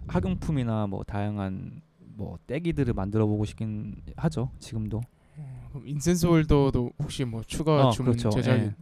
학용품이나 0.06 0.86
뭐 0.86 1.02
다양한 1.04 1.80
뭐 1.98 2.38
떼기들을 2.46 2.92
만들어 2.94 3.26
보고 3.26 3.44
싶긴 3.44 3.96
하죠 4.16 4.50
지금도 4.58 5.00
어, 5.38 5.68
그럼 5.70 5.88
인센스 5.88 6.26
홀더도 6.26 6.92
혹시 6.98 7.24
뭐 7.24 7.42
추가 7.46 7.88
어, 7.88 7.90
주문 7.90 8.12
그렇죠. 8.12 8.30
제작이 8.30 8.62
예. 8.64 8.74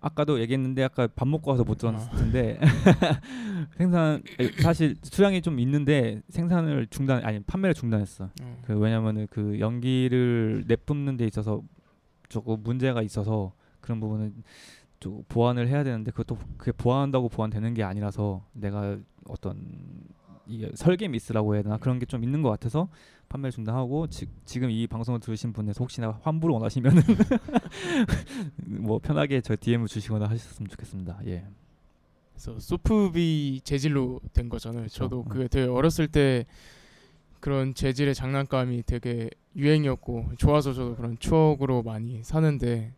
아까도 0.00 0.40
얘기했는데 0.40 0.82
아까 0.84 1.06
밥 1.14 1.28
먹고 1.28 1.50
와서 1.50 1.62
못 1.64 1.78
들었을 1.78 2.08
아. 2.12 2.16
텐데. 2.16 2.58
생산 3.76 4.22
사실 4.62 4.96
수량이 5.02 5.42
좀 5.42 5.58
있는데 5.60 6.22
생산을 6.28 6.86
중단 6.88 7.24
아니 7.24 7.40
판매를 7.40 7.74
중단했어. 7.74 8.24
어, 8.42 8.62
그 8.66 8.78
왜냐면은 8.78 9.26
그 9.30 9.58
연기를 9.60 10.64
내뿜는 10.66 11.16
데 11.16 11.26
있어서 11.26 11.62
조금 12.28 12.62
문제가 12.62 13.02
있어서 13.02 13.52
그런 13.80 14.00
부분은 14.00 14.42
좀 15.00 15.22
보완을 15.28 15.68
해야 15.68 15.82
되는데 15.84 16.10
그것도 16.10 16.38
그게 16.56 16.72
보완한다고 16.72 17.28
보완되는 17.28 17.74
게 17.74 17.82
아니라서 17.82 18.44
내가 18.52 18.98
어떤 19.28 19.56
이게 20.46 20.70
설계 20.74 21.08
미스라고 21.08 21.54
해야 21.54 21.62
되나 21.62 21.76
그런 21.78 21.98
게 21.98 22.06
좀 22.06 22.24
있는 22.24 22.42
것 22.42 22.50
같아서 22.50 22.88
판매를 23.30 23.52
중단하고 23.52 24.08
지, 24.08 24.26
지금 24.44 24.70
이 24.70 24.86
방송을 24.86 25.20
들으신 25.20 25.52
분에서 25.52 25.78
혹시나 25.78 26.18
환불을 26.22 26.52
원하시면은 26.54 27.02
뭐 28.66 28.98
편하게 28.98 29.40
저 29.40 29.56
DM을 29.58 29.86
주시거나 29.86 30.26
하셨으면 30.28 30.68
좋겠습니다. 30.68 31.20
예. 31.26 31.46
그래서 32.34 32.58
소프비 32.58 33.60
재질로 33.64 34.20
된 34.34 34.48
거잖아요. 34.48 34.88
저도 34.88 35.22
음. 35.22 35.28
그게 35.28 35.48
되게 35.48 35.66
어렸을 35.68 36.08
때 36.08 36.44
그런 37.38 37.72
재질의 37.72 38.14
장난감이 38.14 38.82
되게 38.84 39.30
유행이었고 39.56 40.32
좋아서 40.36 40.72
저도 40.72 40.96
그런 40.96 41.16
추억으로 41.18 41.82
많이 41.82 42.22
사는데 42.24 42.92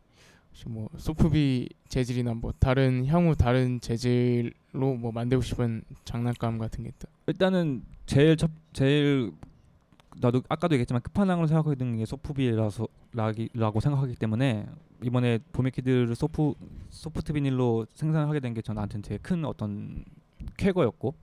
혹시 0.51 0.69
뭐 0.69 0.89
소프비 0.97 1.69
재질이나 1.89 2.35
뭐 2.35 2.53
다른 2.59 3.05
향후 3.07 3.37
다른 3.37 3.81
재질로 3.81 4.95
뭐 4.99 5.13
만들고 5.13 5.43
싶은 5.43 5.83
장난감 6.05 6.59
같은 6.59 6.85
게 6.85 6.91
있다. 6.91 7.09
일단은 7.27 7.83
제일 8.07 8.37
첫 8.37 8.51
제일 8.73 9.33
나도 10.21 10.43
아까도 10.49 10.75
얘기했지만 10.75 11.03
끝판왕으로 11.03 11.47
생각하는 11.47 11.97
게 11.97 12.05
소프비라서 12.05 12.87
라고 13.13 13.81
생각하기 13.81 14.15
때문에 14.17 14.67
이번에 15.03 15.39
보메키드를 15.53 16.15
소프 16.15 16.55
소프트 16.91 17.33
비닐로 17.33 17.87
생산하게 17.95 18.41
된게 18.41 18.63
저한테는 18.63 19.03
되게 19.03 19.19
큰 19.19 19.45
어떤 19.45 20.05
쾌거였고 20.57 21.15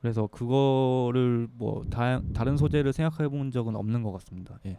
그래서 0.00 0.26
그거를 0.26 1.48
뭐 1.54 1.84
다, 1.90 2.20
다른 2.34 2.56
소재를 2.56 2.92
생각해 2.92 3.28
본 3.28 3.50
적은 3.50 3.74
없는 3.76 4.02
것 4.02 4.12
같습니다. 4.12 4.58
예. 4.66 4.78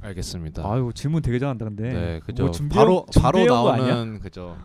알겠습니다. 0.00 0.62
아유 0.70 0.90
질문 0.94 1.22
되게 1.22 1.38
잘한다 1.38 1.64
근데. 1.64 1.92
네, 1.92 2.20
그죠. 2.20 2.44
뭐 2.44 2.52
준비해- 2.52 2.74
바로 2.80 3.06
바로? 3.20 3.46
나오는 3.46 4.20
그죠. 4.20 4.56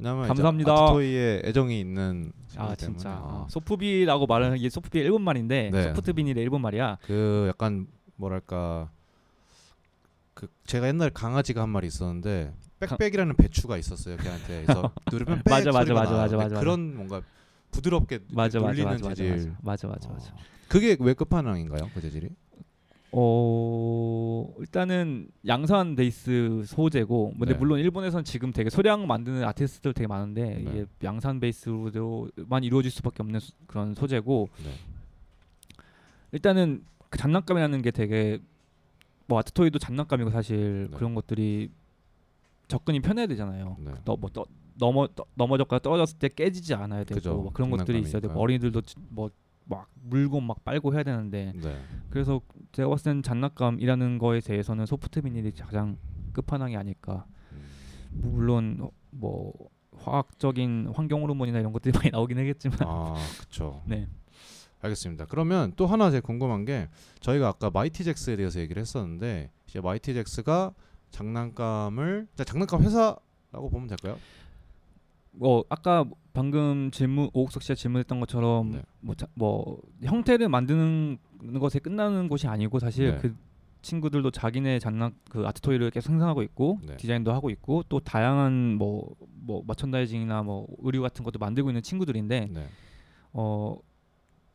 왜냐면 0.00 0.26
감사합니다. 0.28 0.72
아트토이에 0.72 1.42
애정이 1.44 1.78
있는 1.78 2.32
아 2.56 2.74
진짜 2.74 3.18
어. 3.22 3.46
소프비라고 3.50 4.26
말하는 4.26 4.56
게 4.58 4.70
소프비의 4.70 5.04
일본 5.04 5.22
말인데 5.22 5.70
네. 5.70 5.82
소프트 5.84 6.14
비닐의 6.14 6.42
일본 6.42 6.62
말이야. 6.62 6.98
그 7.02 7.46
약간 7.48 7.86
뭐랄까 8.16 8.90
그 10.32 10.48
제가 10.64 10.88
옛날에 10.88 11.10
강아지가 11.12 11.60
한 11.62 11.68
마리 11.68 11.86
있었는데 11.86 12.54
빽빽이라는 12.80 13.36
배추가 13.36 13.76
있었어요 13.76 14.16
걔한테 14.16 14.62
그래서 14.64 14.90
누르면 15.12 15.42
빽 15.44 15.50
맞아, 15.50 15.70
맞아, 15.70 15.84
소리가 15.84 16.00
맞아, 16.00 16.12
나. 16.12 16.16
맞아, 16.22 16.36
맞아, 16.38 16.60
그런 16.60 16.96
뭔가 16.96 17.20
부드럽게 17.70 18.20
맞아 18.32 18.58
맞아 18.58 18.82
맞아 18.84 19.08
맞아 19.08 19.24
맞아 19.24 19.50
맞아 19.62 19.88
맞아. 19.88 20.08
맞아. 20.08 20.32
어. 20.32 20.36
그게 20.68 20.96
왜 20.98 21.12
끝판왕인가요 21.12 21.90
그 21.92 22.00
재질이 22.00 22.30
어 23.12 24.46
일단은 24.58 25.28
양산 25.46 25.96
베이스 25.96 26.62
소재고 26.66 27.32
근데 27.38 27.52
네. 27.54 27.58
물론 27.58 27.78
일본에선 27.80 28.24
지금 28.24 28.52
되게 28.52 28.70
소량 28.70 29.06
만드는 29.06 29.44
아티스트들 29.44 29.92
되게 29.94 30.06
많은데 30.06 30.42
네. 30.44 30.60
이게 30.60 30.86
양산 31.02 31.40
베이스로만 31.40 32.62
이루어질 32.62 32.90
수밖에 32.90 33.22
없는 33.22 33.40
수- 33.40 33.52
그런 33.66 33.94
소재고 33.94 34.48
네. 34.64 34.70
일단은 36.32 36.84
그 37.08 37.18
장난감이라는 37.18 37.82
게 37.82 37.90
되게 37.90 38.38
뭐 39.26 39.38
아트토이도 39.40 39.78
장난감이고 39.80 40.30
사실 40.30 40.88
네. 40.90 40.96
그런 40.96 41.14
것들이 41.14 41.70
접근이 42.68 43.00
편해야 43.00 43.26
되잖아요. 43.26 43.76
네. 43.80 43.92
너뭐 44.04 44.18
넘어 44.78 45.06
떠, 45.08 45.24
넘어졌거나 45.34 45.80
떨어졌을 45.80 46.18
때 46.18 46.28
깨지지 46.28 46.72
않아야 46.74 47.02
되고 47.04 47.16
그죠. 47.16 47.42
막 47.42 47.52
그런 47.52 47.70
것들이 47.70 48.00
있어야 48.00 48.20
되고. 48.20 48.38
어린이들도 48.40 48.80
뭐 49.10 49.30
막 49.70 49.88
물고 49.94 50.40
막 50.40 50.64
빨고 50.64 50.92
해야 50.92 51.04
되는데 51.04 51.52
네. 51.54 51.80
그래서 52.10 52.40
제가 52.72 52.88
봤을 52.88 53.04
때는 53.04 53.22
장난감이라는 53.22 54.18
거에 54.18 54.40
대해서는 54.40 54.84
소프트 54.84 55.22
비닐이 55.22 55.52
가장 55.52 55.96
끝판왕이 56.32 56.76
아닐까. 56.76 57.24
음. 57.52 57.62
물론 58.10 58.78
어, 58.80 58.90
뭐 59.10 59.52
화학적인 59.96 60.92
환경 60.94 61.22
호르몬이나 61.22 61.60
이런 61.60 61.72
것들이 61.72 61.92
많이 61.96 62.10
나오긴 62.10 62.38
하겠지만 62.38 62.78
아 62.82 63.14
그렇죠 63.38 63.82
네. 63.86 64.08
알겠습니다. 64.82 65.26
그러면 65.26 65.72
또 65.76 65.86
하나 65.86 66.10
제가 66.10 66.26
궁금한 66.26 66.64
게 66.64 66.88
저희가 67.20 67.48
아까 67.48 67.70
마이티 67.70 68.02
잭스에 68.02 68.36
대해서 68.36 68.60
얘기를 68.60 68.80
했었는데 68.80 69.50
이제 69.68 69.80
마이티 69.80 70.14
잭스가 70.14 70.72
장난감을 71.10 72.28
자, 72.34 72.44
장난감 72.44 72.82
회사라고 72.82 73.70
보면 73.70 73.88
될까요? 73.88 74.18
뭐 75.32 75.64
아까 75.68 76.04
방금 76.32 76.90
질문 76.90 77.30
오욱석 77.32 77.62
씨가 77.62 77.74
질문했던 77.74 78.20
것처럼 78.20 78.72
네. 78.72 78.82
뭐, 79.00 79.14
자, 79.14 79.26
뭐 79.34 79.80
형태를 80.02 80.48
만드는 80.48 81.18
것에 81.58 81.78
끝나는 81.78 82.28
곳이 82.28 82.46
아니고 82.46 82.78
사실 82.78 83.12
네. 83.12 83.18
그 83.18 83.34
친구들도 83.82 84.30
자기네 84.30 84.78
장난 84.78 85.12
그 85.30 85.46
art 85.46 85.60
toy를 85.60 85.90
계속 85.90 86.10
생산하고 86.10 86.42
있고 86.42 86.78
네. 86.86 86.96
디자인도 86.96 87.32
하고 87.32 87.50
있고 87.50 87.82
또 87.88 87.98
다양한 88.00 88.76
뭐뭐 88.76 89.62
머천다이징이나 89.66 90.42
뭐 90.42 90.66
의류 90.78 91.00
같은 91.00 91.24
것도 91.24 91.38
만들고 91.38 91.70
있는 91.70 91.82
친구들인데 91.82 92.48
네. 92.52 92.66
어 93.32 93.76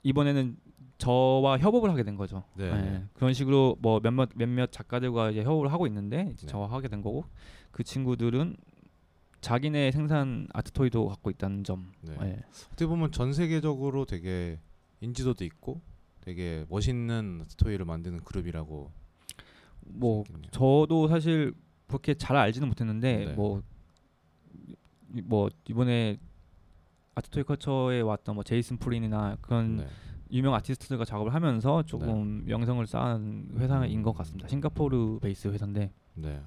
이번에는 0.04 0.58
저와 0.98 1.58
협업을 1.58 1.90
하게 1.90 2.04
된 2.04 2.16
거죠. 2.16 2.44
네. 2.56 2.66
예, 2.66 3.04
그런 3.14 3.34
식으로 3.34 3.78
뭐 3.82 4.00
몇몇 4.00 4.30
몇몇 4.36 4.72
작가들과 4.72 5.32
이제 5.32 5.44
협업을 5.44 5.74
하고 5.74 5.88
있는데 5.88 6.26
네. 6.26 6.46
저와 6.46 6.72
하게 6.72 6.88
된 6.88 7.02
거고 7.02 7.26
그 7.72 7.84
친구들은 7.84 8.56
자기네 9.42 9.92
생산 9.92 10.48
아트 10.54 10.72
토이도 10.72 11.08
갖고 11.08 11.30
있다는 11.30 11.64
점. 11.64 11.92
네. 12.02 12.16
예. 12.22 12.44
어떻게 12.68 12.88
보면 12.88 13.12
전 13.12 13.34
세계적으로 13.34 14.06
되게 14.06 14.60
인지도도 15.02 15.44
있고 15.46 15.82
되게 16.22 16.66
멋있는 16.70 17.44
스토리를 17.48 17.84
만드는 17.86 18.20
그룹이라고 18.24 18.92
뭐 19.88 20.24
생각했네요. 20.26 20.52
저도 20.52 21.08
사실 21.08 21.54
그렇게 21.88 22.16
잘 22.16 22.36
알지는 22.38 22.68
못했는데 22.68 23.26
네. 23.26 23.34
뭐, 23.34 23.62
이- 25.16 25.22
뭐 25.22 25.50
이번에 25.70 26.18
아트 27.14 27.30
토이 27.30 27.44
컬처에 27.44 28.02
왔던 28.02 28.34
뭐 28.36 28.44
제이슨 28.44 28.78
프리니나 28.78 29.38
그런 29.42 29.78
네. 29.78 29.88
유명 30.32 30.56
아티스트들과 30.56 31.06
작업을 31.06 31.34
하면서 31.36 31.84
조금 31.84 32.44
명성을 32.46 32.86
쌓은 32.88 33.52
회사인 33.58 34.02
것 34.02 34.12
음. 34.12 34.18
같습니다. 34.18 34.48
싱가포르 34.48 35.20
베이스 35.22 35.48
회사인데 35.50 35.94
네. 36.16 36.42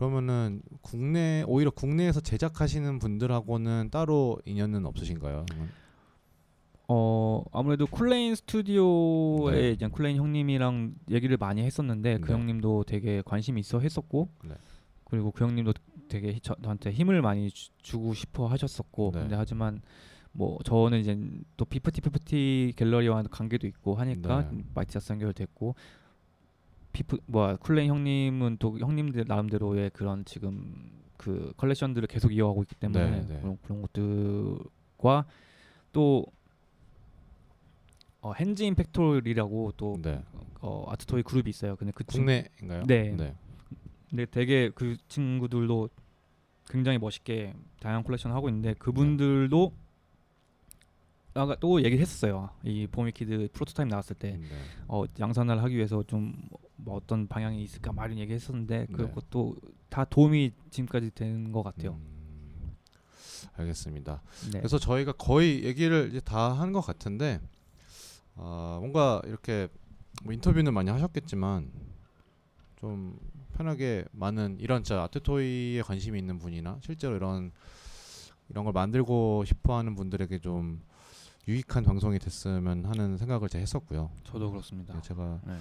어, 0.00 0.08
그러면은 0.08 0.62
국내 0.80 1.44
오히려 1.46 1.70
국내에서 1.70 2.20
제작하시는 2.20 2.98
분들하고는 2.98 3.90
따로 3.90 4.38
인연은 4.46 4.86
없으신가요? 4.86 5.44
어 6.88 7.44
아무래도 7.52 7.86
쿨레인 7.86 8.34
스튜디오에 8.34 9.52
네. 9.52 9.70
이제 9.70 9.86
쿨레인 9.86 10.16
형님이랑 10.16 10.94
얘기를 11.10 11.36
많이 11.36 11.62
했었는데 11.62 12.18
그 12.18 12.28
네. 12.28 12.32
형님도 12.32 12.84
되게 12.84 13.22
관심이 13.24 13.60
있어 13.60 13.78
했었고 13.78 14.28
네. 14.44 14.54
그리고 15.04 15.30
그 15.30 15.44
형님도 15.44 15.74
되게 16.08 16.32
히- 16.32 16.40
저, 16.40 16.56
저한테 16.60 16.90
힘을 16.90 17.22
많이 17.22 17.48
주, 17.50 17.98
고 17.98 18.12
싶어 18.12 18.48
하셨었고 18.48 19.12
네. 19.14 19.20
근데 19.20 19.36
하지만 19.36 19.82
뭐 20.32 20.58
저는 20.64 20.98
이제 20.98 21.16
또 21.56 21.64
피프티 21.64 22.00
피프티 22.00 22.72
갤러리와 22.76 23.22
관계도 23.30 23.68
있고 23.68 23.94
하니까 23.94 24.48
네. 24.50 24.64
마이티 24.74 24.90
잭스 24.90 25.12
연결됐고 25.12 25.76
피프 26.92 27.18
뭐 27.26 27.56
쿨레인 27.56 27.90
형님은 27.90 28.56
또 28.58 28.78
형님들 28.78 29.24
나름대로의 29.26 29.90
그런 29.90 30.24
지금 30.24 30.90
그 31.16 31.52
컬렉션들을 31.56 32.08
계속 32.08 32.32
이어가고 32.34 32.62
있기 32.62 32.74
때문에 32.76 33.10
네, 33.10 33.26
네. 33.28 33.40
그런 33.40 33.58
그런 33.62 33.82
것들과 33.82 35.26
또 35.92 36.26
어, 38.22 38.32
핸즈 38.34 38.62
인 38.62 38.78
팩토리라고 38.78 39.72
또 39.76 39.96
네. 40.02 40.22
어, 40.60 40.84
art 40.88 41.05
toy 41.05 41.22
그룹이 41.22 41.48
있어요. 41.50 41.76
근데 41.76 41.92
그 41.94 42.04
친- 42.04 42.20
국내인가요? 42.24 42.84
네. 42.86 43.10
네. 43.16 43.34
근데 44.10 44.26
되게 44.26 44.70
그 44.74 44.96
친구들도 45.08 45.88
굉장히 46.68 46.98
멋있게 46.98 47.54
다양한 47.80 48.02
컬렉션 48.04 48.32
하고 48.32 48.48
있는데 48.48 48.74
그분들도 48.74 49.72
아까 51.34 51.54
또 51.60 51.82
얘기했었어요. 51.82 52.50
이 52.64 52.86
보미키드 52.88 53.48
프로토타입 53.52 53.88
나왔을 53.88 54.16
때 54.16 54.32
네. 54.32 54.46
어, 54.88 55.04
양산을 55.18 55.62
하기 55.62 55.76
위해서 55.76 56.02
좀 56.02 56.34
뭐 56.84 56.96
어떤 56.96 57.26
방향이 57.28 57.62
있을까 57.62 57.92
막 57.92 58.06
이런 58.06 58.18
얘기했었는데 58.18 58.86
네. 58.88 58.92
그것도 58.96 59.56
다 59.88 60.04
도움이 60.04 60.52
지금까지 60.70 61.10
된 61.14 61.52
것 61.52 61.62
같아요. 61.62 61.92
음, 61.92 62.76
알겠습니다. 63.56 64.22
네. 64.52 64.58
그래서 64.58 64.78
저희가 64.78 65.12
거의 65.12 65.64
얘기를 65.64 66.08
이제 66.10 66.20
다 66.20 66.54
한 66.54 66.72
것 66.72 66.80
같은데 66.80 67.40
아, 68.36 68.78
뭔가 68.80 69.20
이렇게 69.26 69.68
뭐 70.24 70.32
인터뷰는 70.32 70.72
많이 70.74 70.90
하셨겠지만 70.90 71.70
좀 72.76 73.18
편하게 73.54 74.04
많은 74.12 74.56
이런 74.60 74.82
자 74.84 75.02
아트토이에 75.02 75.82
관심이 75.82 76.18
있는 76.18 76.38
분이나 76.38 76.78
실제로 76.82 77.16
이런 77.16 77.50
이런 78.48 78.64
걸 78.64 78.72
만들고 78.72 79.44
싶어하는 79.44 79.94
분들에게 79.94 80.38
좀 80.38 80.82
유익한 81.48 81.84
방송이 81.84 82.18
됐으면 82.18 82.84
하는 82.84 83.16
생각을 83.16 83.48
제가 83.48 83.60
했었고요. 83.62 84.10
저도 84.24 84.50
그렇습니다. 84.50 84.94
네, 84.94 85.00
제가 85.02 85.40
네. 85.46 85.56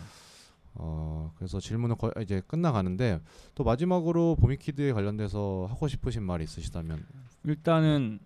어 0.81 1.33
그래서 1.35 1.59
질문은 1.59 1.97
거의 1.97 2.13
이제 2.21 2.41
끝나가는데 2.47 3.19
또 3.53 3.65
마지막으로 3.65 4.37
보미키드에 4.39 4.93
관련돼서 4.93 5.67
하고 5.69 5.89
싶으신 5.89 6.23
말 6.23 6.41
있으시다면 6.41 7.05
일단은 7.43 8.19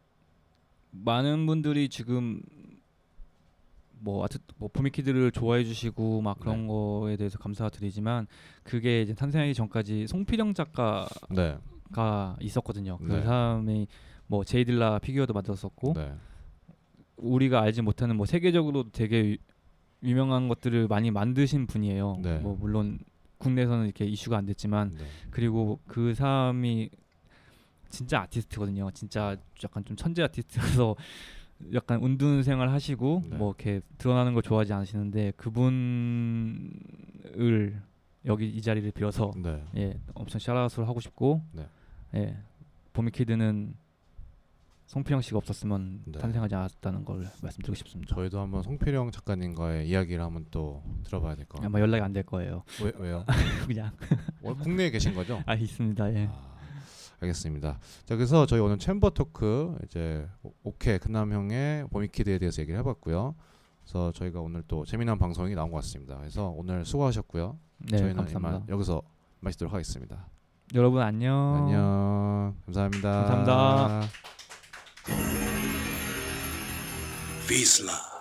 많은 0.91 1.47
분들이 1.47 1.89
지금 1.89 2.43
뭐 3.99 4.23
아트 4.23 4.37
뭐 4.57 4.69
보미키드를 4.71 5.31
좋아해 5.31 5.63
주시고 5.63 6.21
막 6.21 6.39
그런 6.39 6.61
네. 6.61 6.67
거에 6.67 7.17
대해서 7.17 7.39
감사드리지만 7.39 8.27
그게 8.63 9.01
이제 9.01 9.15
탄생하기 9.15 9.55
전까지 9.55 10.07
송필영 10.07 10.53
작가가 10.53 11.07
네, 11.31 11.57
있었거든요. 12.41 12.97
그 12.97 13.13
네. 13.13 13.23
사람이 13.23 13.87
뭐 14.27 14.43
제이딜라 14.43 14.99
피규어도 14.99 15.33
만들었었고 15.33 15.93
네. 15.95 16.13
우리가 17.17 17.61
알지 17.61 17.81
못하는 17.81 18.15
뭐 18.15 18.25
세계적으로 18.25 18.91
되게 18.91 19.37
유- 20.03 20.09
유명한 20.09 20.47
것들을 20.47 20.87
많이 20.87 21.11
만드신 21.11 21.67
분이에요. 21.67 22.19
네. 22.21 22.39
뭐 22.39 22.57
물론 22.59 22.99
국내에서는 23.37 23.85
이렇게 23.85 24.05
이슈가 24.05 24.37
안 24.37 24.45
됐지만 24.45 24.95
네. 24.97 25.05
그리고 25.29 25.79
그 25.87 26.13
사람이 26.13 26.89
진짜 27.89 28.21
아티스트거든요. 28.21 28.89
진짜 28.91 29.37
약간 29.63 29.85
좀 29.85 29.95
천재 29.95 30.23
아티스트라서 30.23 30.95
약간 31.73 32.01
운둔 32.01 32.43
생활 32.43 32.69
하시고 32.69 33.23
네. 33.29 33.37
뭐 33.37 33.49
이렇게 33.57 33.81
드러나는 33.97 34.33
걸 34.33 34.43
좋아하지 34.43 34.73
않으시는데 34.73 35.31
그분을 35.37 36.71
여기 38.25 38.47
이 38.49 38.61
자리를 38.61 38.89
빌어서 38.91 39.31
네. 39.37 39.63
예 39.77 39.99
엄청 40.13 40.39
샤라웃을 40.39 40.87
하고 40.87 40.99
싶고 40.99 41.41
네. 41.51 41.67
예 42.15 42.37
보미키드는 42.93 43.75
송필영 44.93 45.21
씨가 45.21 45.37
없었으면 45.39 46.01
네. 46.05 46.19
탄생하지 46.19 46.53
않았다는 46.53 47.03
걸 47.03 47.27
말씀드리고 47.41 47.73
싶습니다. 47.73 48.13
저희도 48.15 48.39
한번 48.39 48.61
송필영 48.61 49.09
작가님과의 49.11 49.89
이야기를 49.89 50.23
한번 50.23 50.45
또 50.51 50.83
들어봐야 51.03 51.33
될 51.35 51.45
것 51.47 51.53
같아요. 51.57 51.67
아마 51.67 51.79
연락이 51.79 52.03
안 52.03 52.13
될 52.13 52.23
거예요. 52.23 52.63
왜, 52.83 52.91
왜요? 52.99 53.25
그냥 53.67 53.91
어, 54.43 54.53
국내에 54.53 54.91
계신 54.91 55.15
거죠? 55.15 55.41
아 55.47 55.55
있습니다. 55.55 56.13
예. 56.13 56.27
아, 56.31 56.53
알겠습니다. 57.21 57.79
자 58.05 58.15
그래서 58.15 58.45
저희 58.45 58.59
오늘 58.59 58.77
챔버 58.77 59.09
토크 59.11 59.75
이제 59.85 60.27
오- 60.43 60.53
오케 60.63 60.99
큰남형의 60.99 61.87
보미키드에 61.89 62.37
대해서 62.37 62.61
얘기를 62.61 62.77
해봤고요. 62.81 63.33
그래서 63.81 64.11
저희가 64.11 64.41
오늘 64.41 64.61
또 64.67 64.85
재미난 64.85 65.17
방송이 65.17 65.55
나온 65.55 65.71
것 65.71 65.77
같습니다. 65.77 66.17
그래서 66.19 66.49
오늘 66.49 66.85
수고하셨고요. 66.85 67.57
네 67.89 67.97
저희는 67.97 68.15
감사합니다. 68.25 68.71
여기서 68.71 69.01
마치도록 69.39 69.73
하겠습니다. 69.73 70.27
여러분 70.75 71.01
안녕. 71.01 71.55
안녕. 71.65 72.55
감사합니다. 72.65 73.23
감사합니다. 73.25 74.42
Visla. 77.47 78.12